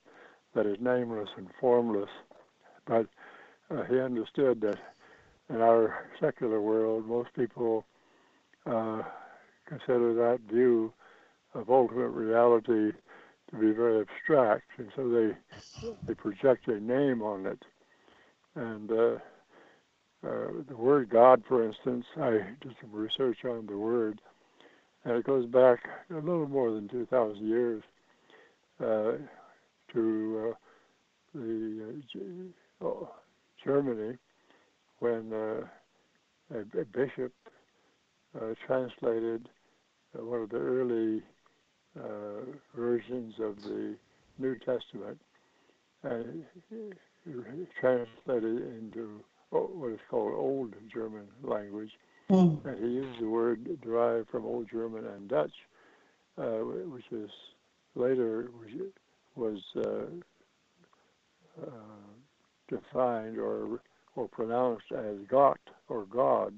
that 0.54 0.66
is 0.66 0.76
nameless 0.82 1.30
and 1.38 1.48
formless. 1.62 2.10
But 2.86 3.08
uh, 3.72 3.84
he 3.84 4.00
understood 4.00 4.62
that 4.62 4.78
in 5.50 5.62
our 5.62 6.06
secular 6.20 6.62
world, 6.62 7.08
most 7.08 7.30
people 7.34 7.86
uh, 8.66 9.02
consider 9.68 10.14
that 10.14 10.40
view 10.52 10.94
of 11.54 11.70
ultimate 11.70 12.10
reality 12.10 12.92
to 13.50 13.58
be 13.58 13.72
very 13.72 14.02
abstract, 14.02 14.70
and 14.78 14.90
so 14.96 15.10
they 15.10 15.88
they 16.08 16.14
project 16.14 16.68
a 16.68 16.80
name 16.80 17.22
on 17.22 17.46
it. 17.46 17.64
And 18.56 18.92
uh, 18.92 19.18
uh, 20.26 20.48
the 20.68 20.76
word 20.76 21.10
God, 21.10 21.44
for 21.48 21.64
instance, 21.64 22.06
I 22.18 22.32
did 22.62 22.76
some 22.82 22.92
research 22.92 23.46
on 23.46 23.68
the 23.68 23.78
word, 23.78 24.22
and 25.04 25.16
it 25.18 25.26
goes 25.26 25.46
back 25.46 25.80
a 26.10 26.16
little 26.16 26.48
more 26.48 26.72
than 26.72 26.88
2,000 26.88 27.46
years 27.46 27.84
uh, 28.80 29.12
to 29.94 30.50
uh, 30.50 30.56
the 31.36 32.04
uh, 32.16 32.86
oh, 32.86 33.10
Germany 33.66 34.18
when 35.00 35.34
uh, 35.34 35.66
a, 36.54 36.80
a 36.80 36.86
bishop 36.86 37.34
uh, 38.40 38.54
translated 38.66 39.50
uh, 40.18 40.24
one 40.24 40.42
of 40.42 40.50
the 40.50 40.58
early 40.58 41.22
uh, 42.00 42.46
versions 42.76 43.34
of 43.40 43.62
the 43.64 43.96
New 44.38 44.56
Testament 44.60 45.20
and 46.04 46.44
translated 47.80 48.08
it 48.28 48.68
into 48.78 49.24
what 49.50 49.92
is 49.92 50.00
called 50.10 50.34
Old 50.34 50.74
German 50.94 51.28
language. 51.42 51.92
Mm. 52.30 52.64
And 52.66 52.84
he 52.84 52.92
used 52.92 53.22
the 53.22 53.30
word 53.30 53.82
derived 53.82 54.30
from 54.30 54.46
Old 54.46 54.70
German 54.70 55.06
and 55.06 55.28
Dutch, 55.28 55.54
uh, 56.38 56.60
which 56.90 57.06
is 57.12 57.30
later 57.96 58.50
was 59.36 59.60
uh, 59.78 60.06
uh, 61.62 62.15
defined 62.70 63.38
or 63.38 63.80
or 64.16 64.28
pronounced 64.30 64.92
as 64.98 65.18
Gott 65.30 65.60
or 65.90 66.06
God. 66.06 66.54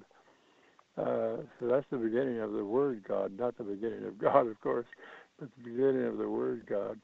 Uh, 0.97 1.38
so 1.60 1.68
that's 1.68 1.86
the 1.91 1.97
beginning 1.97 2.39
of 2.39 2.53
the 2.53 2.64
word 2.64 3.03
God, 3.08 3.38
not 3.38 3.58
the 3.58 3.64
beginning 3.64 4.05
of 4.05 4.18
God, 4.22 4.47
of 4.47 4.60
course, 4.62 4.86
but 5.39 5.49
the 5.58 5.70
beginning 5.70 6.05
of 6.05 6.18
the 6.18 6.30
word 6.30 6.66
God. 6.68 6.99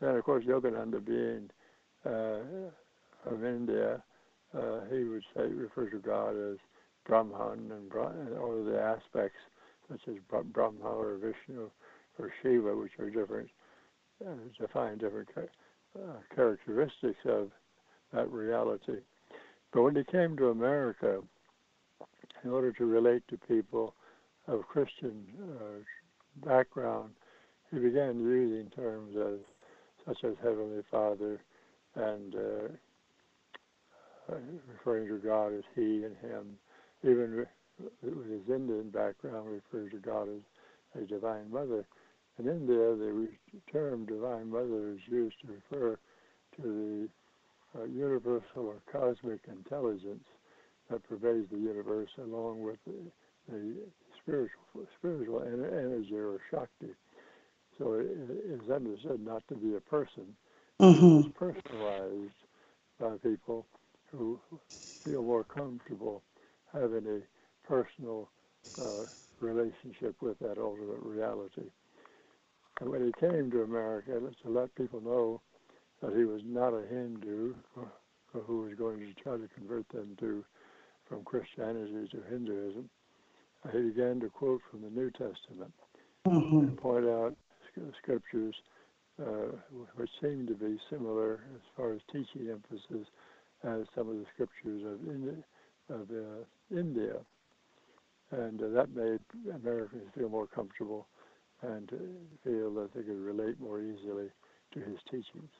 Then, 0.00 0.16
of 0.16 0.24
course, 0.24 0.44
Yogananda 0.44 1.04
being 1.04 1.50
uh, 2.04 3.30
of 3.30 3.44
India, 3.44 4.02
uh, 4.56 4.80
he 4.90 5.04
would 5.04 5.22
say 5.34 5.42
refer 5.42 5.88
to 5.90 5.98
God 5.98 6.30
as 6.30 6.58
Brahman 7.06 7.70
and, 7.70 7.92
all 8.38 8.64
the 8.64 8.80
aspects 8.80 9.38
such 9.90 10.00
as 10.08 10.14
Bra- 10.28 10.42
Brahma 10.42 10.84
or 10.84 11.16
Vishnu 11.16 11.70
or 12.18 12.32
Shiva, 12.42 12.76
which 12.76 12.92
are 12.98 13.10
different, 13.10 13.48
uh, 14.26 14.34
define 14.60 14.98
different 14.98 15.28
uh, 15.36 16.16
characteristics 16.34 17.18
of 17.24 17.50
that 18.12 18.30
reality. 18.30 18.98
But 19.72 19.82
when 19.82 19.96
he 19.96 20.04
came 20.04 20.36
to 20.36 20.50
America, 20.50 21.20
in 22.44 22.50
order 22.50 22.72
to 22.72 22.84
relate 22.84 23.22
to 23.28 23.38
people 23.38 23.94
of 24.46 24.66
Christian 24.66 25.24
uh, 25.40 26.46
background, 26.46 27.10
he 27.70 27.78
began 27.78 28.20
using 28.20 28.70
terms 28.70 29.16
as 29.16 29.38
such 30.06 30.24
as 30.24 30.34
Heavenly 30.42 30.82
Father 30.90 31.40
and 31.94 32.34
uh, 32.34 34.32
uh, 34.32 34.36
referring 34.68 35.08
to 35.08 35.18
God 35.18 35.54
as 35.54 35.64
He 35.74 36.04
and 36.04 36.16
Him. 36.16 36.58
Even 37.04 37.46
with 38.02 38.30
his 38.30 38.48
Indian 38.48 38.90
background, 38.90 39.48
refers 39.50 39.90
to 39.90 39.98
God 39.98 40.28
as 40.28 41.02
a 41.02 41.06
Divine 41.06 41.50
Mother. 41.50 41.84
In 42.38 42.46
India, 42.46 42.76
the 42.76 43.28
term 43.72 44.06
Divine 44.06 44.50
Mother 44.50 44.90
is 44.90 45.00
used 45.10 45.36
to 45.40 45.52
refer 45.52 45.98
to 46.56 46.62
the 46.62 47.08
uh, 47.78 47.84
universal 47.84 48.42
or 48.56 48.76
cosmic 48.90 49.40
intelligence 49.48 50.24
that 50.90 51.02
pervades 51.08 51.48
the 51.50 51.58
universe, 51.58 52.10
along 52.18 52.62
with 52.62 52.76
the, 52.86 53.52
the 53.52 53.74
spiritual 54.22 54.86
spiritual 54.98 55.42
energy 55.42 56.14
or 56.14 56.38
shakti. 56.50 56.94
So 57.78 57.94
it 57.94 58.06
is 58.46 58.70
understood 58.70 59.24
not 59.24 59.42
to 59.48 59.54
be 59.54 59.74
a 59.74 59.80
person. 59.80 60.24
Mm-hmm. 60.80 61.28
It's 61.28 61.38
personalized 61.38 62.32
by 63.00 63.16
people 63.22 63.66
who 64.10 64.38
feel 65.04 65.22
more 65.22 65.44
comfortable 65.44 66.22
having 66.72 67.06
a 67.06 67.68
personal 67.68 68.28
uh, 68.80 69.04
relationship 69.40 70.14
with 70.20 70.38
that 70.40 70.58
ultimate 70.58 71.02
reality. 71.02 71.70
And 72.80 72.90
when 72.90 73.06
he 73.06 73.12
came 73.20 73.50
to 73.50 73.62
America, 73.62 74.20
to 74.42 74.50
let 74.50 74.74
people 74.74 75.00
know 75.00 75.40
that 76.02 76.16
he 76.16 76.24
was 76.24 76.42
not 76.44 76.74
a 76.74 76.82
Hindu 76.88 77.54
who 78.32 78.62
was 78.62 78.74
going 78.78 78.98
to 79.00 79.22
try 79.22 79.36
to 79.36 79.48
convert 79.54 79.88
them 79.90 80.16
to 80.20 80.44
from 81.08 81.24
Christianity 81.24 82.08
to 82.10 82.22
Hinduism, 82.30 82.88
he 83.70 83.82
began 83.82 84.20
to 84.20 84.28
quote 84.28 84.60
from 84.70 84.82
the 84.82 84.90
New 84.90 85.10
Testament 85.10 85.72
mm-hmm. 86.26 86.58
and 86.58 86.76
point 86.76 87.06
out 87.06 87.36
scriptures 88.02 88.54
uh, 89.20 89.52
which 89.96 90.10
seemed 90.20 90.48
to 90.48 90.54
be 90.54 90.78
similar 90.90 91.44
as 91.54 91.60
far 91.76 91.92
as 91.92 92.00
teaching 92.10 92.50
emphasis 92.50 93.06
as 93.62 93.86
some 93.94 94.08
of 94.08 94.16
the 94.16 94.24
scriptures 94.34 94.82
of, 94.84 95.08
India, 95.08 95.36
of 95.90 96.10
uh, 96.10 96.78
India. 96.78 97.14
And 98.30 98.60
uh, 98.62 98.68
that 98.68 98.94
made 98.94 99.20
Americans 99.54 100.04
feel 100.16 100.30
more 100.30 100.46
comfortable 100.46 101.06
and 101.60 101.88
feel 102.42 102.72
that 102.74 102.90
they 102.94 103.02
could 103.02 103.20
relate 103.20 103.60
more 103.60 103.80
easily 103.80 104.28
to 104.72 104.80
his 104.80 104.98
teachings. 105.10 105.50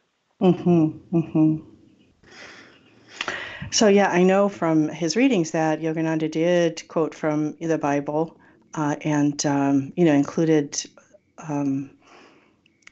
Mm-hmm. 0.43 1.17
Mm-hmm. 1.17 1.57
So 3.71 3.87
yeah, 3.87 4.11
I 4.11 4.25
know 4.25 4.49
from 4.49 4.89
his 4.89 5.15
readings 5.17 5.53
that 5.53 5.81
Yogananda 5.81 6.29
did 6.29 6.83
quote 6.89 7.15
from 7.15 7.53
the 7.61 7.79
Bible, 7.79 8.37
uh, 8.75 8.97
and 9.03 9.45
um, 9.47 9.93
you 9.97 10.05
know 10.05 10.13
included 10.13 10.83
um, 11.39 11.91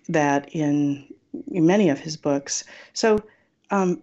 that 0.08 0.48
in, 0.52 1.12
in, 1.50 1.66
many 1.66 1.88
of 1.88 1.98
his 1.98 2.16
books. 2.16 2.64
So, 2.92 3.18
um, 3.70 4.00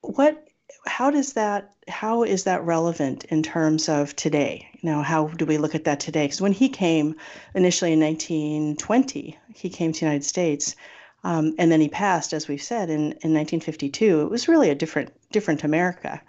what? 0.00 0.46
How 0.86 1.10
does 1.10 1.32
that? 1.32 1.74
How 1.88 2.22
is 2.22 2.44
that 2.44 2.64
relevant 2.64 3.24
in 3.24 3.42
terms 3.42 3.88
of 3.88 4.14
today? 4.14 4.68
You 4.80 4.90
know, 4.90 5.02
how 5.02 5.26
do 5.26 5.44
we 5.44 5.58
look 5.58 5.74
at 5.74 5.84
that 5.84 5.98
today? 5.98 6.26
Because 6.26 6.40
when 6.40 6.52
he 6.52 6.68
came 6.68 7.16
initially 7.54 7.92
in 7.92 8.00
1920, 8.00 9.36
he 9.54 9.68
came 9.68 9.92
to 9.92 10.00
the 10.00 10.06
United 10.06 10.24
States. 10.24 10.76
Um, 11.22 11.54
and 11.58 11.70
then 11.70 11.80
he 11.80 11.88
passed, 11.88 12.32
as 12.32 12.48
we've 12.48 12.62
said, 12.62 12.88
in, 12.88 13.00
in 13.00 13.34
1952. 13.34 14.22
It 14.22 14.30
was 14.30 14.48
really 14.48 14.70
a 14.70 14.74
different 14.74 15.12
different 15.30 15.64
America, 15.64 16.20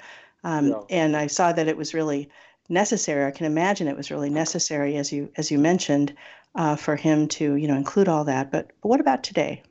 um, 0.44 0.68
yeah. 0.68 0.82
and 0.90 1.16
I 1.16 1.28
saw 1.28 1.52
that 1.54 1.68
it 1.68 1.78
was 1.78 1.94
really 1.94 2.30
necessary. 2.70 3.26
I 3.26 3.32
can 3.32 3.46
imagine 3.46 3.88
it 3.88 3.98
was 3.98 4.12
really 4.12 4.30
necessary, 4.30 4.98
as 4.98 5.12
you 5.12 5.30
as 5.38 5.50
you 5.50 5.60
mentioned, 5.60 6.14
uh, 6.56 6.76
for 6.76 6.96
him 6.96 7.28
to 7.30 7.56
you 7.56 7.68
know 7.68 7.76
include 7.76 8.10
all 8.10 8.26
that. 8.26 8.52
But, 8.52 8.72
but 8.82 8.90
what 8.90 9.00
about 9.00 9.24
today? 9.24 9.64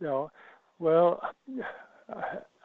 Yeah, 0.00 0.26
well, 0.78 1.22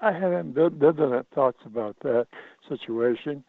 I 0.01 0.11
haven't 0.11 0.53
vivid 0.53 1.25
thoughts 1.33 1.59
about 1.65 1.97
that 2.03 2.27
situation 2.67 3.43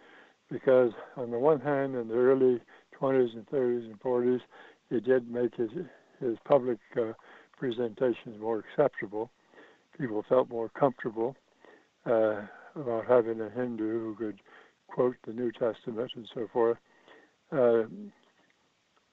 because 0.50 0.92
on 1.16 1.30
the 1.30 1.38
one 1.38 1.60
hand, 1.60 1.96
in 1.96 2.08
the 2.08 2.14
early 2.14 2.60
20s 3.00 3.34
and 3.34 3.46
30s 3.46 3.84
and 3.86 4.00
40s, 4.00 4.40
he 4.90 5.00
did 5.00 5.30
make 5.30 5.54
his 5.54 5.70
his 6.20 6.36
public 6.44 6.78
uh, 6.96 7.12
presentations 7.62 8.40
more 8.40 8.58
acceptable. 8.58 9.30
People 9.96 10.24
felt 10.28 10.50
more 10.50 10.68
comfortable 10.68 11.36
uh, 12.06 12.40
about 12.74 13.04
having 13.08 13.40
a 13.40 13.48
Hindu 13.50 14.00
who 14.00 14.16
could 14.16 14.40
quote 14.88 15.14
the 15.24 15.32
New 15.32 15.52
Testament 15.52 16.10
and 16.16 16.28
so 16.34 16.48
forth. 16.52 16.76
Uh, 17.52 17.84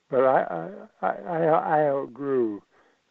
but 0.09 0.21
I, 0.21 0.71
I, 1.03 1.07
I, 1.07 1.43
I 1.45 1.89
outgrew 1.89 2.63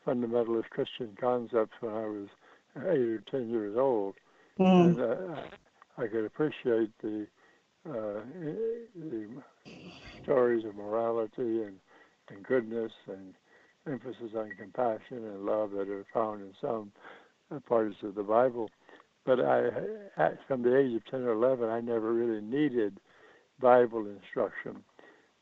fundamentalist 0.05 0.71
Christian 0.71 1.17
concepts 1.21 1.75
when 1.79 1.95
I 1.95 2.07
was 2.07 2.29
eight 2.77 3.09
or 3.09 3.23
ten 3.31 3.49
years 3.49 3.77
old, 3.79 4.15
mm. 4.59 4.87
and 4.87 5.01
uh, 5.01 5.41
I 5.99 6.09
could 6.09 6.25
appreciate 6.25 6.91
the 7.01 7.29
uh, 7.89 8.23
the 8.97 9.29
stories 10.25 10.65
of 10.65 10.75
morality 10.75 11.63
and, 11.63 11.77
and 12.29 12.43
goodness 12.43 12.93
and 13.07 13.35
emphasis 13.91 14.33
on 14.37 14.51
compassion 14.59 15.25
and 15.25 15.45
love 15.45 15.71
that 15.73 15.89
are 15.89 16.05
found 16.13 16.43
in 16.43 16.53
some 16.61 16.93
parts 17.69 17.97
of 18.03 18.15
the 18.15 18.23
Bible. 18.23 18.71
But 19.25 19.41
I, 19.41 19.69
from 20.47 20.63
the 20.63 20.77
age 20.77 20.95
of 20.95 21.05
10 21.11 21.23
or 21.23 21.33
11, 21.33 21.69
I 21.69 21.81
never 21.81 22.13
really 22.13 22.41
needed 22.41 22.99
Bible 23.61 24.07
instruction 24.07 24.83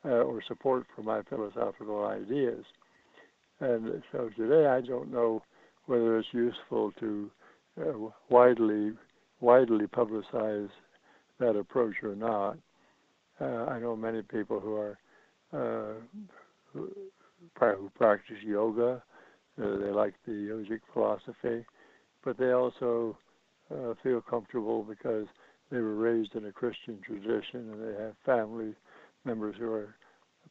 uh, 0.04 0.22
or 0.22 0.42
support 0.46 0.86
for 0.94 1.02
my 1.02 1.22
philosophical 1.22 2.04
ideas. 2.06 2.64
And 3.60 4.02
so 4.12 4.30
today, 4.36 4.66
I 4.66 4.80
don't 4.80 5.12
know 5.12 5.42
whether 5.86 6.18
it's 6.18 6.28
useful 6.32 6.92
to 7.00 7.30
uh, 7.80 7.92
widely 8.28 8.92
widely 9.40 9.86
publicize 9.86 10.70
that 11.38 11.56
approach 11.56 11.94
or 12.02 12.14
not. 12.14 12.56
Uh, 13.40 13.70
I 13.70 13.78
know 13.78 13.94
many 13.94 14.22
people 14.22 14.60
who 14.60 14.74
are 14.76 14.98
uh, 15.52 16.80
who, 17.58 17.90
practice 17.94 18.36
yoga. 18.42 19.02
Uh, 19.60 19.76
they 19.78 19.90
like 19.90 20.14
the 20.26 20.32
yogic 20.32 20.80
philosophy, 20.92 21.64
but 22.22 22.36
they 22.36 22.52
also 22.52 23.16
uh, 23.74 23.94
feel 24.02 24.20
comfortable 24.20 24.82
because 24.82 25.26
they 25.70 25.78
were 25.78 25.94
raised 25.94 26.34
in 26.34 26.44
a 26.46 26.52
Christian 26.52 26.98
tradition 27.04 27.72
and 27.72 27.82
they 27.82 28.02
have 28.02 28.14
family 28.24 28.74
members 29.24 29.56
who 29.58 29.70
are 29.72 29.96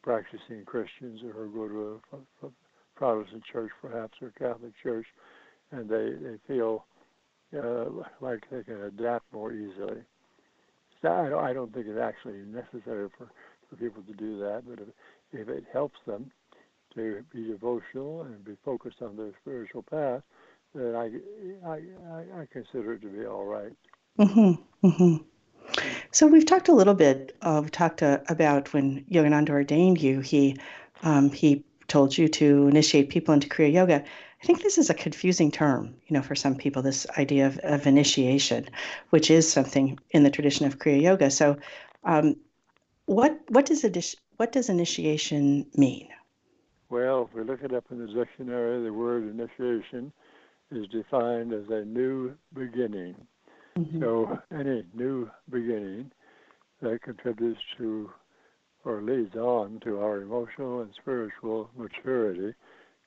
practicing 0.02 0.66
Christians 0.66 1.22
or 1.24 1.32
who 1.32 1.52
go 1.52 1.68
to 1.68 2.02
a, 2.14 2.48
a 2.48 2.50
Protestant 2.96 3.44
church 3.52 3.72
perhaps 3.82 4.14
or 4.22 4.32
Catholic 4.38 4.74
church, 4.82 5.06
and 5.72 5.90
they, 5.90 6.12
they 6.22 6.38
feel 6.48 6.86
uh, 7.56 7.86
like 8.22 8.44
they 8.52 8.64
can 8.64 8.82
adapt 8.84 9.32
more 9.32 9.52
easily. 9.52 10.02
So 11.02 11.12
I, 11.12 11.30
don't, 11.30 11.44
I 11.44 11.54
don't 11.54 11.74
think 11.74 11.86
it's 11.88 12.00
actually 12.00 12.40
necessary 12.40 13.10
for, 13.18 13.30
for 13.70 13.76
people 13.76 14.02
to 14.04 14.14
do 14.14 14.40
that, 14.40 14.64
but 14.68 14.80
if, 14.80 15.42
if 15.42 15.50
it 15.50 15.66
helps 15.72 16.00
them 16.08 16.32
to 16.96 17.24
be 17.34 17.48
devotional 17.48 18.24
and 18.24 18.44
be 18.44 18.56
focused 18.64 19.02
on 19.02 19.16
their 19.16 19.32
spiritual 19.42 19.84
path, 19.84 20.22
then 20.74 20.96
I, 20.96 21.10
I, 21.68 22.42
I 22.42 22.48
consider 22.52 22.94
it 22.94 23.02
to 23.02 23.08
be 23.08 23.26
all 23.26 23.46
right. 23.46 23.74
Mm-hmm. 24.20 24.88
Mm-hmm. 24.88 25.24
So 26.12 26.28
we've 26.28 26.46
talked 26.46 26.70
a 26.70 26.74
little 26.74 26.94
bit. 26.94 27.36
Uh, 27.42 27.62
we 27.64 27.70
talked 27.70 28.04
uh, 28.04 28.20
about 28.30 28.74
when 28.74 29.04
Yogananda 29.06 29.50
ordained 29.50 30.02
you. 30.02 30.22
He 30.22 30.58
um, 31.04 31.32
he 31.32 31.66
told 31.88 32.18
you 32.18 32.28
to 32.28 32.68
initiate 32.68 33.10
people 33.10 33.34
into 33.34 33.50
Kriya 33.50 33.74
Yoga. 33.74 34.04
I 34.42 34.46
think 34.46 34.62
this 34.62 34.78
is 34.78 34.90
a 34.90 34.94
confusing 34.94 35.52
term, 35.52 35.96
you 36.08 36.14
know, 36.14 36.22
for 36.22 36.36
some 36.36 36.56
people. 36.56 36.82
This 36.82 37.08
idea 37.18 37.48
of, 37.48 37.58
of 37.60 37.88
initiation, 37.88 38.70
which 39.10 39.32
is 39.32 39.52
something 39.52 40.00
in 40.12 40.24
the 40.24 40.30
tradition 40.30 40.66
of 40.66 40.80
Kriya 40.80 41.02
Yoga. 41.02 41.32
So, 41.32 41.58
um, 42.04 42.36
what 43.06 43.40
what 43.50 43.66
does 43.66 43.84
what 44.38 44.52
does 44.52 44.70
initiation 44.70 45.66
mean? 45.76 46.10
Well, 46.90 47.28
if 47.30 47.36
we 47.36 47.44
look 47.44 47.62
it 47.64 47.74
up 47.74 47.86
in 47.92 48.00
the 48.00 48.08
dictionary, 48.08 48.84
the 48.84 48.94
word 48.94 49.24
initiation 49.24 50.12
is 50.72 50.88
defined 50.90 51.54
as 51.54 51.64
a 51.70 51.84
new 51.84 52.34
beginning. 52.54 53.16
Mm-hmm. 53.78 54.02
So 54.02 54.40
any 54.52 54.86
new 54.94 55.30
beginning 55.50 56.12
that 56.82 57.02
contributes 57.02 57.60
to 57.78 58.10
or 58.86 59.02
leads 59.02 59.36
on 59.36 59.80
to 59.84 60.00
our 60.00 60.22
emotional 60.22 60.82
and 60.82 60.92
spiritual 61.02 61.70
maturity 61.76 62.54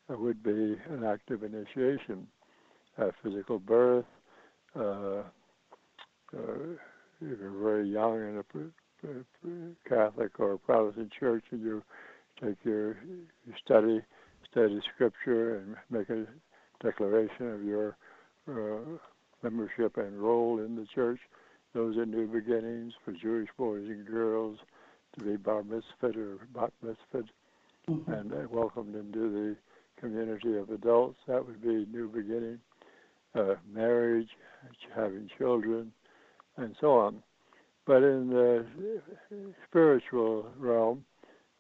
would 0.09 0.43
be 0.43 0.77
an 0.91 1.05
act 1.05 1.31
of 1.31 1.45
initiation. 1.45 2.27
Uh, 2.99 3.11
physical 3.23 3.61
birth, 3.61 4.05
uh, 4.75 5.23
uh, 6.37 6.75
if 7.21 7.39
you're 7.39 7.63
very 7.63 7.89
young 7.89 8.17
in 8.17 8.39
a 8.39 9.89
Catholic 9.89 10.41
or 10.41 10.59
Protestant 10.59 11.13
church 11.19 11.45
and 11.53 11.63
you 11.63 11.83
take 12.43 12.57
your 12.65 12.97
you 13.05 13.53
study 13.65 14.01
study 14.51 14.81
scripture 14.95 15.59
and 15.59 15.77
make 15.91 16.09
a 16.11 16.25
declaration 16.83 17.53
of 17.53 17.65
your 17.65 17.97
uh, 18.49 18.99
membership 19.43 19.97
and 19.97 20.21
role 20.21 20.61
in 20.61 20.75
the 20.75 20.87
church. 20.95 21.21
Those 21.75 21.97
are 21.97 22.07
new 22.07 22.27
beginnings 22.27 22.95
for 23.05 23.13
Jewish 23.13 23.49
boys 23.57 23.85
and 23.89 24.07
girls 24.07 24.59
to 25.19 25.25
be 25.25 25.37
bar 25.37 25.63
mitzvah 25.63 26.19
or 26.19 26.39
bat 26.55 26.73
mitzvah 26.83 27.29
mm-hmm. 27.89 28.13
and 28.13 28.33
uh, 28.33 28.49
welcomed 28.51 28.95
into 28.95 29.31
the 29.31 29.57
community 30.01 30.57
of 30.57 30.71
adults. 30.71 31.19
That 31.27 31.45
would 31.47 31.61
be 31.61 31.87
new 31.93 32.09
beginning. 32.09 32.59
Uh, 33.35 33.55
marriage, 33.73 34.29
having 34.95 35.29
children, 35.37 35.93
and 36.57 36.75
so 36.81 36.93
on. 36.99 37.23
But 37.87 38.03
in 38.03 38.31
the 38.31 38.67
spiritual 39.69 40.47
realm, 40.59 41.05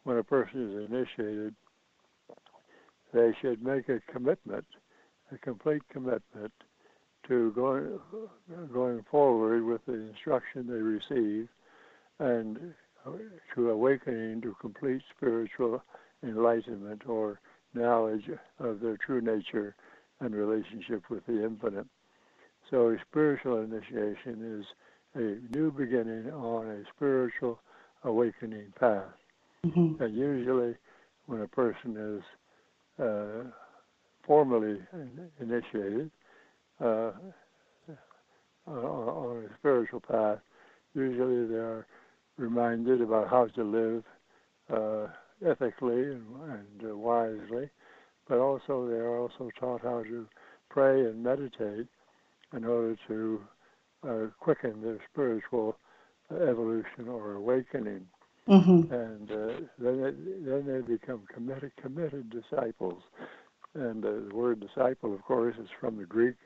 when 0.09 0.17
a 0.17 0.25
person 0.25 0.71
is 0.73 0.91
initiated, 0.91 1.55
they 3.13 3.31
should 3.43 3.63
make 3.63 3.91
a 3.91 4.01
commitment 4.11 4.65
a 5.31 5.37
complete 5.37 5.83
commitment 5.93 6.51
to 7.27 7.53
going 7.53 7.99
going 8.73 9.05
forward 9.11 9.63
with 9.63 9.85
the 9.85 9.93
instruction 9.93 10.67
they 10.67 10.81
receive, 10.81 11.47
and 12.21 12.73
to 13.55 13.69
awakening 13.69 14.41
to 14.41 14.57
complete 14.63 15.03
spiritual 15.15 15.85
enlightenment 16.23 17.03
or 17.07 17.39
knowledge 17.75 18.31
of 18.61 18.81
their 18.81 18.97
true 18.97 19.21
nature 19.21 19.77
and 20.21 20.35
relationship 20.35 21.03
with 21.11 21.27
the 21.27 21.45
infinite. 21.45 21.87
So, 22.71 22.89
a 22.89 22.97
spiritual 23.11 23.61
initiation 23.61 24.59
is 24.59 24.67
a 25.15 25.55
new 25.55 25.71
beginning 25.71 26.31
on 26.33 26.67
a 26.67 26.83
spiritual 26.97 27.61
awakening 28.05 28.73
path. 28.81 29.18
Mm-hmm. 29.67 30.03
And 30.03 30.17
usually, 30.17 30.75
when 31.27 31.43
a 31.43 31.49
person 31.49 32.19
is 32.19 33.05
uh, 33.05 33.51
formally 34.27 34.79
initiated 35.41 36.11
uh, 36.81 37.11
on 38.67 39.45
a 39.45 39.55
spiritual 39.59 40.01
path, 40.01 40.39
usually 40.95 41.47
they 41.47 41.55
are 41.55 41.87
reminded 42.37 43.01
about 43.01 43.29
how 43.29 43.47
to 43.47 43.65
live 43.65 44.05
uh, 44.73 45.09
ethically 45.45 46.03
and, 46.03 46.25
and 46.51 46.91
uh, 46.91 46.97
wisely, 46.97 47.69
but 48.29 48.39
also 48.39 48.87
they 48.87 48.97
are 48.97 49.19
also 49.19 49.51
taught 49.59 49.83
how 49.83 50.03
to 50.03 50.27
pray 50.71 51.01
and 51.01 51.23
meditate 51.23 51.87
in 52.55 52.65
order 52.65 52.97
to 53.09 53.41
uh, 54.09 54.27
quicken 54.39 54.81
their 54.83 54.99
spiritual 55.11 55.77
evolution 56.31 57.09
or 57.09 57.33
awakening. 57.33 58.07
Mm-hmm. 58.49 58.93
And 58.93 59.31
uh, 59.31 59.61
then, 59.79 60.05
it, 60.05 60.45
then 60.47 60.67
they 60.67 60.81
become 60.81 61.23
committed, 61.33 61.73
committed 61.81 62.31
disciples. 62.31 63.03
And 63.75 64.05
uh, 64.05 64.11
the 64.29 64.35
word 64.35 64.61
disciple, 64.61 65.15
of 65.15 65.23
course, 65.23 65.55
is 65.61 65.69
from 65.81 65.99
the 65.99 66.05
Greek 66.05 66.37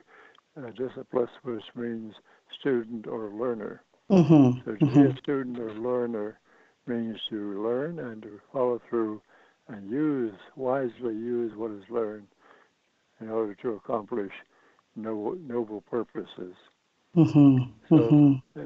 uh, 0.57 0.69
disciples, 0.71 1.29
which 1.43 1.63
means 1.75 2.13
student 2.59 3.07
or 3.07 3.29
learner. 3.29 3.83
Mm-hmm. 4.11 4.59
So 4.65 4.75
to 4.75 4.85
mm-hmm. 4.85 5.03
be 5.03 5.09
a 5.09 5.17
student 5.17 5.59
or 5.59 5.73
learner 5.73 6.39
means 6.85 7.17
to 7.29 7.63
learn 7.63 7.99
and 7.99 8.21
to 8.23 8.39
follow 8.51 8.81
through 8.89 9.21
and 9.69 9.89
use, 9.89 10.33
wisely 10.55 11.15
use 11.15 11.53
what 11.55 11.71
is 11.71 11.83
learned 11.89 12.27
in 13.21 13.29
order 13.29 13.55
to 13.55 13.69
accomplish 13.71 14.31
noble, 14.95 15.37
noble 15.47 15.81
purposes. 15.81 16.53
Mm-hmm. 17.15 17.57
So, 17.89 17.95
mm-hmm. 17.95 18.65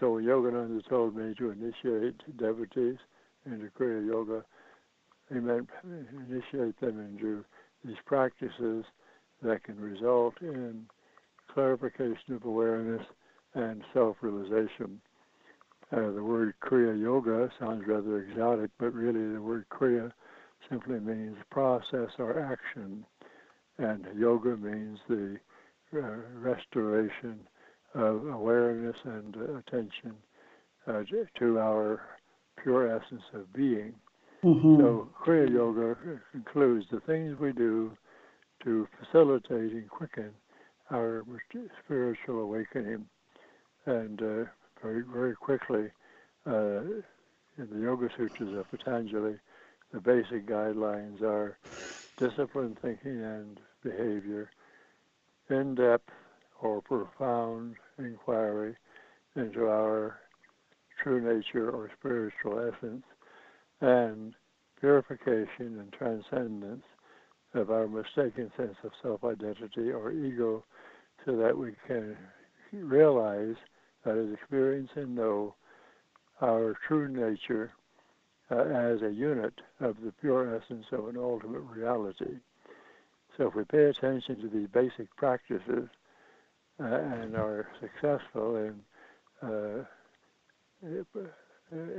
So 0.00 0.18
Yogananda 0.18 0.86
told 0.88 1.14
me 1.14 1.34
to 1.34 1.50
initiate 1.50 2.36
devotees 2.38 2.96
into 3.44 3.70
Kriya 3.78 4.06
Yoga. 4.06 4.44
He 5.32 5.40
meant 5.40 5.68
initiate 5.84 6.80
them 6.80 7.00
into 7.00 7.44
these 7.84 7.96
practices 8.06 8.84
that 9.42 9.64
can 9.64 9.78
result 9.78 10.34
in 10.40 10.86
clarification 11.52 12.34
of 12.34 12.44
awareness 12.44 13.02
and 13.54 13.82
self-realization. 13.92 15.00
Uh, 15.92 16.10
the 16.12 16.22
word 16.22 16.54
Kriya 16.62 16.98
Yoga 17.00 17.50
sounds 17.58 17.86
rather 17.86 18.18
exotic, 18.18 18.70
but 18.78 18.94
really 18.94 19.34
the 19.34 19.42
word 19.42 19.66
Kriya 19.70 20.10
simply 20.70 20.98
means 20.98 21.36
process 21.50 22.10
or 22.18 22.40
action, 22.40 23.04
and 23.78 24.06
yoga 24.16 24.56
means 24.56 24.98
the 25.08 25.36
uh, 25.94 26.16
restoration 26.36 27.40
awareness 27.94 28.96
and 29.04 29.36
attention 29.36 30.14
uh, 30.86 31.02
to 31.38 31.58
our 31.58 32.02
pure 32.62 32.94
essence 32.96 33.22
of 33.32 33.52
being. 33.52 33.94
Mm-hmm. 34.42 34.80
So 34.80 35.08
Kriya 35.24 35.50
Yoga 35.50 35.96
includes 36.34 36.86
the 36.90 37.00
things 37.00 37.38
we 37.38 37.52
do 37.52 37.96
to 38.64 38.86
facilitate 39.00 39.72
and 39.72 39.88
quicken 39.88 40.30
our 40.90 41.24
spiritual 41.84 42.40
awakening 42.40 43.06
and 43.86 44.20
uh, 44.20 44.44
very 44.82 45.02
very 45.02 45.34
quickly 45.34 45.90
uh, 46.46 46.80
in 47.56 47.68
the 47.70 47.80
Yoga 47.80 48.08
Sutras 48.16 48.52
of 48.56 48.70
Patanjali, 48.70 49.36
the 49.92 50.00
basic 50.00 50.46
guidelines 50.46 51.22
are 51.22 51.56
disciplined 52.18 52.78
thinking 52.82 53.22
and 53.22 53.60
behavior, 53.82 54.50
in-depth 55.48 56.10
or 56.60 56.82
profound 56.82 57.76
inquiry 57.98 58.76
into 59.36 59.66
our 59.66 60.18
true 61.02 61.20
nature 61.20 61.70
or 61.70 61.90
spiritual 61.98 62.72
essence, 62.72 63.04
and 63.80 64.34
purification 64.80 65.78
and 65.78 65.92
transcendence 65.92 66.84
of 67.54 67.70
our 67.70 67.86
mistaken 67.86 68.50
sense 68.56 68.76
of 68.84 68.90
self-identity 69.02 69.90
or 69.90 70.12
ego 70.12 70.64
so 71.24 71.36
that 71.36 71.56
we 71.56 71.72
can 71.86 72.16
realize 72.72 73.54
that 74.04 74.16
is 74.16 74.32
experience 74.34 74.90
and 74.96 75.14
know 75.14 75.54
our 76.42 76.74
true 76.86 77.08
nature 77.08 77.72
uh, 78.50 78.56
as 78.56 79.02
a 79.02 79.12
unit 79.12 79.54
of 79.80 79.96
the 80.04 80.12
pure 80.20 80.56
essence 80.56 80.84
of 80.92 81.08
an 81.08 81.16
ultimate 81.16 81.60
reality. 81.60 82.38
So 83.36 83.48
if 83.48 83.54
we 83.54 83.64
pay 83.64 83.84
attention 83.84 84.40
to 84.42 84.48
these 84.48 84.68
basic 84.68 85.14
practices 85.16 85.88
uh, 86.80 86.84
and 86.84 87.36
are 87.36 87.68
successful 87.80 88.56
in 88.56 88.74
uh, 89.42 89.84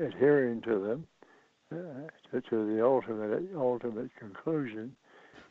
adhering 0.05 0.61
to 0.61 0.79
them 0.79 1.07
uh, 1.71 2.07
to, 2.31 2.41
to, 2.49 2.75
the 2.75 2.83
ultimate 2.83 3.43
ultimate 3.55 4.11
conclusion, 4.19 4.95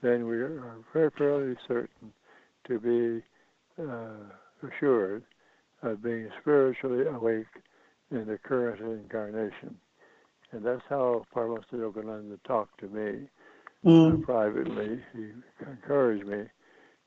then 0.03 0.27
we 0.27 0.37
are 0.37 0.77
very 0.93 1.11
fairly 1.17 1.57
certain 1.67 2.13
to 2.67 2.79
be 2.79 3.23
uh, 3.83 4.69
assured 4.69 5.23
of 5.83 6.03
being 6.03 6.29
spiritually 6.41 7.07
awake 7.07 7.47
in 8.11 8.27
the 8.27 8.39
current 8.39 8.81
incarnation. 8.81 9.77
And 10.53 10.65
that's 10.65 10.83
how 10.89 11.25
Paramahansa 11.35 11.75
Yogananda 11.75 12.39
talked 12.47 12.79
to 12.81 12.89
me 12.89 13.27
mm. 13.85 14.15
uh, 14.15 14.25
privately. 14.25 15.01
He 15.15 15.31
encouraged 15.67 16.27
me 16.27 16.45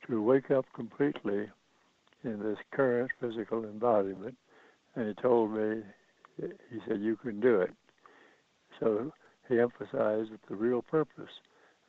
to 0.07 0.22
wake 0.22 0.51
up 0.51 0.65
completely 0.76 1.47
in 2.24 2.39
this 2.39 2.57
current 2.72 3.11
physical 3.20 3.63
embodiment. 3.63 4.38
And 4.95 5.07
he 5.07 5.13
told 5.22 5.51
me, 5.51 5.82
he 6.38 6.80
said, 6.88 7.01
you 7.01 7.15
can 7.15 7.39
do 7.39 7.61
it. 7.61 7.72
So 8.80 9.13
he 9.47 9.59
emphasized 9.59 10.32
that 10.32 10.41
the 10.47 10.55
real 10.55 10.82
purpose 10.82 11.32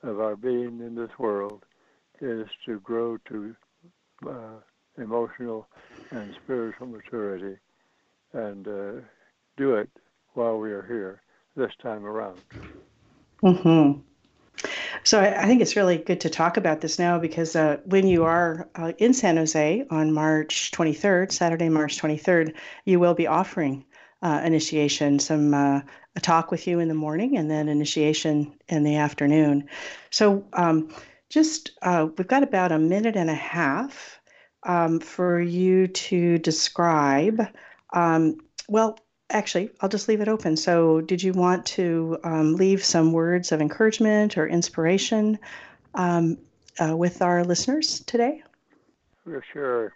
of 0.02 0.20
our 0.20 0.36
being 0.36 0.80
in 0.80 0.94
this 0.94 1.10
world 1.18 1.64
is 2.20 2.46
to 2.66 2.80
grow 2.80 3.18
to 3.28 3.54
uh, 4.28 4.60
emotional 4.96 5.68
and 6.10 6.34
spiritual 6.42 6.86
maturity 6.86 7.56
and 8.32 8.66
uh, 8.66 8.92
do 9.56 9.74
it 9.74 9.90
while 10.34 10.58
we 10.58 10.70
are 10.70 10.82
here 10.82 11.22
this 11.56 11.72
time 11.82 12.04
around. 12.04 12.40
Mm-hmm. 13.42 14.00
So 15.04 15.20
I, 15.20 15.42
I, 15.42 15.46
think 15.46 15.60
it's 15.60 15.76
really 15.76 15.98
good 15.98 16.20
to 16.20 16.30
talk 16.30 16.56
about 16.56 16.80
this 16.80 16.98
now 16.98 17.18
because 17.18 17.54
uh, 17.54 17.78
when 17.84 18.06
you 18.06 18.24
are 18.24 18.68
uh, 18.74 18.92
in 18.98 19.14
San 19.14 19.36
Jose 19.36 19.86
on 19.90 20.12
March 20.12 20.70
23rd, 20.72 21.32
Saturday, 21.32 21.68
March 21.68 21.98
23rd, 22.00 22.54
you 22.84 22.98
will 22.98 23.14
be 23.14 23.26
offering 23.26 23.84
uh, 24.22 24.40
initiation, 24.44 25.18
some 25.18 25.54
uh, 25.54 25.80
a 26.16 26.20
talk 26.20 26.50
with 26.50 26.66
you 26.66 26.80
in 26.80 26.88
the 26.88 26.94
morning, 26.94 27.36
and 27.36 27.50
then 27.50 27.68
initiation 27.68 28.52
in 28.68 28.82
the 28.82 28.96
afternoon. 28.96 29.68
So 30.10 30.44
um, 30.52 30.92
just 31.30 31.70
uh, 31.82 32.08
we've 32.16 32.26
got 32.26 32.42
about 32.42 32.72
a 32.72 32.78
minute 32.78 33.16
and 33.16 33.30
a 33.30 33.34
half 33.34 34.20
um, 34.64 34.98
for 34.98 35.40
you 35.40 35.86
to 35.86 36.38
describe. 36.38 37.40
Um, 37.92 38.38
well, 38.68 38.98
actually, 39.30 39.70
I'll 39.80 39.88
just 39.88 40.08
leave 40.08 40.20
it 40.20 40.28
open. 40.28 40.56
So, 40.56 41.00
did 41.00 41.22
you 41.22 41.32
want 41.32 41.66
to 41.66 42.18
um, 42.24 42.54
leave 42.54 42.84
some 42.84 43.12
words 43.12 43.52
of 43.52 43.60
encouragement 43.60 44.38
or 44.38 44.46
inspiration 44.46 45.38
um, 45.94 46.38
uh, 46.80 46.96
with 46.96 47.22
our 47.22 47.44
listeners 47.44 48.00
today? 48.00 48.42
For 49.24 49.42
Sure. 49.52 49.92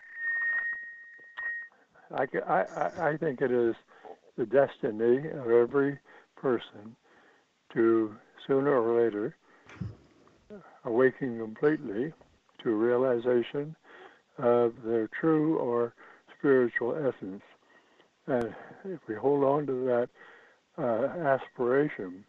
I, 2.14 2.26
I, 2.46 3.10
I 3.10 3.16
think 3.16 3.40
it 3.40 3.50
is 3.50 3.74
the 4.36 4.44
destiny 4.44 5.28
of 5.30 5.50
every 5.50 5.98
person 6.36 6.94
to 7.72 8.14
sooner 8.46 8.70
or 8.70 9.02
later 9.02 9.36
awaken 10.84 11.38
completely 11.38 12.12
to 12.62 12.70
realization 12.70 13.74
of 14.38 14.74
their 14.84 15.08
true 15.20 15.58
or 15.58 15.94
spiritual 16.38 16.94
essence. 16.96 17.42
And 18.26 18.54
if 18.84 19.00
we 19.08 19.14
hold 19.14 19.44
on 19.44 19.66
to 19.66 19.84
that 19.84 20.08
uh, 20.78 21.28
aspiration 21.28 22.24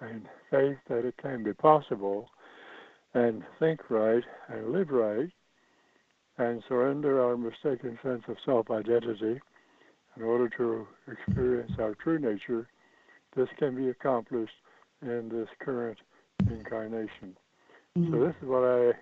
and 0.00 0.26
faith 0.50 0.78
that 0.88 1.04
it 1.04 1.14
can 1.20 1.42
be 1.42 1.52
possible, 1.52 2.28
and 3.14 3.42
think 3.58 3.90
right 3.90 4.24
and 4.48 4.72
live 4.72 4.90
right, 4.90 5.30
and 6.38 6.62
surrender 6.68 7.22
our 7.22 7.36
mistaken 7.36 7.98
sense 8.02 8.22
of 8.28 8.36
self 8.44 8.70
identity 8.70 9.40
in 10.16 10.22
order 10.22 10.48
to 10.48 10.86
experience 11.10 11.72
our 11.78 11.94
true 11.94 12.18
nature, 12.18 12.68
this 13.36 13.48
can 13.58 13.74
be 13.74 13.88
accomplished 13.88 14.52
in 15.02 15.28
this 15.28 15.48
current 15.60 15.98
incarnation. 16.50 17.36
Mm-hmm. 17.96 18.12
So, 18.12 18.26
this 18.26 18.34
is 18.42 18.48
what 18.48 18.64
I 18.64 18.92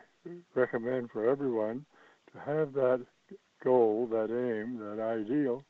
recommend 0.54 1.10
for 1.10 1.28
everyone 1.28 1.84
to 2.32 2.38
have 2.40 2.72
that 2.74 3.04
goal, 3.62 4.08
that 4.10 4.30
aim, 4.30 4.78
that 4.78 5.02
ideal, 5.02 5.64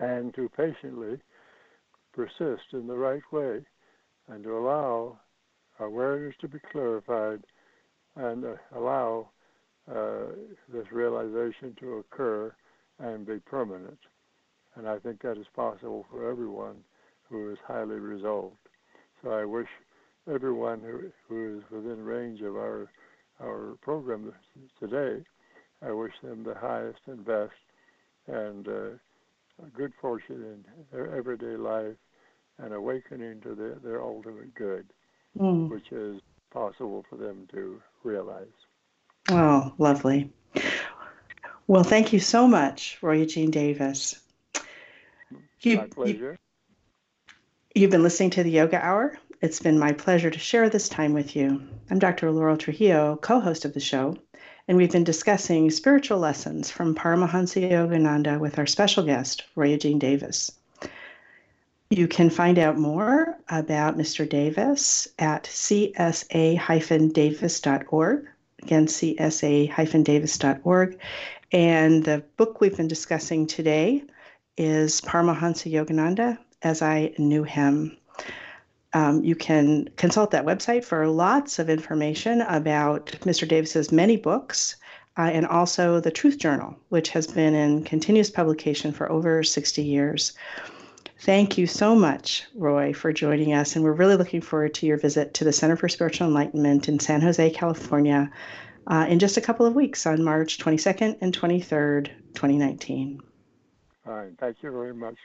and 0.00 0.34
to 0.34 0.48
patiently 0.56 1.18
persist 2.12 2.72
in 2.72 2.86
the 2.86 2.96
right 2.96 3.22
way 3.32 3.60
and 4.28 4.42
to 4.44 4.56
allow 4.56 5.18
awareness 5.80 6.34
to 6.40 6.48
be 6.48 6.58
clarified 6.72 7.42
and 8.16 8.44
uh, 8.44 8.54
allow 8.76 9.28
uh, 9.90 10.26
this 10.72 10.86
realization 10.92 11.74
to 11.78 11.94
occur 11.94 12.54
and 13.00 13.26
be 13.26 13.38
permanent. 13.40 13.98
And 14.76 14.88
I 14.88 14.98
think 14.98 15.22
that 15.22 15.38
is 15.38 15.46
possible 15.54 16.06
for 16.10 16.30
everyone 16.30 16.76
who 17.28 17.50
is 17.50 17.58
highly 17.66 17.96
resolved. 17.96 18.56
So 19.22 19.30
I 19.30 19.44
wish 19.44 19.68
everyone 20.32 20.80
who, 20.80 21.10
who 21.28 21.58
is 21.58 21.64
within 21.70 22.04
range 22.04 22.40
of 22.40 22.56
our 22.56 22.88
our 23.40 23.76
program 23.82 24.32
today, 24.78 25.24
I 25.82 25.90
wish 25.90 26.12
them 26.22 26.44
the 26.44 26.54
highest 26.54 27.00
and 27.06 27.24
best 27.24 27.52
and 28.28 28.68
uh, 28.68 28.88
good 29.76 29.92
fortune 30.00 30.42
in 30.42 30.64
their 30.92 31.16
everyday 31.16 31.56
life 31.56 31.96
and 32.58 32.72
awakening 32.72 33.40
to 33.40 33.54
the, 33.54 33.78
their 33.82 34.02
ultimate 34.02 34.54
good, 34.54 34.86
mm. 35.38 35.68
which 35.68 35.90
is 35.92 36.20
possible 36.52 37.04
for 37.08 37.16
them 37.16 37.48
to 37.52 37.80
realize. 38.04 38.46
Oh, 39.30 39.72
lovely. 39.78 40.30
Well, 41.66 41.82
thank 41.82 42.12
you 42.12 42.20
so 42.20 42.46
much, 42.46 42.98
Roy 43.00 43.18
Eugene 43.18 43.50
Davis. 43.50 44.20
You, 45.60 45.78
my 45.78 45.86
pleasure. 45.86 46.38
You, 47.74 47.82
you've 47.82 47.90
been 47.90 48.02
listening 48.02 48.30
to 48.30 48.42
the 48.42 48.50
Yoga 48.50 48.84
Hour. 48.84 49.18
It's 49.40 49.60
been 49.60 49.78
my 49.78 49.92
pleasure 49.92 50.30
to 50.30 50.38
share 50.38 50.68
this 50.68 50.88
time 50.88 51.14
with 51.14 51.34
you. 51.34 51.66
I'm 51.90 51.98
Dr. 51.98 52.30
Laurel 52.30 52.58
Trujillo, 52.58 53.16
co 53.16 53.40
host 53.40 53.64
of 53.64 53.72
the 53.72 53.80
show, 53.80 54.16
and 54.66 54.76
we've 54.76 54.92
been 54.92 55.04
discussing 55.04 55.70
spiritual 55.70 56.18
lessons 56.18 56.70
from 56.70 56.94
Paramahansa 56.94 57.70
Yogananda 57.70 58.40
with 58.40 58.58
our 58.58 58.66
special 58.66 59.04
guest, 59.04 59.44
Roy 59.54 59.68
Eugene 59.68 59.98
Davis. 59.98 60.50
You 61.90 62.08
can 62.08 62.30
find 62.30 62.58
out 62.58 62.78
more 62.78 63.36
about 63.48 63.98
Mr. 63.98 64.26
Davis 64.28 65.06
at 65.18 65.44
csa-davis.org. 65.44 68.28
Again, 68.62 68.86
csa-davis.org. 68.86 70.98
And 71.52 72.04
the 72.04 72.24
book 72.36 72.60
we've 72.60 72.76
been 72.76 72.88
discussing 72.88 73.46
today 73.46 74.02
is 74.56 75.00
Paramahansa 75.02 75.70
Yogananda 75.70 76.38
as 76.62 76.80
I 76.80 77.12
Knew 77.18 77.44
Him. 77.44 77.98
Um, 78.94 79.24
you 79.24 79.34
can 79.34 79.88
consult 79.96 80.30
that 80.30 80.46
website 80.46 80.84
for 80.84 81.08
lots 81.08 81.58
of 81.58 81.68
information 81.68 82.42
about 82.42 83.06
Mr. 83.22 83.46
Davis's 83.46 83.90
many 83.90 84.16
books 84.16 84.76
uh, 85.18 85.30
and 85.32 85.46
also 85.46 86.00
the 86.00 86.10
Truth 86.10 86.38
Journal, 86.38 86.76
which 86.88 87.10
has 87.10 87.26
been 87.26 87.54
in 87.54 87.84
continuous 87.84 88.30
publication 88.30 88.92
for 88.92 89.10
over 89.10 89.42
60 89.42 89.82
years. 89.82 90.32
Thank 91.20 91.58
you 91.58 91.66
so 91.66 91.94
much, 91.94 92.44
Roy, 92.54 92.92
for 92.92 93.12
joining 93.12 93.52
us. 93.52 93.74
And 93.74 93.84
we're 93.84 93.92
really 93.92 94.16
looking 94.16 94.40
forward 94.40 94.74
to 94.74 94.86
your 94.86 94.98
visit 94.98 95.34
to 95.34 95.44
the 95.44 95.52
Center 95.52 95.76
for 95.76 95.88
Spiritual 95.88 96.28
Enlightenment 96.28 96.88
in 96.88 96.98
San 97.00 97.20
Jose, 97.20 97.50
California, 97.50 98.30
uh, 98.86 99.06
in 99.08 99.18
just 99.18 99.36
a 99.36 99.40
couple 99.40 99.66
of 99.66 99.74
weeks 99.74 100.06
on 100.06 100.22
March 100.22 100.58
22nd 100.58 101.18
and 101.20 101.36
23rd, 101.36 102.10
2019. 102.34 103.20
All 104.06 104.12
right. 104.12 104.32
Thank 104.38 104.62
you 104.62 104.70
very 104.70 104.92
much. 104.92 105.16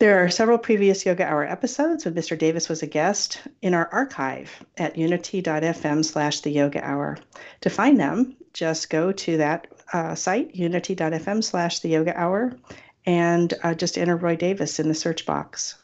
There 0.00 0.24
are 0.24 0.30
several 0.30 0.56
previous 0.56 1.04
Yoga 1.04 1.26
Hour 1.26 1.44
episodes 1.44 2.06
when 2.06 2.14
Mr. 2.14 2.36
Davis 2.36 2.70
was 2.70 2.82
a 2.82 2.86
guest 2.86 3.42
in 3.60 3.74
our 3.74 3.86
archive 3.92 4.64
at 4.78 4.96
unity.fm 4.96 6.02
slash 6.02 6.40
the 6.40 6.50
yoga 6.50 6.82
hour. 6.82 7.18
To 7.60 7.68
find 7.68 8.00
them, 8.00 8.34
just 8.54 8.88
go 8.88 9.12
to 9.12 9.36
that 9.36 9.66
uh, 9.92 10.14
site, 10.14 10.54
unity.fm 10.54 11.44
slash 11.44 11.80
the 11.80 11.90
yoga 11.90 12.18
hour, 12.18 12.56
and 13.04 13.52
uh, 13.62 13.74
just 13.74 13.98
enter 13.98 14.16
Roy 14.16 14.36
Davis 14.36 14.80
in 14.80 14.88
the 14.88 14.94
search 14.94 15.26
box. 15.26 15.76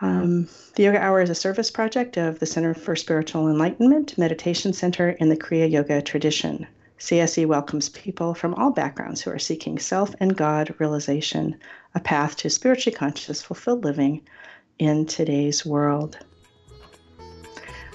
Um, 0.00 0.48
the 0.74 0.82
Yoga 0.82 1.00
Hour 1.00 1.22
is 1.22 1.30
a 1.30 1.36
service 1.36 1.70
project 1.70 2.16
of 2.16 2.40
the 2.40 2.46
Center 2.46 2.74
for 2.74 2.96
Spiritual 2.96 3.48
Enlightenment 3.48 4.18
Meditation 4.18 4.72
Center 4.72 5.10
in 5.10 5.28
the 5.28 5.36
Kriya 5.36 5.70
Yoga 5.70 6.02
tradition. 6.02 6.66
CSE 6.98 7.46
welcomes 7.46 7.88
people 7.90 8.34
from 8.34 8.54
all 8.54 8.70
backgrounds 8.70 9.20
who 9.20 9.30
are 9.30 9.38
seeking 9.38 9.78
self 9.78 10.14
and 10.18 10.36
God 10.36 10.74
realization, 10.78 11.56
a 11.94 12.00
path 12.00 12.36
to 12.38 12.50
spiritually 12.50 12.96
conscious, 12.96 13.42
fulfilled 13.42 13.84
living 13.84 14.22
in 14.78 15.06
today's 15.06 15.66
world. 15.66 16.18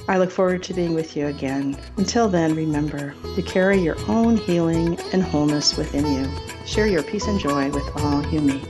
I 0.07 0.17
look 0.17 0.31
forward 0.31 0.63
to 0.63 0.73
being 0.73 0.93
with 0.93 1.15
you 1.15 1.27
again. 1.27 1.77
Until 1.97 2.27
then, 2.27 2.55
remember, 2.55 3.13
you 3.37 3.43
carry 3.43 3.79
your 3.79 3.97
own 4.07 4.37
healing 4.37 4.99
and 5.13 5.23
wholeness 5.23 5.77
within 5.77 6.05
you. 6.11 6.29
Share 6.65 6.87
your 6.87 7.03
peace 7.03 7.27
and 7.27 7.39
joy 7.39 7.69
with 7.69 7.87
all 7.97 8.25
you 8.27 8.41
meet. 8.41 8.67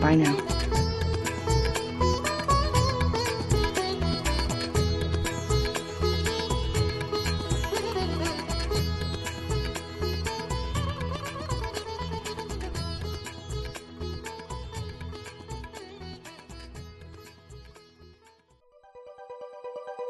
Bye 0.00 0.14
now. 0.14 0.77